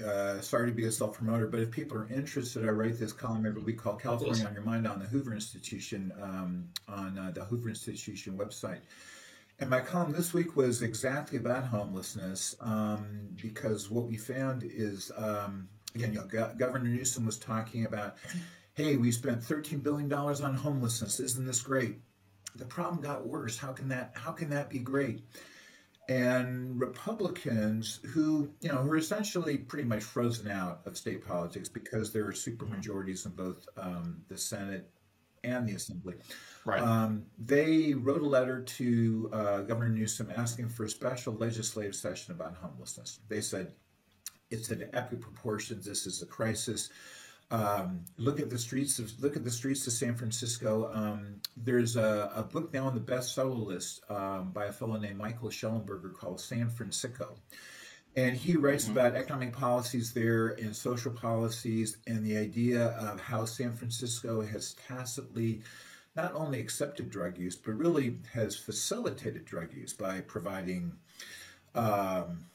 uh, 0.04 0.40
sorry 0.40 0.68
to 0.68 0.74
be 0.74 0.86
a 0.86 0.92
self 0.92 1.16
promoter, 1.16 1.46
but 1.46 1.60
if 1.60 1.70
people 1.70 1.96
are 1.96 2.08
interested, 2.12 2.64
I 2.64 2.70
write 2.70 2.98
this 2.98 3.12
column 3.12 3.46
every 3.46 3.62
week 3.62 3.78
called 3.78 4.02
California 4.02 4.44
on 4.44 4.52
Your 4.52 4.64
Mind 4.64 4.86
on 4.86 4.98
the 4.98 5.04
Hoover 5.04 5.32
Institution, 5.32 6.12
um, 6.20 6.68
on 6.88 7.16
uh, 7.16 7.30
the 7.30 7.44
Hoover 7.44 7.68
Institution 7.68 8.36
website. 8.36 8.80
And 9.60 9.70
my 9.70 9.80
column 9.80 10.12
this 10.12 10.34
week 10.34 10.56
was 10.56 10.82
exactly 10.82 11.38
about 11.38 11.64
homelessness 11.64 12.56
um, 12.60 13.28
because 13.40 13.88
what 13.88 14.06
we 14.06 14.16
found 14.16 14.64
is, 14.64 15.12
um, 15.16 15.68
again, 15.94 16.12
you 16.12 16.18
know, 16.18 16.26
Go- 16.26 16.52
Governor 16.58 16.90
Newsom 16.90 17.24
was 17.24 17.38
talking 17.38 17.86
about, 17.86 18.16
hey, 18.74 18.96
we 18.96 19.10
spent 19.12 19.40
$13 19.40 19.82
billion 19.82 20.12
on 20.12 20.54
homelessness. 20.54 21.20
Isn't 21.20 21.46
this 21.46 21.62
great? 21.62 21.98
the 22.56 22.64
problem 22.64 23.00
got 23.02 23.26
worse. 23.26 23.58
How 23.58 23.72
can 23.72 23.88
that 23.88 24.12
how 24.14 24.32
can 24.32 24.50
that 24.50 24.70
be 24.70 24.78
great? 24.78 25.22
And 26.08 26.78
Republicans 26.78 28.00
who, 28.12 28.50
you 28.60 28.68
know, 28.68 28.76
who 28.76 28.90
are 28.90 28.96
essentially 28.98 29.56
pretty 29.56 29.88
much 29.88 30.02
frozen 30.02 30.50
out 30.50 30.82
of 30.84 30.98
state 30.98 31.26
politics 31.26 31.68
because 31.68 32.12
there 32.12 32.26
are 32.26 32.32
super 32.32 32.66
majorities 32.66 33.24
in 33.24 33.32
both 33.32 33.66
um, 33.78 34.20
the 34.28 34.36
Senate 34.36 34.90
and 35.44 35.66
the 35.66 35.74
Assembly. 35.74 36.14
Right. 36.66 36.82
Um, 36.82 37.24
they 37.38 37.94
wrote 37.94 38.20
a 38.20 38.26
letter 38.26 38.60
to 38.62 39.30
uh, 39.32 39.60
Governor 39.62 39.90
Newsom 39.90 40.30
asking 40.36 40.68
for 40.68 40.84
a 40.84 40.90
special 40.90 41.32
legislative 41.34 41.94
session 41.94 42.34
about 42.34 42.54
homelessness. 42.54 43.20
They 43.28 43.40
said 43.40 43.72
it's 44.50 44.70
at 44.70 44.90
epic 44.92 45.22
proportions. 45.22 45.86
This 45.86 46.06
is 46.06 46.20
a 46.20 46.26
crisis. 46.26 46.90
Um, 47.54 48.04
look 48.16 48.40
at 48.40 48.50
the 48.50 48.58
streets 48.58 48.98
of 48.98 49.12
look 49.22 49.36
at 49.36 49.44
the 49.44 49.50
streets 49.50 49.86
of 49.86 49.92
San 49.92 50.14
Francisco. 50.14 50.90
Um, 50.92 51.40
there's 51.56 51.96
a, 51.96 52.30
a, 52.34 52.42
book 52.42 52.72
now 52.74 52.86
on 52.86 52.94
the 52.94 53.00
bestseller 53.00 53.64
list 53.64 54.02
um, 54.10 54.50
by 54.50 54.66
a 54.66 54.72
fellow 54.72 54.96
named 54.96 55.18
Michael 55.18 55.50
Shellenberger 55.50 56.12
called 56.12 56.40
San 56.40 56.68
Fransicko, 56.68 57.36
and 58.16 58.36
he 58.36 58.56
writes 58.56 58.84
mm-hmm. 58.84 58.98
about 58.98 59.14
economic 59.14 59.52
policies 59.52 60.12
there 60.12 60.48
and 60.48 60.74
social 60.74 61.12
policies 61.12 61.98
and 62.08 62.24
the 62.24 62.36
idea 62.36 62.86
of 62.88 63.20
how 63.20 63.44
San 63.44 63.72
Francisco 63.72 64.42
has 64.42 64.74
tacitly 64.88 65.62
not 66.16 66.34
only 66.34 66.58
accepted 66.58 67.08
drug 67.08 67.38
use 67.38 67.56
but 67.56 67.74
really 67.74 68.18
has 68.32 68.56
facilitated 68.56 69.44
drug 69.44 69.72
use 69.72 69.92
by 69.92 70.20
providing. 70.22 70.92
Um, 71.76 72.46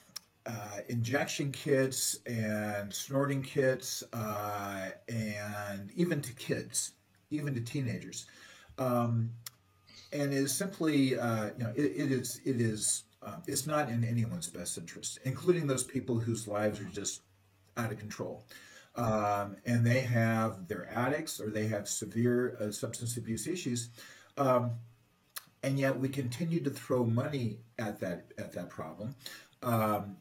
uh, 0.49 0.81
injection 0.87 1.51
kits 1.51 2.19
and 2.25 2.91
snorting 2.93 3.41
kits, 3.41 4.03
uh, 4.13 4.89
and 5.07 5.91
even 5.95 6.21
to 6.21 6.33
kids, 6.33 6.93
even 7.29 7.53
to 7.53 7.61
teenagers, 7.61 8.25
um, 8.79 9.29
and 10.11 10.33
is 10.33 10.51
simply, 10.51 11.19
uh, 11.19 11.49
you 11.57 11.63
know, 11.63 11.73
it, 11.75 11.83
it 11.83 12.11
is, 12.11 12.41
it 12.45 12.59
is, 12.59 13.03
uh, 13.21 13.35
it's 13.47 13.67
not 13.67 13.89
in 13.89 14.03
anyone's 14.03 14.49
best 14.49 14.77
interest, 14.77 15.19
including 15.23 15.67
those 15.67 15.83
people 15.83 16.17
whose 16.17 16.47
lives 16.47 16.79
are 16.79 16.85
just 16.85 17.21
out 17.77 17.91
of 17.91 17.99
control. 17.99 18.43
Um, 18.95 19.55
and 19.65 19.85
they 19.85 20.01
have 20.01 20.67
they're 20.67 20.89
addicts 20.93 21.39
or 21.39 21.51
they 21.51 21.67
have 21.67 21.87
severe 21.87 22.57
uh, 22.59 22.71
substance 22.71 23.17
abuse 23.17 23.45
issues, 23.47 23.89
um, 24.37 24.71
and 25.61 25.77
yet 25.77 25.97
we 25.97 26.09
continue 26.09 26.59
to 26.61 26.69
throw 26.71 27.05
money 27.05 27.59
at 27.77 27.99
that 27.99 28.25
at 28.37 28.51
that 28.53 28.69
problem. 28.69 29.15
Um, 29.61 30.17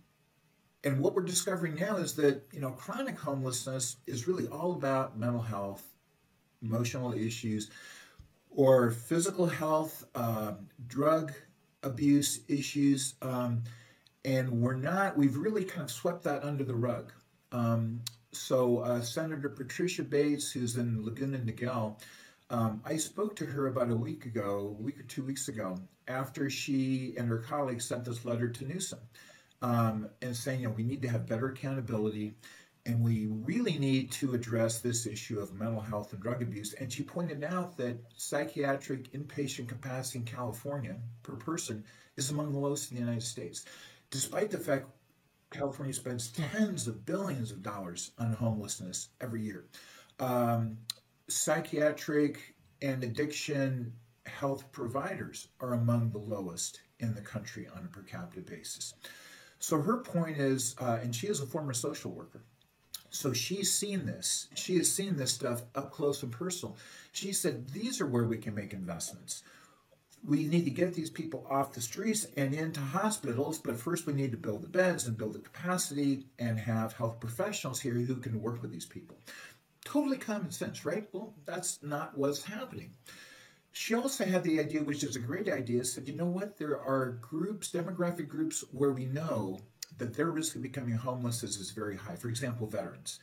and 0.89 1.01
what 1.01 1.14
we're 1.14 1.22
discovering 1.22 1.74
now 1.74 1.97
is 1.97 2.14
that 2.14 2.43
you 2.51 2.61
know 2.61 2.70
chronic 2.70 3.18
homelessness 3.18 3.99
is 4.07 4.26
really 4.26 4.47
all 4.49 4.72
about 4.72 5.18
mental 5.18 5.43
health 5.43 5.84
emotional 6.62 7.12
issues 7.12 7.70
or 8.51 8.91
physical 8.91 9.47
health 9.47 10.05
um, 10.14 10.66
drug 10.86 11.32
abuse 11.82 12.41
issues 12.49 13.14
um, 13.20 13.62
and 14.24 14.51
we're 14.51 14.74
not 14.74 15.14
we've 15.16 15.36
really 15.36 15.62
kind 15.62 15.82
of 15.82 15.91
swept 15.91 16.24
that 16.24 16.43
under 16.43 16.64
the 16.64 16.74
rug. 16.74 17.12
Um, 17.53 18.01
so 18.32 18.78
uh, 18.78 19.03
senator 19.03 19.51
patricia 19.51 20.03
bates 20.03 20.51
who's 20.51 20.76
in 20.76 21.05
laguna 21.05 21.39
niguel 21.39 22.01
um, 22.51 22.80
i 22.84 22.97
spoke 22.97 23.36
to 23.36 23.45
her 23.45 23.66
about 23.66 23.91
a 23.91 23.97
week 23.97 24.24
ago 24.24 24.76
a 24.78 24.82
week 24.82 24.99
or 24.99 25.05
two 25.05 25.22
weeks 25.22 25.49
ago 25.49 25.78
after 26.09 26.49
she 26.49 27.14
and 27.18 27.28
her 27.28 27.39
colleagues 27.39 27.84
sent 27.84 28.05
this 28.05 28.24
letter 28.24 28.49
to 28.49 28.66
newsom 28.66 28.99
um, 29.62 30.09
and 30.22 30.36
saying, 30.36 30.61
you 30.61 30.68
know, 30.68 30.74
we 30.76 30.84
need 30.84 31.02
to 31.02 31.09
have 31.09 31.26
better 31.26 31.48
accountability 31.48 32.34
and 32.86 33.02
we 33.02 33.26
really 33.26 33.78
need 33.78 34.11
to 34.11 34.34
address 34.34 34.80
this 34.80 35.06
issue 35.06 35.38
of 35.38 35.52
mental 35.52 35.80
health 35.80 36.12
and 36.14 36.22
drug 36.22 36.40
abuse. 36.40 36.72
And 36.74 36.90
she 36.90 37.02
pointed 37.02 37.44
out 37.44 37.76
that 37.76 37.98
psychiatric 38.16 39.12
inpatient 39.12 39.68
capacity 39.68 40.20
in 40.20 40.24
California 40.24 40.96
per 41.22 41.34
person 41.34 41.84
is 42.16 42.30
among 42.30 42.52
the 42.52 42.59
lowest 42.59 42.90
in 42.90 42.96
the 42.96 43.02
United 43.02 43.22
States, 43.22 43.66
despite 44.11 44.50
the 44.50 44.59
fact 44.59 44.86
California 45.50 45.92
spends 45.92 46.28
tens 46.28 46.88
of 46.88 47.04
billions 47.04 47.50
of 47.50 47.62
dollars 47.62 48.12
on 48.18 48.32
homelessness 48.32 49.09
every 49.20 49.42
year. 49.42 49.66
Um, 50.18 50.78
psychiatric 51.28 52.54
and 52.80 53.04
addiction 53.04 53.92
health 54.24 54.70
providers 54.72 55.48
are 55.61 55.74
among 55.74 56.11
the 56.11 56.18
lowest 56.18 56.80
in 57.00 57.14
the 57.14 57.20
country 57.20 57.68
on 57.74 57.84
a 57.84 57.88
per 57.88 58.02
capita 58.02 58.40
basis. 58.40 58.94
So 59.59 59.80
her 59.80 59.98
point 59.98 60.38
is, 60.38 60.76
uh, 60.80 60.98
and 61.02 61.14
she 61.14 61.26
is 61.26 61.40
a 61.40 61.46
former 61.46 61.72
social 61.72 62.11
worker. 62.11 62.42
So 63.11 63.32
she's 63.32 63.72
seen 63.72 64.06
this. 64.06 64.48
She 64.54 64.76
has 64.76 64.90
seen 64.90 65.16
this 65.16 65.32
stuff 65.32 65.62
up 65.74 65.90
close 65.90 66.22
and 66.22 66.30
personal. 66.30 66.76
She 67.12 67.32
said, 67.32 67.70
These 67.70 68.00
are 68.00 68.06
where 68.06 68.24
we 68.24 68.38
can 68.38 68.54
make 68.54 68.72
investments. 68.72 69.42
We 70.26 70.46
need 70.46 70.64
to 70.64 70.70
get 70.70 70.94
these 70.94 71.11
people 71.11 71.46
off 71.48 71.72
the 71.72 71.80
streets 71.80 72.26
and 72.36 72.52
into 72.52 72.80
hospitals, 72.80 73.59
but 73.59 73.78
first 73.78 74.06
we 74.06 74.12
need 74.12 74.32
to 74.32 74.36
build 74.36 74.62
the 74.62 74.68
beds 74.68 75.06
and 75.06 75.16
build 75.16 75.34
the 75.34 75.38
capacity 75.38 76.26
and 76.38 76.59
have 76.59 76.92
health 76.92 77.20
professionals 77.20 77.80
here 77.80 77.94
who 77.94 78.16
can 78.16 78.42
work 78.42 78.61
with 78.61 78.72
these 78.72 78.84
people. 78.84 79.16
Totally 79.84 80.18
common 80.18 80.50
sense, 80.50 80.84
right? 80.84 81.09
Well, 81.12 81.34
that's 81.46 81.82
not 81.82 82.18
what's 82.18 82.42
happening. 82.42 82.94
She 83.79 83.95
also 83.95 84.24
had 84.24 84.43
the 84.43 84.59
idea, 84.59 84.83
which 84.83 85.05
is 85.05 85.14
a 85.14 85.20
great 85.20 85.49
idea, 85.49 85.85
said, 85.85 86.09
you 86.09 86.16
know 86.16 86.26
what, 86.26 86.59
there 86.59 86.81
are 86.81 87.12
groups, 87.20 87.70
demographic 87.70 88.26
groups, 88.26 88.64
where 88.72 88.91
we 88.91 89.05
know 89.05 89.61
that 89.99 90.14
their 90.14 90.33
risk 90.33 90.57
of 90.57 90.62
becoming 90.62 90.95
homeless 90.95 91.45
is, 91.45 91.59
is 91.59 91.70
very 91.70 91.97
high. 91.97 92.16
For 92.16 92.29
example, 92.29 92.66
veterans. 92.66 93.20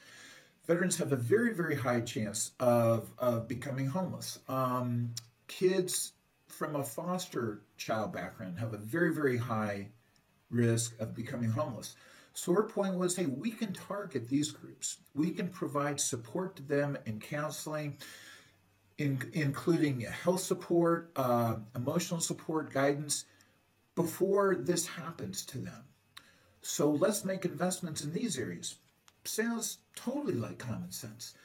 Veterans 0.66 0.95
have 0.95 1.12
a 1.12 1.18
very, 1.18 1.53
very 1.53 1.76
high 1.76 1.99
chance 1.99 2.51
of, 2.62 3.12
of 3.18 3.49
becoming 3.49 3.86
homeless. 3.88 4.39
Um, 4.47 5.14
kids 5.49 6.14
from 6.47 6.78
a 6.78 6.86
foster 6.86 7.64
child 7.76 8.14
background 8.14 8.58
have 8.58 8.74
a 8.74 8.78
very, 8.78 9.14
very 9.14 9.36
high 9.36 9.89
risk 10.49 10.97
of 11.01 11.14
becoming 11.14 11.49
homeless. 11.49 11.97
So 12.34 12.53
her 12.53 12.64
point 12.64 12.95
was, 12.95 13.14
hey, 13.18 13.26
we 13.26 13.51
can 13.51 13.74
target 13.74 14.30
these 14.30 14.51
groups. 14.51 14.99
We 15.14 15.32
can 15.32 15.49
provide 15.49 15.99
support 15.99 16.56
to 16.56 16.64
them 16.64 16.97
in 17.06 17.20
counseling 17.20 17.97
in, 18.97 19.19
including 19.33 20.01
health 20.01 20.41
support, 20.41 21.11
uh, 21.15 21.57
emotional 21.75 22.19
support, 22.19 22.73
guidance, 22.73 23.25
before 23.95 24.55
this 24.55 24.85
happens 24.85 25.45
to 25.45 25.57
them. 25.57 25.83
So 26.61 26.91
let's 26.91 27.25
make 27.25 27.45
investments 27.45 28.03
in 28.03 28.11
these 28.11 28.37
areas. 28.37 28.75
Sounds 29.23 29.79
totally 29.95 30.33
like 30.33 30.57
common 30.57 30.91
sense. 30.91 31.35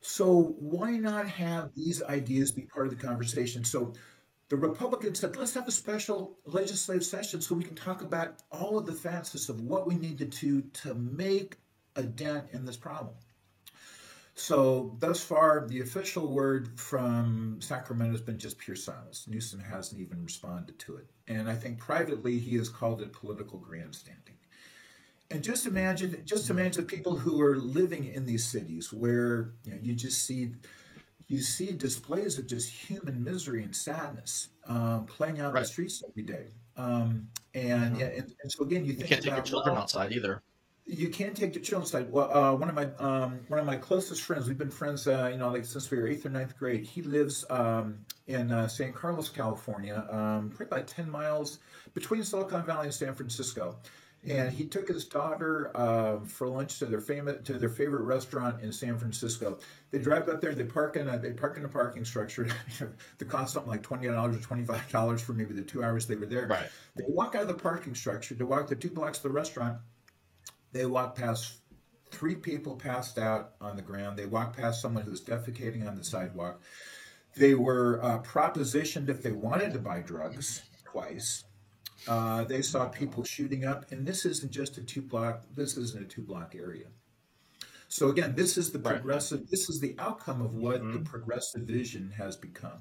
So 0.00 0.56
why 0.58 0.92
not 0.96 1.28
have 1.28 1.70
these 1.74 2.02
ideas 2.02 2.52
be 2.52 2.62
part 2.62 2.86
of 2.86 2.98
the 2.98 3.06
conversation? 3.06 3.64
So 3.64 3.92
the 4.48 4.56
Republicans 4.56 5.20
said, 5.20 5.36
let's 5.36 5.54
have 5.54 5.68
a 5.68 5.72
special 5.72 6.36
legislative 6.44 7.04
session 7.04 7.40
so 7.40 7.54
we 7.54 7.64
can 7.64 7.76
talk 7.76 8.02
about 8.02 8.34
all 8.50 8.76
of 8.76 8.86
the 8.86 8.92
facets 8.92 9.48
of 9.48 9.60
what 9.60 9.86
we 9.86 9.94
need 9.94 10.18
to 10.18 10.24
do 10.24 10.62
to 10.82 10.94
make 10.94 11.58
a 11.96 12.02
dent 12.02 12.46
in 12.52 12.64
this 12.64 12.76
problem. 12.76 13.14
So 14.34 14.96
thus 14.98 15.22
far, 15.22 15.66
the 15.66 15.80
official 15.80 16.32
word 16.32 16.80
from 16.80 17.58
Sacramento 17.60 18.12
has 18.12 18.22
been 18.22 18.38
just 18.38 18.58
pure 18.58 18.76
silence. 18.76 19.26
Newsom 19.28 19.60
hasn't 19.60 20.00
even 20.00 20.24
responded 20.24 20.78
to 20.80 20.96
it. 20.96 21.06
And 21.28 21.50
I 21.50 21.54
think 21.54 21.78
privately 21.78 22.38
he 22.38 22.56
has 22.56 22.68
called 22.68 23.02
it 23.02 23.12
political 23.12 23.58
grandstanding. 23.58 24.36
And 25.30 25.42
just 25.42 25.66
imagine, 25.66 26.22
just 26.24 26.50
imagine 26.50 26.84
the 26.84 26.88
people 26.88 27.16
who 27.16 27.40
are 27.40 27.56
living 27.56 28.04
in 28.04 28.24
these 28.24 28.44
cities 28.44 28.92
where 28.92 29.52
you, 29.64 29.72
know, 29.72 29.78
you 29.82 29.94
just 29.94 30.24
see 30.24 30.52
you 31.28 31.40
see 31.40 31.72
displays 31.72 32.38
of 32.38 32.46
just 32.46 32.68
human 32.68 33.24
misery 33.24 33.62
and 33.64 33.74
sadness 33.74 34.48
um, 34.66 35.06
playing 35.06 35.40
out 35.40 35.54
right. 35.54 35.60
in 35.60 35.62
the 35.62 35.68
streets 35.68 36.02
every 36.06 36.24
day. 36.24 36.48
Um, 36.76 37.28
and, 37.54 37.96
yeah, 37.96 38.06
and, 38.06 38.34
and, 38.42 38.52
so 38.52 38.64
again, 38.64 38.84
you, 38.84 38.92
you 38.92 39.04
can't 39.04 39.22
take 39.22 39.32
your 39.32 39.42
children 39.42 39.76
outside 39.76 40.12
either 40.12 40.42
you 40.84 41.08
can't 41.08 41.36
take 41.36 41.52
the 41.52 41.60
children 41.60 41.86
side. 41.86 42.10
Well, 42.10 42.36
uh, 42.36 42.54
one 42.54 42.68
of 42.68 42.74
my 42.74 42.88
um, 42.98 43.40
one 43.48 43.60
of 43.60 43.66
my 43.66 43.76
closest 43.76 44.22
friends, 44.22 44.48
we've 44.48 44.58
been 44.58 44.70
friends, 44.70 45.06
uh, 45.06 45.28
you 45.30 45.38
know, 45.38 45.50
like 45.50 45.64
since 45.64 45.90
we 45.90 45.98
were 45.98 46.08
eighth 46.08 46.26
or 46.26 46.30
ninth 46.30 46.58
grade. 46.58 46.84
He 46.84 47.02
lives 47.02 47.44
um, 47.50 47.98
in 48.26 48.50
uh, 48.50 48.66
San 48.68 48.92
Carlos, 48.92 49.28
California, 49.28 50.06
um, 50.10 50.50
probably 50.50 50.66
about 50.66 50.88
ten 50.88 51.08
miles 51.08 51.58
between 51.94 52.24
Silicon 52.24 52.64
Valley 52.64 52.86
and 52.86 52.94
San 52.94 53.14
Francisco. 53.14 53.76
And 54.24 54.52
he 54.52 54.66
took 54.66 54.86
his 54.86 55.04
daughter 55.06 55.72
uh, 55.74 56.24
for 56.24 56.48
lunch 56.48 56.78
to 56.78 56.86
their 56.86 57.00
famous 57.00 57.44
to 57.44 57.54
their 57.54 57.68
favorite 57.68 58.02
restaurant 58.02 58.62
in 58.62 58.72
San 58.72 58.96
Francisco. 58.96 59.58
They 59.90 59.98
drive 59.98 60.28
up 60.28 60.40
there. 60.40 60.54
They 60.54 60.64
park 60.64 60.96
in 60.96 61.08
a 61.08 61.18
they 61.18 61.32
park 61.32 61.56
in 61.58 61.64
a 61.64 61.68
parking 61.68 62.04
structure. 62.04 62.48
the 63.18 63.24
cost 63.24 63.54
something 63.54 63.70
like 63.70 63.82
twenty 63.82 64.08
dollars 64.08 64.36
or 64.36 64.40
twenty 64.40 64.64
five 64.64 64.88
dollars 64.90 65.22
for 65.22 65.32
maybe 65.32 65.54
the 65.54 65.62
two 65.62 65.82
hours 65.82 66.06
they 66.06 66.16
were 66.16 66.26
there. 66.26 66.46
Right. 66.46 66.68
They 66.96 67.04
walk 67.08 67.34
out 67.34 67.42
of 67.42 67.48
the 67.48 67.54
parking 67.54 67.94
structure 67.94 68.34
to 68.34 68.46
walk 68.46 68.68
the 68.68 68.76
two 68.76 68.90
blocks 68.90 69.18
to 69.18 69.24
the 69.24 69.34
restaurant 69.34 69.78
they 70.72 70.86
walked 70.86 71.18
past 71.18 71.58
three 72.10 72.34
people 72.34 72.76
passed 72.76 73.18
out 73.18 73.52
on 73.60 73.76
the 73.76 73.82
ground. 73.82 74.18
They 74.18 74.26
walked 74.26 74.56
past 74.56 74.80
someone 74.80 75.04
who 75.04 75.10
was 75.10 75.20
defecating 75.20 75.86
on 75.86 75.96
the 75.96 76.04
sidewalk. 76.04 76.60
They 77.34 77.54
were 77.54 78.00
uh, 78.02 78.18
propositioned 78.20 79.08
if 79.08 79.22
they 79.22 79.32
wanted 79.32 79.72
to 79.72 79.78
buy 79.78 80.00
drugs 80.00 80.62
twice. 80.84 81.44
Uh, 82.06 82.44
they 82.44 82.62
saw 82.62 82.88
people 82.88 83.24
shooting 83.24 83.64
up, 83.64 83.90
and 83.90 84.06
this 84.06 84.26
isn't 84.26 84.52
just 84.52 84.76
a 84.76 84.82
two 84.82 85.02
block. 85.02 85.44
This 85.54 85.76
isn't 85.76 86.02
a 86.02 86.08
two 86.08 86.22
block 86.22 86.54
area. 86.54 86.86
So 87.88 88.08
again, 88.08 88.34
this 88.34 88.58
is 88.58 88.72
the 88.72 88.78
progressive. 88.78 89.40
Right. 89.40 89.50
This 89.50 89.68
is 89.68 89.80
the 89.80 89.94
outcome 89.98 90.42
of 90.42 90.54
what 90.54 90.80
mm-hmm. 90.80 90.92
the 90.92 90.98
progressive 91.00 91.62
vision 91.62 92.12
has 92.16 92.36
become. 92.36 92.80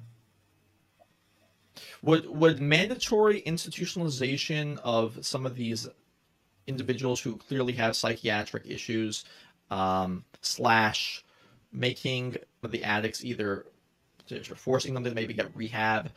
Would 2.01 2.27
would 2.27 2.59
mandatory 2.59 3.41
institutionalization 3.43 4.79
of 4.83 5.23
some 5.25 5.45
of 5.45 5.55
these 5.55 5.87
individuals 6.67 7.19
who 7.19 7.37
clearly 7.37 7.73
have 7.73 7.95
psychiatric 7.95 8.65
issues, 8.67 9.25
um, 9.69 10.23
slash 10.41 11.23
making 11.71 12.37
the 12.63 12.83
addicts 12.83 13.23
either 13.23 13.65
forcing 14.55 14.93
them 14.93 15.03
to 15.03 15.11
maybe 15.11 15.33
get 15.33 15.55
rehab, 15.55 16.11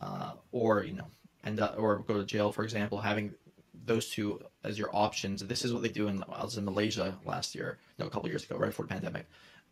uh, 0.00 0.32
or 0.52 0.84
you 0.84 0.94
know, 0.94 1.06
end 1.44 1.60
up 1.60 1.74
or 1.78 2.00
go 2.00 2.18
to 2.18 2.24
jail, 2.24 2.52
for 2.52 2.64
example, 2.64 3.00
having 3.00 3.34
those 3.84 4.10
two 4.10 4.40
as 4.64 4.78
your 4.78 4.90
options. 4.94 5.44
This 5.46 5.64
is 5.64 5.72
what 5.72 5.82
they 5.82 5.88
do 5.88 6.08
in 6.08 6.22
I 6.30 6.44
was 6.44 6.58
in 6.58 6.64
Malaysia 6.64 7.16
last 7.24 7.54
year, 7.54 7.78
no, 7.98 8.06
a 8.06 8.10
couple 8.10 8.28
years 8.28 8.44
ago, 8.44 8.56
right 8.56 8.68
before 8.68 8.86
the 8.86 8.94
pandemic. 8.94 9.26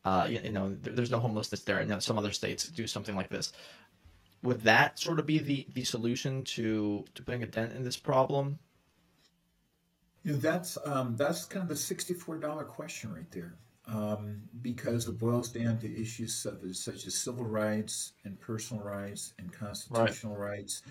uh, 0.06 0.26
you, 0.30 0.40
you 0.44 0.52
know, 0.52 0.74
there, 0.82 0.94
there's 0.94 1.10
no 1.10 1.18
homelessness 1.18 1.62
there, 1.62 1.78
and 1.78 1.88
you 1.88 1.94
know, 1.94 2.00
some 2.00 2.16
other 2.16 2.32
states 2.32 2.68
do 2.68 2.86
something 2.86 3.16
like 3.16 3.28
this. 3.28 3.52
Would 4.42 4.62
that 4.62 4.98
sort 4.98 5.18
of 5.18 5.26
be 5.26 5.38
the 5.38 5.66
the 5.74 5.84
solution 5.84 6.44
to 6.44 7.04
to 7.14 7.22
putting 7.22 7.42
a 7.42 7.46
dent 7.46 7.72
in 7.72 7.82
this 7.82 7.96
problem? 7.96 8.58
You 10.26 10.32
know, 10.32 10.38
that's 10.38 10.76
um, 10.84 11.14
that's 11.14 11.44
kind 11.44 11.62
of 11.62 11.68
the 11.68 11.76
sixty-four 11.76 12.38
dollar 12.38 12.64
question 12.64 13.14
right 13.14 13.30
there, 13.30 13.54
um, 13.86 14.42
because 14.60 15.06
it 15.06 15.20
boils 15.20 15.50
down 15.50 15.78
to 15.78 16.02
issues 16.02 16.34
such 16.34 16.64
as, 16.68 16.80
such 16.80 17.06
as 17.06 17.14
civil 17.14 17.44
rights 17.44 18.14
and 18.24 18.40
personal 18.40 18.82
rights 18.82 19.34
and 19.38 19.52
constitutional 19.52 20.34
rights. 20.34 20.82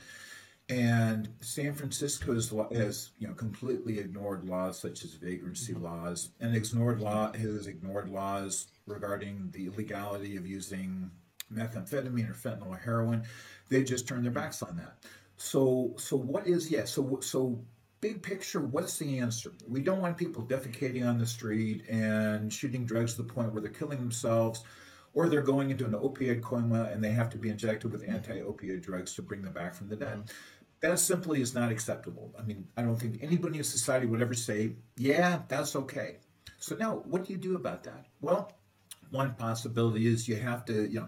And 0.70 1.28
San 1.42 1.74
Francisco 1.74 2.34
has, 2.34 2.50
has, 2.72 3.12
you 3.20 3.28
know, 3.28 3.34
completely 3.34 4.00
ignored 4.00 4.48
laws 4.48 4.80
such 4.80 5.04
as 5.04 5.16
vagrancy 5.16 5.74
laws, 5.74 6.30
and 6.40 6.56
ignored 6.56 7.02
law 7.02 7.34
has 7.34 7.68
ignored 7.68 8.10
laws 8.10 8.68
regarding 8.88 9.50
the 9.52 9.66
illegality 9.66 10.38
of 10.38 10.48
using 10.48 11.12
methamphetamine 11.54 12.30
or 12.30 12.34
fentanyl 12.34 12.70
or 12.70 12.78
heroin. 12.78 13.24
They 13.68 13.84
just 13.84 14.08
turned 14.08 14.24
their 14.24 14.32
backs 14.32 14.64
on 14.64 14.78
that. 14.78 14.96
So, 15.36 15.94
so 15.98 16.16
what 16.16 16.48
is 16.48 16.72
yeah? 16.72 16.86
So, 16.86 17.20
so 17.20 17.60
big 18.06 18.22
picture, 18.22 18.60
what's 18.60 19.00
the 19.00 19.18
answer? 19.18 19.52
We 19.68 19.82
don't 19.82 20.00
want 20.00 20.16
people 20.16 20.44
defecating 20.44 21.08
on 21.08 21.18
the 21.18 21.26
street 21.26 21.88
and 21.90 22.54
shooting 22.54 22.86
drugs 22.86 23.16
to 23.16 23.24
the 23.24 23.34
point 23.34 23.52
where 23.52 23.64
they're 23.64 23.72
killing 23.72 23.98
themselves 23.98 24.64
or 25.16 25.28
they're 25.28 25.42
going 25.42 25.72
into 25.72 25.86
an 25.86 25.94
opioid 25.94 26.44
coma 26.44 26.84
and 26.92 27.04
they 27.04 27.10
have 27.10 27.32
to 27.32 27.38
be 27.40 27.50
injected 27.50 27.92
with 27.92 28.08
anti-opioid 28.08 28.84
drugs 28.84 29.16
to 29.16 29.24
bring 29.24 29.42
them 29.42 29.54
back 29.54 29.74
from 29.74 29.90
the 29.90 29.96
dead. 29.96 30.20
Mm-hmm. 30.20 30.28
That 30.82 31.00
simply 31.00 31.42
is 31.42 31.56
not 31.56 31.72
acceptable. 31.72 32.32
I 32.38 32.44
mean, 32.44 32.68
I 32.78 32.84
don't 32.84 32.96
think 32.96 33.24
anybody 33.24 33.58
in 33.58 33.64
society 33.64 34.06
would 34.06 34.22
ever 34.22 34.36
say, 34.36 34.74
yeah, 34.98 35.40
that's 35.48 35.76
okay. 35.76 36.18
So 36.60 36.76
now 36.76 37.02
what 37.06 37.26
do 37.26 37.34
you 37.34 37.40
do 37.40 37.56
about 37.56 37.86
that? 37.86 38.06
Well, 38.22 38.54
one 39.10 39.34
possibility 39.34 40.06
is 40.06 40.28
you 40.28 40.36
have 40.36 40.64
to, 40.66 40.88
you 40.88 41.00
know, 41.00 41.08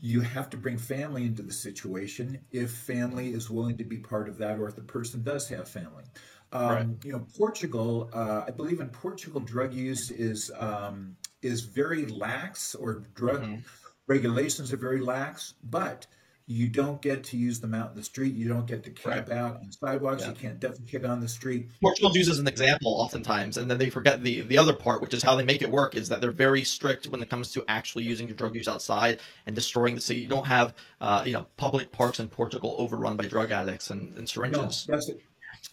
you 0.00 0.20
have 0.20 0.48
to 0.50 0.56
bring 0.56 0.78
family 0.78 1.24
into 1.24 1.42
the 1.42 1.52
situation 1.52 2.38
if 2.52 2.70
family 2.70 3.30
is 3.30 3.50
willing 3.50 3.76
to 3.76 3.84
be 3.84 3.98
part 3.98 4.28
of 4.28 4.38
that 4.38 4.58
or 4.58 4.68
if 4.68 4.76
the 4.76 4.82
person 4.82 5.22
does 5.22 5.48
have 5.48 5.68
family. 5.68 6.04
Um, 6.52 6.68
right. 6.68 6.86
You 7.04 7.12
know, 7.12 7.26
Portugal, 7.36 8.08
uh, 8.12 8.44
I 8.46 8.50
believe 8.50 8.80
in 8.80 8.88
Portugal, 8.88 9.40
drug 9.40 9.74
use 9.74 10.10
is 10.10 10.50
um, 10.58 11.16
is 11.42 11.62
very 11.62 12.06
lax, 12.06 12.74
or 12.74 13.04
drug 13.14 13.42
mm-hmm. 13.42 13.56
regulations 14.06 14.72
are 14.72 14.78
very 14.78 15.00
lax, 15.00 15.54
but 15.62 16.06
you 16.50 16.66
don't 16.66 17.02
get 17.02 17.24
to 17.24 17.36
use 17.36 17.60
them 17.60 17.74
out 17.74 17.90
in 17.90 17.96
the 17.96 18.02
street. 18.02 18.34
You 18.34 18.48
don't 18.48 18.66
get 18.66 18.82
to 18.84 18.90
camp 18.90 19.28
right. 19.28 19.36
out 19.36 19.56
on 19.56 19.70
sidewalks. 19.70 20.22
Yeah. 20.22 20.30
You 20.30 20.34
can't 20.34 20.58
defecate 20.58 21.06
on 21.06 21.20
the 21.20 21.28
street. 21.28 21.68
Portugal 21.82 22.10
uses 22.14 22.38
an 22.38 22.48
example 22.48 22.94
oftentimes, 22.94 23.58
and 23.58 23.70
then 23.70 23.76
they 23.76 23.90
forget 23.90 24.22
the 24.22 24.40
the 24.40 24.56
other 24.56 24.72
part, 24.72 25.02
which 25.02 25.12
is 25.12 25.22
how 25.22 25.36
they 25.36 25.44
make 25.44 25.60
it 25.60 25.70
work. 25.70 25.94
Is 25.94 26.08
that 26.08 26.22
they're 26.22 26.32
very 26.32 26.64
strict 26.64 27.06
when 27.08 27.22
it 27.22 27.28
comes 27.28 27.52
to 27.52 27.64
actually 27.68 28.04
using 28.04 28.26
your 28.26 28.34
drug 28.34 28.54
use 28.54 28.66
outside 28.66 29.20
and 29.44 29.54
destroying 29.54 29.94
the 29.94 30.00
city. 30.00 30.20
You 30.20 30.28
don't 30.28 30.46
have 30.46 30.72
uh, 31.02 31.22
you 31.26 31.34
know 31.34 31.46
public 31.58 31.92
parks 31.92 32.18
in 32.18 32.28
Portugal 32.28 32.76
overrun 32.78 33.18
by 33.18 33.26
drug 33.26 33.50
addicts 33.50 33.90
and, 33.90 34.16
and 34.16 34.26
syringes. 34.26 34.86
No, 34.88 34.94
that's 34.94 35.10
it. 35.10 35.20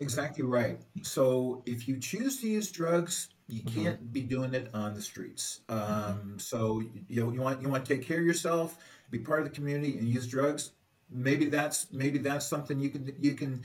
exactly 0.01 0.43
right. 0.43 0.77
So 1.03 1.63
if 1.65 1.87
you 1.87 1.99
choose 2.01 2.41
to 2.41 2.49
use 2.49 2.69
drugs, 2.69 3.29
you 3.47 3.61
mm-hmm. 3.61 3.81
can't 3.81 4.01
mm-hmm. 4.01 4.11
be 4.11 4.21
doing 4.23 4.53
it 4.53 4.71
on 4.73 4.93
the 4.93 5.01
streets. 5.01 5.61
Um, 5.69 6.35
so 6.37 6.81
you 7.07 7.23
know 7.23 7.31
you 7.31 7.39
want 7.39 7.61
you 7.61 7.69
want 7.69 7.85
to 7.85 7.95
take 7.95 8.05
care 8.05 8.19
of 8.19 8.25
yourself 8.25 8.77
be 9.09 9.19
part 9.19 9.39
of 9.39 9.45
the 9.45 9.51
community 9.51 9.97
and 9.97 10.07
use 10.07 10.27
drugs, 10.27 10.71
maybe 11.09 11.45
that's 11.45 11.91
maybe 11.91 12.17
that's 12.17 12.45
something 12.45 12.79
you 12.79 12.89
can 12.89 13.13
you 13.19 13.33
can 13.33 13.61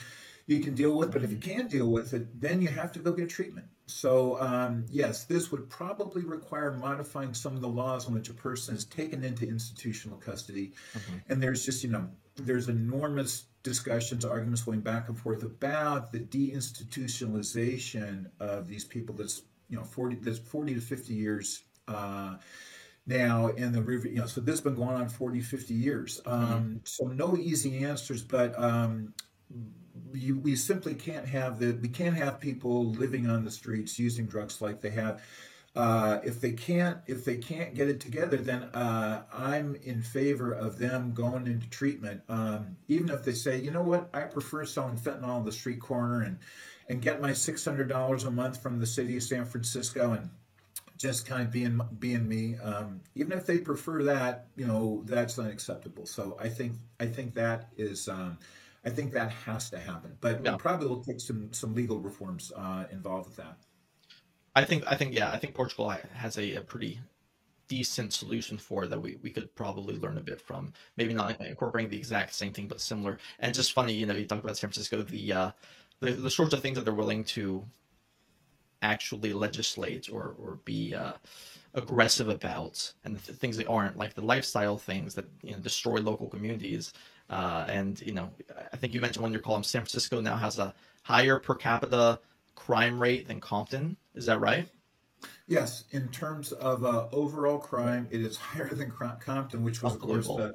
you 0.47 0.61
can 0.61 0.75
deal 0.75 0.97
with. 0.97 1.13
But 1.13 1.23
if 1.23 1.31
you 1.31 1.39
can't 1.39 1.71
deal 1.71 1.91
with 1.91 2.13
it, 2.13 2.41
then 2.41 2.61
you 2.61 2.69
have 2.69 2.93
to 2.93 2.99
go 2.99 3.13
get 3.13 3.31
treatment. 3.31 3.67
So 3.87 4.41
um, 4.41 4.85
yes, 4.91 5.25
this 5.25 5.51
would 5.51 5.69
probably 5.69 6.25
require 6.25 6.73
modifying 6.73 7.35
some 7.35 7.55
of 7.55 7.61
the 7.61 7.69
laws 7.69 8.09
in 8.09 8.15
which 8.15 8.31
a 8.31 8.35
person 8.35 8.75
is 8.75 8.85
taken 8.85 9.25
into 9.25 9.47
institutional 9.47 10.19
custody. 10.19 10.73
Mm-hmm. 10.95 11.17
And 11.29 11.43
there's 11.43 11.65
just 11.65 11.85
you 11.85 11.91
know 11.91 12.09
there's 12.37 12.69
enormous 12.69 13.47
discussions, 13.63 14.25
arguments 14.25 14.63
going 14.63 14.81
back 14.81 15.09
and 15.09 15.19
forth 15.19 15.43
about 15.43 16.13
the 16.13 16.21
deinstitutionalization 16.21 18.27
of 18.41 18.69
these 18.69 18.85
people. 18.85 19.15
That's 19.15 19.43
you 19.69 19.77
know 19.77 19.85
40 19.85 20.17
that's 20.17 20.39
40 20.39 20.75
to 20.75 20.81
50 20.81 21.15
years. 21.15 21.63
Uh, 21.89 22.37
now 23.11 23.49
in 23.49 23.73
the 23.73 23.83
river 23.83 24.09
you 24.09 24.21
know 24.21 24.27
so 24.27 24.41
this 24.41 24.55
has 24.55 24.61
been 24.61 24.75
going 24.75 24.95
on 24.95 25.09
40 25.09 25.41
50 25.41 25.75
years 25.75 26.21
mm-hmm. 26.25 26.33
um, 26.33 26.63
mm-hmm. 26.63 26.77
so 26.85 27.07
no 27.07 27.37
easy 27.37 27.85
answers 27.85 28.23
but 28.23 28.59
um, 28.59 29.13
you, 30.15 30.39
we 30.39 30.57
simply 30.57 30.95
can't 30.95 31.27
have 31.27 31.59
the 31.59 31.73
we 31.73 31.89
can't 31.89 32.17
have 32.17 32.41
people 32.41 32.91
living 32.93 33.29
on 33.29 33.45
the 33.45 33.51
streets 33.51 33.99
using 33.99 34.27
drugs 34.27 34.63
like 34.63 34.81
they 34.81 34.91
have 34.91 35.23
uh, 35.77 36.19
if 36.25 36.41
they 36.41 36.53
can't 36.53 36.99
if 37.07 37.25
they 37.25 37.37
can't 37.37 37.75
get 37.75 37.89
it 37.89 38.01
together 38.01 38.37
then 38.37 38.63
uh, 38.75 39.23
i'm 39.33 39.77
in 39.83 40.01
favor 40.03 40.53
of 40.53 40.79
them 40.79 41.13
going 41.13 41.47
into 41.47 41.69
treatment 41.69 42.23
um, 42.29 42.77
even 42.89 43.09
if 43.11 43.25
they 43.25 43.33
say 43.33 43.61
you 43.61 43.71
know 43.71 43.83
what 43.83 44.09
i 44.15 44.21
prefer 44.21 44.65
selling 44.65 44.97
fentanyl 44.97 45.29
on 45.29 45.45
the 45.45 45.53
street 45.53 45.81
corner 45.81 46.23
and 46.23 46.39
and 46.89 47.03
get 47.03 47.21
my 47.21 47.31
$600 47.31 48.27
a 48.27 48.31
month 48.33 48.61
from 48.61 48.81
the 48.81 48.87
city 48.87 49.17
of 49.17 49.23
san 49.23 49.45
francisco 49.45 50.13
and 50.13 50.31
just 51.01 51.27
kind 51.27 51.41
of 51.41 51.51
being 51.51 51.81
being 51.99 52.29
me. 52.29 52.57
Um, 52.63 53.01
even 53.15 53.33
if 53.33 53.47
they 53.47 53.59
prefer 53.59 54.03
that, 54.05 54.49
you 54.55 54.67
know, 54.67 55.03
that's 55.07 55.39
unacceptable. 55.39 56.05
So 56.05 56.37
I 56.39 56.51
think 56.51 56.75
I 57.01 57.07
think 57.07 57.33
that 57.35 57.71
is 57.79 58.07
um, 58.07 58.37
I 58.85 58.91
think 58.91 59.13
that 59.15 59.31
has 59.31 59.71
to 59.71 59.79
happen. 59.79 60.19
But 60.21 60.45
yeah. 60.45 60.57
probably 60.59 60.89
will 60.89 61.03
take 61.03 61.21
some 61.21 61.55
some 61.55 61.75
legal 61.75 61.99
reforms 61.99 62.53
uh, 62.55 62.85
involved 62.93 63.29
with 63.29 63.37
that. 63.37 63.57
I 64.55 64.65
think 64.65 64.85
I 64.87 64.95
think 64.95 65.15
yeah 65.15 65.31
I 65.33 65.39
think 65.39 65.55
Portugal 65.55 65.89
has 66.13 66.37
a, 66.37 66.57
a 66.57 66.61
pretty 66.61 67.01
decent 67.67 68.13
solution 68.13 68.59
for 68.59 68.87
that 68.87 69.01
we, 69.01 69.17
we 69.23 69.31
could 69.31 69.55
probably 69.55 69.97
learn 69.97 70.19
a 70.19 70.21
bit 70.21 70.41
from 70.41 70.73
maybe 70.97 71.15
not 71.15 71.41
incorporating 71.41 71.89
the 71.89 71.97
exact 71.97 72.35
same 72.35 72.53
thing 72.53 72.67
but 72.67 72.81
similar 72.81 73.17
and 73.39 73.55
just 73.55 73.73
funny 73.73 73.93
you 73.93 74.05
know 74.07 74.15
you 74.15 74.27
talk 74.27 74.43
about 74.43 74.57
San 74.57 74.69
Francisco 74.71 75.03
the 75.03 75.33
uh 75.33 75.51
the, 76.01 76.11
the 76.11 76.31
sorts 76.31 76.53
of 76.53 76.61
things 76.61 76.77
that 76.77 76.85
they're 76.85 76.93
willing 76.93 77.23
to 77.23 77.65
actually 78.83 79.33
legislate 79.33 80.09
or, 80.11 80.35
or 80.43 80.59
be 80.65 80.95
uh, 80.95 81.13
aggressive 81.75 82.29
about, 82.29 82.93
and 83.05 83.17
the 83.17 83.33
things 83.33 83.57
that 83.57 83.69
aren't, 83.69 83.97
like 83.97 84.15
the 84.15 84.23
lifestyle 84.23 84.79
things 84.79 85.15
that 85.15 85.27
you 85.43 85.53
know 85.53 85.59
destroy 85.59 86.01
local 86.01 86.29
communities. 86.29 86.93
Uh, 87.29 87.65
and 87.69 88.01
you 88.03 88.13
know, 88.13 88.31
I 88.73 88.77
think 88.77 88.93
you 88.93 89.01
mentioned 89.01 89.23
one 89.23 89.31
of 89.31 89.35
your 89.35 89.43
columns, 89.43 89.69
San 89.69 89.83
Francisco 89.83 90.21
now 90.21 90.37
has 90.37 90.59
a 90.59 90.75
higher 91.03 91.39
per 91.39 91.55
capita 91.55 92.19
crime 92.55 93.01
rate 93.01 93.29
than 93.29 93.41
Compton. 93.41 93.97
Is 94.15 94.27
that 94.27 94.41
right? 94.41 94.69
Yes, 95.47 95.85
in 95.91 96.09
terms 96.09 96.53
of 96.53 96.85
uh, 96.85 97.07
overall 97.13 97.59
crime, 97.59 98.09
it 98.11 98.21
is 98.21 98.37
higher 98.37 98.73
than 98.73 98.91
Compton, 98.91 99.63
which 99.63 99.83
was 99.83 99.95
of 99.95 100.01
course 100.01 100.27
the 100.27 100.55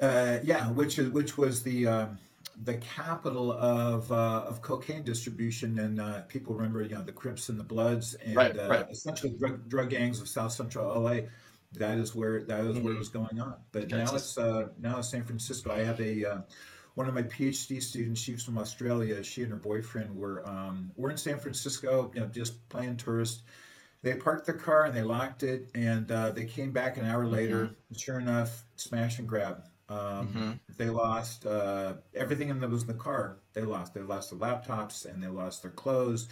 uh, 0.00 0.38
yeah, 0.42 0.70
which 0.70 0.98
is 0.98 1.10
which 1.10 1.38
was 1.38 1.62
the 1.62 1.86
um, 1.86 2.18
the 2.62 2.74
capital 2.74 3.52
of 3.52 4.10
uh, 4.10 4.44
of 4.46 4.62
cocaine 4.62 5.02
distribution, 5.02 5.78
and 5.78 6.00
uh, 6.00 6.22
people 6.22 6.54
remember 6.54 6.82
you 6.82 6.94
know 6.94 7.02
the 7.02 7.12
Crips 7.12 7.48
and 7.48 7.58
the 7.58 7.64
Bloods, 7.64 8.14
and 8.24 8.36
right, 8.36 8.58
uh, 8.58 8.68
right. 8.68 8.86
essentially 8.90 9.34
drug, 9.38 9.68
drug 9.68 9.90
gangs 9.90 10.20
of 10.20 10.28
South 10.28 10.52
Central 10.52 11.00
LA. 11.00 11.20
That 11.72 11.98
is 11.98 12.14
where 12.14 12.42
that 12.44 12.60
is 12.60 12.76
mm-hmm. 12.76 12.84
where 12.84 12.94
it 12.94 12.98
was 12.98 13.08
going 13.08 13.40
on. 13.40 13.56
But 13.72 13.90
now 13.90 14.14
it's 14.14 14.38
uh, 14.38 14.68
now 14.78 14.98
it's 14.98 15.10
San 15.10 15.24
Francisco. 15.24 15.70
I 15.70 15.84
have 15.84 16.00
a 16.00 16.24
uh, 16.24 16.38
one 16.94 17.08
of 17.08 17.14
my 17.14 17.24
PhD 17.24 17.82
students. 17.82 18.20
She's 18.20 18.42
from 18.42 18.56
Australia. 18.56 19.22
She 19.22 19.42
and 19.42 19.50
her 19.50 19.58
boyfriend 19.58 20.16
were 20.16 20.48
um, 20.48 20.92
were 20.96 21.10
in 21.10 21.18
San 21.18 21.38
Francisco, 21.38 22.10
you 22.14 22.20
know, 22.20 22.26
just 22.26 22.68
playing 22.68 22.96
tourist. 22.96 23.42
They 24.02 24.14
parked 24.14 24.46
their 24.46 24.54
car 24.54 24.84
and 24.84 24.96
they 24.96 25.02
locked 25.02 25.42
it, 25.42 25.70
and 25.74 26.10
uh, 26.10 26.30
they 26.30 26.44
came 26.44 26.72
back 26.72 26.96
an 26.96 27.04
hour 27.04 27.26
later. 27.26 27.64
Mm-hmm. 27.64 27.96
Sure 27.96 28.18
enough, 28.18 28.64
smash 28.76 29.18
and 29.18 29.28
grab 29.28 29.64
um, 29.88 29.98
mm-hmm. 29.98 30.50
They 30.76 30.90
lost 30.90 31.46
uh, 31.46 31.94
everything 32.14 32.58
that 32.58 32.70
was 32.70 32.82
in 32.82 32.88
the 32.88 32.94
car. 32.94 33.38
They 33.52 33.62
lost. 33.62 33.94
They 33.94 34.00
lost 34.00 34.30
their 34.30 34.38
laptops 34.38 35.06
and 35.06 35.22
they 35.22 35.28
lost 35.28 35.62
their 35.62 35.70
clothes. 35.70 36.28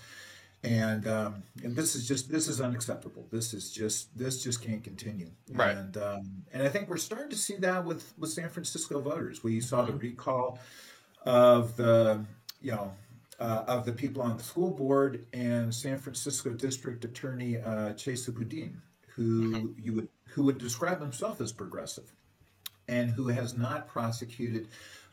And 0.64 1.06
um, 1.06 1.42
and 1.62 1.76
this 1.76 1.94
is 1.94 2.08
just 2.08 2.30
this 2.30 2.48
is 2.48 2.60
unacceptable. 2.60 3.26
This 3.30 3.52
is 3.52 3.70
just 3.70 4.16
this 4.18 4.42
just 4.42 4.62
can't 4.62 4.82
continue. 4.82 5.30
Right. 5.52 5.76
And 5.76 5.96
um, 5.98 6.42
and 6.52 6.62
I 6.62 6.68
think 6.68 6.88
we're 6.88 6.96
starting 6.96 7.30
to 7.30 7.36
see 7.36 7.56
that 7.56 7.84
with 7.84 8.14
with 8.18 8.30
San 8.30 8.48
Francisco 8.48 9.00
voters. 9.00 9.44
We 9.44 9.60
saw 9.60 9.82
mm-hmm. 9.82 9.92
the 9.92 9.98
recall 9.98 10.58
of 11.24 11.76
the 11.76 12.24
you 12.62 12.72
know 12.72 12.92
uh, 13.38 13.64
of 13.68 13.84
the 13.84 13.92
people 13.92 14.22
on 14.22 14.38
the 14.38 14.42
school 14.42 14.70
board 14.70 15.26
and 15.34 15.72
San 15.72 15.98
Francisco 15.98 16.50
District 16.50 17.04
Attorney 17.04 17.58
uh, 17.58 17.92
Chesa 17.92 18.34
Boudin, 18.34 18.80
who 19.14 19.52
mm-hmm. 19.52 19.66
you 19.84 19.92
would 19.92 20.08
who 20.28 20.44
would 20.44 20.56
describe 20.56 20.98
himself 20.98 21.42
as 21.42 21.52
progressive 21.52 22.10
and 22.88 23.10
who 23.10 23.28
has 23.28 23.56
not 23.56 23.88
prosecuted 23.88 24.68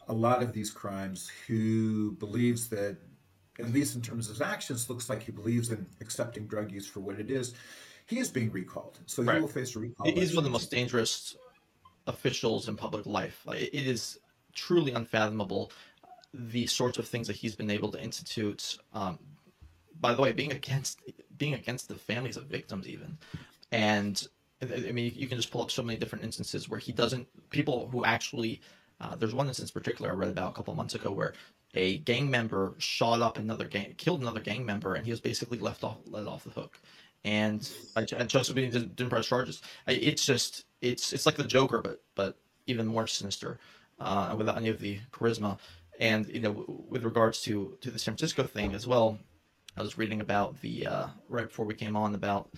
a 0.08 0.14
lot 0.14 0.42
of 0.42 0.54
these 0.54 0.70
crimes, 0.72 1.32
who 1.48 2.12
believes 2.14 2.68
that, 2.70 2.98
at 3.60 3.72
least 3.72 3.96
in 3.96 4.02
terms 4.02 4.28
of 4.28 4.36
his 4.36 4.42
actions, 4.42 4.90
looks 4.90 5.10
like 5.10 5.24
he 5.24 5.32
believes 5.32 5.72
in 5.72 5.86
accepting 6.02 6.48
drug 6.48 6.72
use 6.72 6.88
for 6.88 7.00
what 7.00 7.20
it 7.20 7.30
is. 7.30 7.54
He 8.08 8.20
is 8.20 8.30
being 8.30 8.52
recalled, 8.52 9.00
so 9.06 9.24
right. 9.24 9.36
he 9.36 9.42
will 9.42 9.48
face 9.48 9.76
a 9.76 9.80
recall. 9.80 10.12
He's 10.12 10.32
one 10.36 10.40
of 10.40 10.44
the 10.44 10.50
most 10.50 10.72
dangerous 10.72 11.38
officials 12.08 12.68
in 12.68 12.76
public 12.76 13.06
life. 13.06 13.46
It 13.48 13.74
is 13.74 14.20
truly 14.54 14.92
unfathomable 14.92 15.72
the 16.34 16.66
sorts 16.68 16.98
of 16.98 17.08
things 17.08 17.28
that 17.28 17.36
he's 17.36 17.56
been 17.56 17.70
able 17.70 17.92
to 17.92 18.02
institute. 18.02 18.78
Um, 18.94 19.20
by 20.00 20.14
the 20.14 20.22
way, 20.22 20.32
being 20.32 20.52
against 20.52 21.00
being 21.38 21.54
against 21.54 21.88
the 21.88 21.96
families 21.96 22.38
of 22.38 22.46
victims, 22.46 22.88
even, 22.88 23.18
and 23.72 24.28
I 24.62 24.92
mean, 24.92 25.14
you 25.16 25.28
can 25.28 25.38
just 25.38 25.52
pull 25.52 25.62
up 25.62 25.72
so 25.72 25.82
many 25.82 25.98
different 25.98 26.24
instances 26.24 26.70
where 26.70 26.80
he 26.80 26.92
doesn't. 26.92 27.28
People 27.50 27.90
who 27.92 28.06
actually, 28.06 28.62
uh, 29.00 29.16
there's 29.16 29.34
one 29.34 29.48
instance 29.48 29.72
in 29.72 29.74
particular 29.74 30.12
I 30.12 30.16
read 30.16 30.30
about 30.30 30.52
a 30.52 30.54
couple 30.54 30.76
months 30.76 30.96
ago 30.96 31.12
where 31.12 31.34
a 31.74 31.98
gang 32.00 32.30
member 32.30 32.76
shot 32.78 33.22
up 33.22 33.38
another 33.38 33.66
gang, 33.66 33.94
killed 33.98 34.22
another 34.22 34.40
gang 34.40 34.66
member, 34.66 34.96
and 34.96 35.06
he 35.06 35.12
was 35.12 35.22
basically 35.22 35.58
left 35.58 35.84
off, 35.84 35.98
let 36.06 36.28
off 36.28 36.44
the 36.44 36.52
hook. 36.52 36.80
And 37.24 37.68
and 37.96 38.30
Chesapeake 38.30 38.72
didn't, 38.72 38.96
didn't 38.96 39.10
press 39.10 39.28
charges. 39.28 39.62
It's 39.88 40.26
just 40.26 40.66
it's 40.82 41.14
it's 41.14 41.26
like 41.26 41.36
the 41.36 41.44
Joker, 41.44 41.82
but 41.82 42.04
but 42.16 42.38
even 42.68 42.88
more 42.88 43.08
sinister, 43.08 43.60
uh, 44.00 44.36
without 44.38 44.58
any 44.58 44.70
of 44.70 44.80
the 44.80 45.00
charisma. 45.12 45.60
And 46.00 46.28
you 46.28 46.40
know, 46.40 46.86
with 46.90 47.04
regards 47.04 47.42
to 47.44 47.78
to 47.82 47.92
the 47.92 48.00
San 48.00 48.14
Francisco 48.14 48.44
thing 48.44 48.74
as 48.74 48.88
well, 48.88 49.20
I 49.78 49.82
was 49.82 49.98
reading 49.98 50.20
about 50.20 50.60
the 50.62 50.86
uh, 50.86 51.08
right 51.30 51.48
before 51.48 51.66
we 51.66 51.74
came 51.74 51.96
on 51.96 52.14
about 52.14 52.50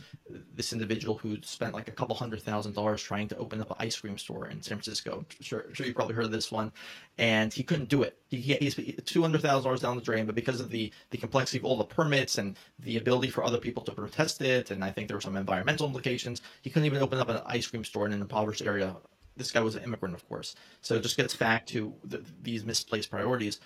this 0.56 0.74
individual 0.74 1.16
who 1.16 1.38
spent 1.44 1.74
like 1.74 1.88
a 1.88 1.92
couple 1.92 2.16
hundred 2.16 2.42
thousand 2.42 2.74
dollars 2.74 3.04
trying 3.04 3.28
to 3.28 3.38
open 3.38 3.62
up 3.62 3.70
an 3.70 3.78
ice 3.80 3.96
cream 3.98 4.18
store 4.18 4.48
in 4.48 4.62
San 4.64 4.78
Francisco. 4.78 5.24
Sure, 5.40 5.66
sure 5.74 5.86
you 5.86 5.94
probably 5.94 6.16
heard 6.16 6.26
of 6.26 6.32
this 6.32 6.52
one, 6.52 6.72
and 7.20 7.54
he 7.54 7.62
couldn't 7.62 7.90
do 7.90 8.02
it. 8.02 8.18
He 8.30 8.38
he's 8.40 8.76
two 9.06 9.22
hundred 9.22 9.42
thousand 9.42 9.64
dollars 9.64 9.82
down 9.82 9.96
the 9.96 10.02
drain, 10.02 10.26
but 10.26 10.34
because 10.34 10.60
of 10.60 10.72
the 10.72 10.92
the 11.12 11.20
complexity 11.20 11.60
of 11.60 11.66
all 11.66 11.78
the 11.78 11.84
permits 11.84 12.40
and 12.40 12.58
the 12.80 12.98
ability 12.98 13.30
for 13.30 13.44
other 13.44 13.60
people 13.60 13.84
to 13.84 13.92
protest 13.92 14.42
it, 14.42 14.72
and 14.72 14.84
I 14.84 14.90
think 14.90 15.08
there 15.08 15.18
were 15.18 15.22
some 15.22 15.38
environmental 15.38 15.86
implications, 15.86 16.42
he 16.64 16.72
couldn't 16.72 16.88
even 16.88 17.02
open 17.02 17.20
up 17.20 17.30
an 17.30 17.42
ice 17.46 17.68
cream 17.68 17.84
store 17.84 18.08
in 18.08 18.14
an 18.14 18.22
impoverished 18.22 18.64
area. 18.64 18.96
This 19.38 19.52
guy 19.52 19.62
was 19.62 19.76
an 19.76 19.84
immigrant, 19.84 20.16
of 20.16 20.28
course. 20.28 20.56
So 20.82 20.96
it 20.96 21.02
just 21.02 21.18
gets 21.18 21.36
back 21.36 21.66
to 21.68 21.94
the, 22.04 22.24
these 22.42 22.66
misplaced 22.66 23.10
priorities. 23.10 23.60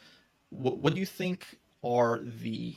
What, 0.50 0.78
what 0.78 0.94
do 0.94 1.00
you 1.00 1.06
think 1.06 1.60
are 1.84 2.22
the 2.24 2.76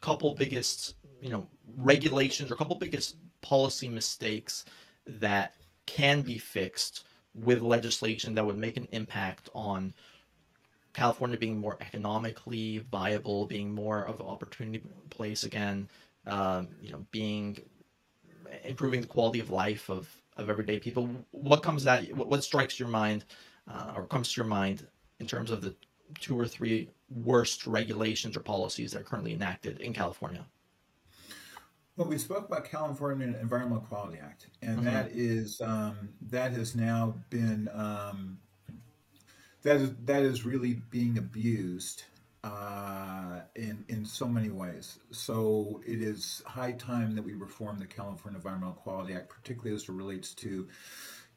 couple 0.00 0.34
biggest 0.34 0.94
you 1.20 1.30
know 1.30 1.46
regulations 1.76 2.50
or 2.50 2.56
couple 2.56 2.76
biggest 2.76 3.16
policy 3.40 3.88
mistakes 3.88 4.64
that 5.06 5.54
can 5.86 6.22
be 6.22 6.38
fixed 6.38 7.04
with 7.34 7.62
legislation 7.62 8.34
that 8.34 8.44
would 8.44 8.58
make 8.58 8.76
an 8.76 8.88
impact 8.92 9.48
on 9.54 9.94
California 10.92 11.38
being 11.38 11.58
more 11.58 11.76
economically 11.80 12.78
viable, 12.90 13.46
being 13.46 13.72
more 13.72 14.02
of 14.04 14.20
an 14.20 14.26
opportunity 14.26 14.82
place 15.10 15.44
again, 15.44 15.88
um, 16.26 16.68
you 16.82 16.90
know, 16.90 17.06
being 17.12 17.58
improving 18.64 19.00
the 19.00 19.06
quality 19.06 19.40
of 19.40 19.50
life 19.50 19.88
of, 19.88 20.08
of 20.36 20.50
everyday 20.50 20.78
people. 20.78 21.08
What 21.30 21.62
comes 21.62 21.84
that 21.84 22.12
what, 22.14 22.28
what 22.28 22.42
strikes 22.42 22.78
your 22.78 22.88
mind 22.88 23.24
uh, 23.70 23.92
or 23.96 24.06
comes 24.06 24.32
to 24.32 24.40
your 24.40 24.48
mind 24.48 24.86
in 25.20 25.26
terms 25.26 25.50
of 25.50 25.60
the 25.60 25.74
two 26.20 26.38
or 26.38 26.46
three 26.46 26.90
worst 27.10 27.66
regulations 27.66 28.36
or 28.36 28.40
policies 28.40 28.92
that 28.92 29.00
are 29.00 29.04
currently 29.04 29.32
enacted 29.32 29.80
in 29.80 29.92
California? 29.92 30.44
Well, 31.96 32.06
we 32.06 32.18
spoke 32.18 32.46
about 32.46 32.64
California 32.64 33.26
Environmental 33.40 33.80
Quality 33.80 34.18
Act, 34.22 34.46
and 34.62 34.76
mm-hmm. 34.76 34.84
that 34.84 35.10
is 35.12 35.60
um, 35.60 36.10
that 36.30 36.52
has 36.52 36.76
now 36.76 37.16
been 37.28 37.68
um, 37.74 38.38
that 39.62 39.76
is 39.76 39.90
that 40.04 40.22
is 40.22 40.44
really 40.44 40.74
being 40.90 41.18
abused 41.18 42.04
uh, 42.44 43.40
in 43.56 43.84
in 43.88 44.04
so 44.04 44.28
many 44.28 44.50
ways. 44.50 45.00
So 45.10 45.80
it 45.84 46.00
is 46.00 46.40
high 46.46 46.72
time 46.72 47.16
that 47.16 47.22
we 47.22 47.34
reform 47.34 47.80
the 47.80 47.86
California 47.86 48.38
Environmental 48.38 48.74
Quality 48.74 49.14
Act, 49.14 49.30
particularly 49.30 49.74
as 49.74 49.82
it 49.82 49.88
relates 49.88 50.34
to 50.34 50.68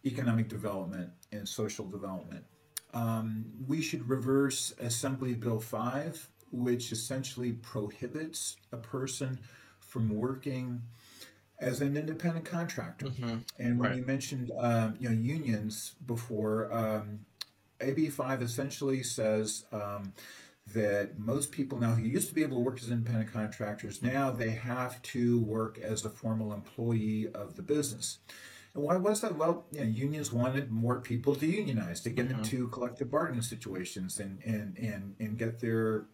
economic 0.05 0.47
development 0.47 1.09
and 1.31 1.47
social 1.47 1.87
development. 1.87 2.45
Um, 2.93 3.45
we 3.67 3.81
should 3.81 4.09
reverse 4.09 4.73
Assembly 4.79 5.33
Bill 5.33 5.59
5, 5.59 6.29
which 6.51 6.91
essentially 6.91 7.53
prohibits 7.53 8.57
a 8.71 8.77
person 8.77 9.39
from 9.79 10.09
working 10.09 10.81
as 11.59 11.79
an 11.79 11.95
independent 11.95 12.43
contractor. 12.43 13.07
Mm-hmm. 13.07 13.37
And 13.59 13.79
when 13.79 13.89
right. 13.89 13.97
you 13.97 14.05
mentioned 14.05 14.51
um, 14.57 14.95
you 14.99 15.09
know 15.09 15.15
unions 15.15 15.95
before, 16.05 16.71
um, 16.73 17.25
AB 17.79 18.09
5 18.09 18.41
essentially 18.41 19.03
says 19.03 19.65
um, 19.71 20.13
that 20.73 21.17
most 21.19 21.51
people 21.51 21.79
now 21.79 21.93
who 21.93 22.03
used 22.03 22.29
to 22.29 22.35
be 22.35 22.43
able 22.43 22.57
to 22.57 22.63
work 22.63 22.81
as 22.81 22.89
independent 22.89 23.33
contractors 23.33 24.01
now 24.01 24.29
they 24.29 24.51
have 24.51 25.01
to 25.01 25.39
work 25.41 25.79
as 25.79 26.05
a 26.05 26.09
formal 26.09 26.53
employee 26.53 27.27
of 27.33 27.55
the 27.55 27.61
business. 27.61 28.19
And 28.73 28.83
why 28.83 28.97
was 28.97 29.21
that? 29.21 29.35
Well, 29.35 29.65
you 29.71 29.81
know, 29.81 29.85
unions 29.85 30.31
wanted 30.31 30.71
more 30.71 31.01
people 31.01 31.35
to 31.35 31.45
unionize 31.45 32.01
to 32.01 32.09
get 32.09 32.29
mm-hmm. 32.29 32.39
into 32.39 32.67
collective 32.69 33.11
bargaining 33.11 33.41
situations 33.41 34.19
and 34.19 34.39
and 34.45 34.77
and 34.77 35.15
and 35.19 35.37
get 35.37 35.59
their 35.59 36.05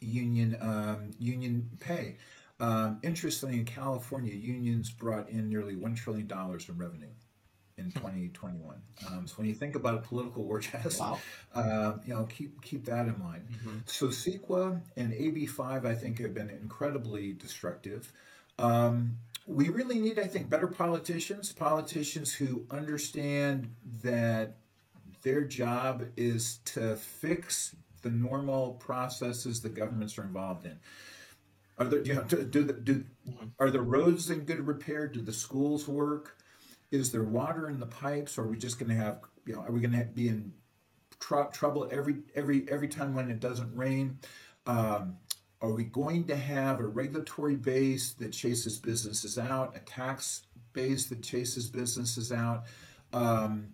union 0.00 0.56
um, 0.60 1.10
union 1.18 1.70
pay. 1.80 2.16
Um, 2.60 2.98
interestingly, 3.02 3.58
in 3.58 3.64
California, 3.64 4.34
unions 4.34 4.90
brought 4.90 5.28
in 5.30 5.48
nearly 5.48 5.76
one 5.76 5.94
trillion 5.94 6.26
dollars 6.26 6.68
in 6.68 6.76
revenue 6.76 7.08
in 7.78 7.92
2021. 7.92 8.76
Hmm. 9.00 9.06
Um, 9.14 9.26
so 9.26 9.34
when 9.36 9.46
you 9.46 9.54
think 9.54 9.76
about 9.76 9.94
a 9.94 9.98
political 9.98 10.44
war 10.44 10.60
chest, 10.60 11.00
wow. 11.00 11.18
uh, 11.54 11.94
you 12.04 12.14
know, 12.14 12.24
keep 12.24 12.60
keep 12.62 12.84
that 12.86 13.06
in 13.06 13.18
mind. 13.18 13.46
Mm-hmm. 13.50 13.78
So 13.86 14.08
CEQA 14.08 14.80
and 14.96 15.12
AB5, 15.12 15.86
I 15.86 15.94
think, 15.94 16.18
have 16.20 16.34
been 16.34 16.50
incredibly 16.50 17.32
destructive. 17.32 18.12
Um, 18.58 19.18
we 19.48 19.70
really 19.70 19.98
need, 19.98 20.18
I 20.18 20.26
think, 20.26 20.50
better 20.50 20.66
politicians, 20.66 21.52
politicians 21.52 22.34
who 22.34 22.66
understand 22.70 23.74
that 24.02 24.56
their 25.22 25.42
job 25.42 26.04
is 26.18 26.58
to 26.66 26.96
fix 26.96 27.74
the 28.02 28.10
normal 28.10 28.72
processes 28.74 29.62
the 29.62 29.70
governments 29.70 30.18
are 30.18 30.22
involved 30.22 30.66
in. 30.66 30.78
Are 31.78 31.86
there, 31.86 32.02
you 32.02 32.14
know, 32.14 32.24
do, 32.24 32.44
do, 32.44 32.64
do, 32.72 33.04
are 33.58 33.70
the 33.70 33.80
roads 33.80 34.28
in 34.28 34.40
good 34.40 34.66
repair? 34.66 35.08
Do 35.08 35.22
the 35.22 35.32
schools 35.32 35.88
work? 35.88 36.36
Is 36.90 37.10
there 37.10 37.24
water 37.24 37.70
in 37.70 37.80
the 37.80 37.86
pipes? 37.86 38.36
Or 38.36 38.42
are 38.42 38.48
we 38.48 38.58
just 38.58 38.78
going 38.78 38.90
to 38.90 38.96
have, 38.96 39.20
you 39.46 39.54
know, 39.54 39.60
are 39.60 39.72
we 39.72 39.80
going 39.80 39.98
to 39.98 40.04
be 40.04 40.28
in 40.28 40.52
tr- 41.20 41.50
trouble 41.52 41.88
every 41.90 42.16
every 42.34 42.66
every 42.68 42.88
time 42.88 43.14
when 43.14 43.30
it 43.30 43.40
doesn't 43.40 43.74
rain? 43.74 44.18
Um, 44.66 45.16
are 45.60 45.72
we 45.72 45.84
going 45.84 46.24
to 46.24 46.36
have 46.36 46.80
a 46.80 46.86
regulatory 46.86 47.56
base 47.56 48.12
that 48.14 48.32
chases 48.32 48.78
businesses 48.78 49.38
out, 49.38 49.76
a 49.76 49.80
tax 49.80 50.42
base 50.72 51.06
that 51.06 51.22
chases 51.22 51.68
businesses 51.68 52.30
out? 52.30 52.64
Um, 53.12 53.68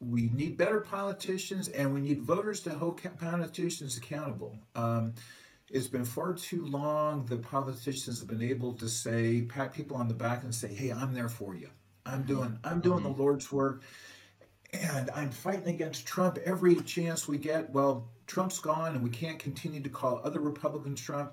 we 0.00 0.30
need 0.30 0.56
better 0.56 0.80
politicians 0.80 1.68
and 1.68 1.92
we 1.92 2.00
need 2.00 2.22
voters 2.22 2.60
to 2.60 2.70
hold 2.70 3.00
politicians 3.18 3.96
accountable. 3.96 4.56
Um, 4.74 5.14
it's 5.70 5.88
been 5.88 6.04
far 6.04 6.34
too 6.34 6.64
long 6.66 7.24
that 7.26 7.42
politicians 7.42 8.20
have 8.20 8.28
been 8.28 8.42
able 8.42 8.74
to 8.74 8.88
say, 8.88 9.42
pat 9.42 9.72
people 9.72 9.96
on 9.96 10.08
the 10.08 10.14
back 10.14 10.42
and 10.44 10.54
say, 10.54 10.72
hey, 10.72 10.90
I'm 10.90 11.14
there 11.14 11.28
for 11.28 11.54
you. 11.54 11.68
I'm 12.06 12.22
doing, 12.22 12.58
I'm 12.64 12.80
doing 12.80 13.00
mm-hmm. 13.00 13.12
the 13.12 13.22
Lord's 13.22 13.50
work 13.50 13.82
and 14.72 15.10
I'm 15.14 15.30
fighting 15.30 15.68
against 15.68 16.06
Trump 16.06 16.38
every 16.44 16.76
chance 16.76 17.26
we 17.28 17.38
get. 17.38 17.70
Well, 17.70 18.08
Trump's 18.26 18.58
gone, 18.58 18.94
and 18.94 19.04
we 19.04 19.10
can't 19.10 19.38
continue 19.38 19.82
to 19.82 19.88
call 19.88 20.20
other 20.24 20.40
Republicans 20.40 21.00
Trump. 21.00 21.32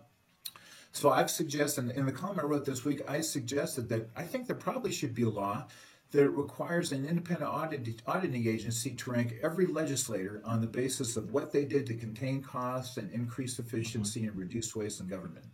So 0.92 1.10
I've 1.10 1.32
suggested, 1.32 1.92
in 1.92 2.06
the 2.06 2.12
column 2.12 2.40
I 2.40 2.44
wrote 2.44 2.66
this 2.66 2.84
week, 2.84 3.02
I 3.08 3.22
suggested 3.22 3.88
that 3.90 4.10
I 4.16 4.24
think 4.24 4.48
there 4.48 4.56
probably 4.56 4.92
should 4.92 5.16
be 5.16 5.24
a 5.24 5.30
law 5.30 5.68
that 6.12 6.30
requires 6.30 6.92
an 6.92 7.06
independent 7.06 7.50
audit, 7.50 8.02
auditing 8.06 8.46
agency 8.46 8.92
to 8.92 9.12
rank 9.12 9.36
every 9.42 9.66
legislator 9.66 10.42
on 10.44 10.60
the 10.60 10.68
basis 10.68 11.16
of 11.16 11.32
what 11.32 11.54
they 11.54 11.64
did 11.64 11.86
to 11.88 11.94
contain 11.94 12.42
costs 12.42 12.98
and 12.98 13.10
increase 13.12 13.58
efficiency 13.58 14.26
and 14.26 14.36
reduce 14.36 14.76
waste 14.76 15.00
in 15.00 15.08
government, 15.08 15.46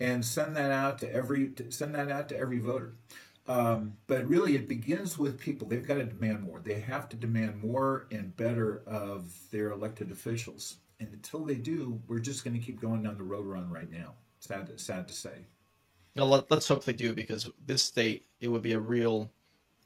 and 0.00 0.24
send 0.24 0.56
that 0.56 0.72
out 0.72 0.98
to 0.98 1.12
every 1.12 1.52
send 1.68 1.94
that 1.94 2.10
out 2.10 2.28
to 2.28 2.36
every 2.36 2.58
voter. 2.58 2.94
Um, 3.50 3.94
but 4.06 4.28
really, 4.28 4.54
it 4.54 4.68
begins 4.68 5.18
with 5.18 5.40
people. 5.40 5.66
They've 5.66 5.86
got 5.86 5.94
to 5.94 6.04
demand 6.04 6.44
more. 6.44 6.60
They 6.60 6.78
have 6.78 7.08
to 7.08 7.16
demand 7.16 7.60
more 7.60 8.06
and 8.12 8.36
better 8.36 8.84
of 8.86 9.34
their 9.50 9.72
elected 9.72 10.12
officials. 10.12 10.76
And 11.00 11.08
until 11.12 11.44
they 11.44 11.56
do, 11.56 12.00
we're 12.06 12.20
just 12.20 12.44
going 12.44 12.54
to 12.54 12.64
keep 12.64 12.80
going 12.80 13.02
down 13.02 13.16
the 13.16 13.24
road 13.24 13.56
on 13.56 13.68
right 13.68 13.90
now. 13.90 14.14
Sad, 14.38 14.70
sad 14.78 15.08
to 15.08 15.14
say. 15.14 15.46
Well, 16.14 16.28
let, 16.28 16.52
us 16.52 16.68
hope 16.68 16.84
they 16.84 16.92
do 16.92 17.12
because 17.12 17.50
this 17.66 17.82
state, 17.82 18.24
it 18.40 18.46
would 18.46 18.62
be 18.62 18.74
a 18.74 18.78
real 18.78 19.32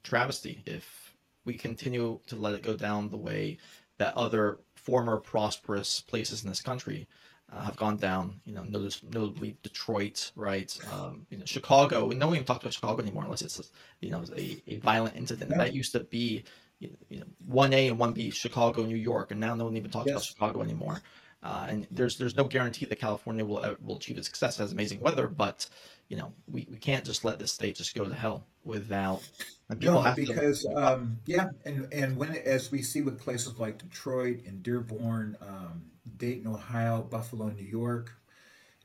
travesty 0.03 0.63
if 0.67 1.15
we 1.47 1.55
continue 1.55 2.21
to 2.27 2.37
let 2.37 2.53
it 2.53 2.63
go 2.63 2.77
down 2.77 3.09
the 3.09 3.17
way 3.17 3.57
that 3.97 4.15
other 4.15 4.59
former 4.75 5.17
prosperous 5.17 6.03
places 6.03 6.43
in 6.43 6.51
this 6.51 6.61
country 6.61 7.07
uh, 7.53 7.63
have 7.63 7.77
gone 7.77 7.97
down. 7.97 8.41
You 8.45 8.55
know, 8.55 8.65
notably 8.65 9.57
Detroit, 9.63 10.33
right? 10.37 10.77
Um, 10.93 11.27
you 11.31 11.39
know, 11.39 11.45
Chicago. 11.45 12.11
And 12.11 12.19
no 12.19 12.27
one 12.27 12.37
even 12.37 12.47
talks 12.47 12.63
about 12.63 12.75
Chicago 12.75 13.03
anymore 13.03 13.25
unless 13.25 13.43
it's 13.43 13.71
you 14.01 14.11
know 14.11 14.25
a, 14.37 14.63
a 14.67 14.79
violent 14.79 15.17
incident. 15.17 15.51
Yeah. 15.51 15.59
That 15.59 15.75
used 15.75 15.93
to 15.93 16.01
be 16.01 16.45
you 16.81 16.91
know 17.11 17.27
one 17.47 17.73
A 17.73 17.89
and 17.89 17.99
one 17.99 18.13
B, 18.13 18.31
Chicago, 18.31 18.83
New 18.83 18.97
York, 18.97 19.31
and 19.31 19.41
now 19.41 19.55
no 19.55 19.65
one 19.65 19.77
even 19.77 19.91
talks 19.91 20.07
yes. 20.07 20.15
about 20.15 20.25
Chicago 20.25 20.63
anymore. 20.63 21.01
Uh, 21.43 21.67
and 21.69 21.87
there's 21.91 22.17
there's 22.17 22.37
no 22.37 22.45
guarantee 22.45 22.87
that 22.87 22.99
California 22.99 23.45
will 23.45 23.59
uh, 23.59 23.75
will 23.83 23.97
achieve 23.97 24.17
its 24.17 24.27
success. 24.27 24.59
It 24.59 24.63
has 24.63 24.73
amazing 24.73 25.01
weather, 25.01 25.29
but 25.29 25.69
you 26.09 26.17
know 26.17 26.33
we, 26.51 26.67
we 26.71 26.79
can't 26.79 27.05
just 27.05 27.25
let 27.25 27.39
this 27.39 27.53
state 27.53 27.77
just 27.77 27.95
go 27.95 28.05
to 28.05 28.15
hell 28.15 28.47
without. 28.65 29.21
no, 29.81 30.13
because 30.17 30.63
to, 30.63 30.75
um, 30.75 31.19
yeah, 31.27 31.49
and 31.67 31.93
and 31.93 32.17
when 32.17 32.35
as 32.35 32.73
we 32.73 32.81
see 32.81 33.03
with 33.03 33.21
places 33.21 33.59
like 33.59 33.77
Detroit 33.77 34.41
and 34.47 34.63
Dearborn, 34.63 35.37
um, 35.43 35.85
Dayton, 36.17 36.47
Ohio, 36.47 37.03
Buffalo, 37.03 37.49
New 37.49 37.65
York. 37.65 38.13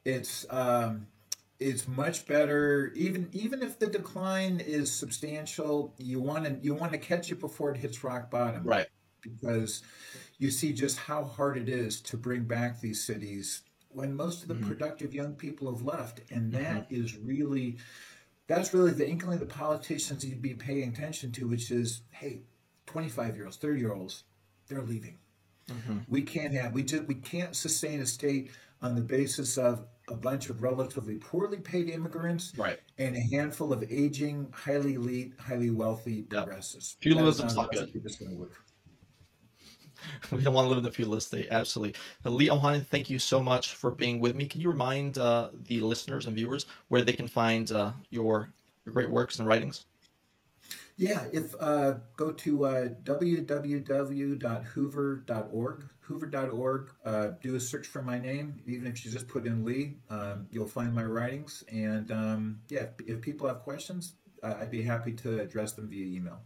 It's 0.05 0.45
um, 0.49 1.07
it's 1.59 1.88
much 1.88 2.26
better. 2.26 2.91
Even 2.95 3.30
even 3.32 3.61
if 3.61 3.80
the 3.80 3.88
decline 3.88 4.59
is 4.59 4.91
substantial 4.91 5.93
you 5.97 6.20
want 6.20 6.45
to 6.45 6.57
you 6.61 6.74
want 6.74 6.91
to 6.93 6.97
catch 6.97 7.32
it 7.32 7.39
before 7.39 7.72
it 7.72 7.78
hits 7.78 8.03
rock 8.03 8.30
bottom. 8.32 8.63
Right. 8.63 8.88
because 9.22 9.84
you 10.38 10.49
see 10.49 10.72
just 10.72 10.97
how 10.97 11.26
hard 11.26 11.57
it 11.57 11.67
is 11.67 11.99
to 12.01 12.17
bring 12.17 12.43
back 12.43 12.80
these 12.80 13.03
cities 13.03 13.63
when 13.89 14.15
most 14.15 14.43
of 14.43 14.47
the 14.47 14.55
productive 14.55 15.13
young 15.13 15.34
people 15.34 15.70
have 15.70 15.82
left. 15.82 16.22
And 16.32 16.53
that 16.53 16.88
is 16.89 17.17
really 17.17 17.78
that's 18.49 18.74
really 18.74 18.91
the 18.91 19.07
inkling 19.07 19.39
the 19.39 19.45
politicians 19.45 20.24
need 20.24 20.32
to 20.32 20.36
be 20.38 20.53
paying 20.53 20.89
attention 20.89 21.32
to 21.32 21.47
which 21.47 21.72
is 21.72 22.01
hey 22.11 22.41
25 22.88 23.36
year 23.36 23.45
olds 23.45 23.57
30 23.57 23.80
year 23.80 23.93
olds 23.93 24.24
they're 24.67 24.82
leaving 24.82 25.17
we 26.07 26.22
can't 26.22 26.53
have 26.53 26.74
we 26.74 26.84
just 26.84 27.03
we 27.05 27.15
can't 27.15 27.55
sustain 27.55 28.01
a 28.01 28.05
state 28.05 28.51
on 28.82 28.95
the 28.95 29.01
basis 29.01 29.57
of 29.57 29.86
a 30.09 30.15
bunch 30.15 30.49
of 30.49 30.63
relatively 30.63 31.15
poorly 31.15 31.57
paid 31.59 31.89
immigrants 31.89 32.53
Right. 32.57 32.80
and 32.97 33.15
a 33.15 33.20
handful 33.36 33.72
of 33.74 33.84
aging 33.89 34.47
highly 34.51 34.95
elite 34.95 35.34
highly 35.39 35.70
wealthy 35.70 36.24
progressives 36.24 36.97
Feudalism's 37.01 37.55
That's 37.55 37.55
not 37.55 37.72
good. 37.72 38.38
work. 38.38 38.53
We 40.32 40.41
don't 40.41 40.53
want 40.53 40.65
to 40.65 40.70
live 40.70 40.78
in 40.78 40.84
the 40.86 40.91
feudalist 40.91 41.28
state. 41.28 41.47
Absolutely. 41.51 41.93
Uh, 42.26 42.30
Lee 42.30 42.47
Ohanian, 42.47 42.86
thank 42.88 43.09
you 43.09 43.20
so 43.20 43.43
much 43.43 43.76
for 43.76 43.91
being 43.91 44.22
with 44.22 44.34
me. 44.34 44.45
Can 44.47 44.61
you 44.61 44.70
remind 44.70 45.17
uh, 45.17 45.49
the 45.65 45.82
listeners 45.82 46.26
and 46.26 46.34
viewers 46.36 46.67
where 46.88 47.01
they 47.01 47.11
can 47.11 47.28
find 47.28 47.70
uh, 47.74 47.91
your 48.09 48.49
your 48.86 48.93
great 48.93 49.09
works 49.09 49.39
and 49.39 49.47
writings? 49.47 49.86
Yeah, 51.00 51.24
if 51.32 51.56
uh, 51.62 51.93
go 52.18 52.34
to 52.34 52.66
uh, 52.66 52.89
www.hoover.org, 53.06 55.86
hoover.org, 56.02 56.89
uh, 57.06 57.28
do 57.41 57.56
a 57.56 57.60
search 57.60 57.88
for 57.88 58.02
my 58.02 58.20
name. 58.20 58.62
Even 58.68 58.86
if 58.86 59.06
you 59.06 59.12
just 59.12 59.30
put 59.30 59.45
in 59.45 59.64
Lee, 59.64 59.95
um, 60.10 60.47
you'll 60.52 60.68
find 60.68 60.93
my 60.93 61.06
writings. 61.06 61.64
And 61.72 62.12
um, 62.12 62.60
yeah, 62.68 62.82
if, 62.82 62.89
if 63.08 63.22
people 63.22 63.47
have 63.47 63.62
questions, 63.62 64.16
uh, 64.43 64.56
I'd 64.60 64.72
be 64.72 64.82
happy 64.82 65.14
to 65.14 65.39
address 65.39 65.72
them 65.72 65.88
via 65.88 66.06
email. 66.06 66.41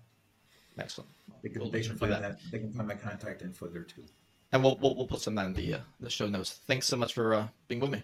Excellent. 0.77 1.09
They 1.41 1.49
can, 1.49 1.61
We'll 1.61 1.71
they 1.71 1.81
can 1.81 1.97
find 1.97 2.11
that. 2.11 2.21
that. 2.21 2.37
They 2.51 2.59
can 2.59 2.71
find 2.71 2.87
my 2.87 2.93
contact 2.93 3.41
info 3.41 3.65
there 3.65 3.81
too. 3.81 4.03
And 4.51 4.63
we'll, 4.63 4.77
we'll, 4.79 4.93
we'll 4.95 5.07
put 5.07 5.21
some 5.21 5.33
that 5.33 5.47
in 5.47 5.53
the, 5.53 5.73
uh, 5.73 5.79
the 5.99 6.11
show 6.11 6.27
notes. 6.27 6.59
Thanks 6.67 6.85
so 6.85 6.95
much 6.95 7.15
for 7.15 7.33
uh, 7.33 7.47
being 7.67 7.81
with 7.81 7.89
me. 7.89 8.03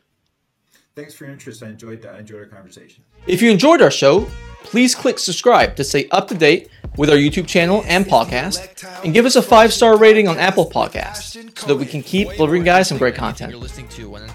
Thanks 0.99 1.13
for 1.13 1.23
your 1.23 1.31
interest. 1.31 1.63
I 1.63 1.67
enjoyed 1.67 2.01
that. 2.01 2.15
I 2.15 2.19
enjoyed 2.19 2.41
our 2.41 2.45
conversation. 2.47 3.05
If 3.25 3.41
you 3.41 3.49
enjoyed 3.49 3.81
our 3.81 3.89
show, 3.89 4.27
please 4.63 4.93
click 4.93 5.17
subscribe 5.17 5.77
to 5.77 5.83
stay 5.85 6.09
up 6.09 6.27
to 6.27 6.35
date 6.35 6.67
with 6.97 7.09
our 7.09 7.15
YouTube 7.15 7.47
channel 7.47 7.85
and 7.87 8.05
podcast, 8.05 8.85
and 9.05 9.13
give 9.13 9.25
us 9.25 9.37
a 9.37 9.41
five 9.41 9.71
star 9.71 9.97
rating 9.97 10.27
on 10.27 10.37
Apple 10.37 10.69
Podcasts 10.69 11.57
so 11.57 11.67
that 11.67 11.77
we 11.77 11.85
can 11.85 12.03
keep 12.03 12.29
delivering 12.31 12.65
guys 12.65 12.89
some 12.89 12.97
great 12.97 13.15
content. 13.15 13.55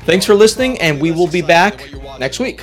Thanks 0.06 0.24
for 0.24 0.34
listening, 0.34 0.80
and 0.80 1.02
we 1.02 1.12
will 1.12 1.28
be 1.28 1.42
back 1.42 1.86
next 2.18 2.40
week. 2.40 2.62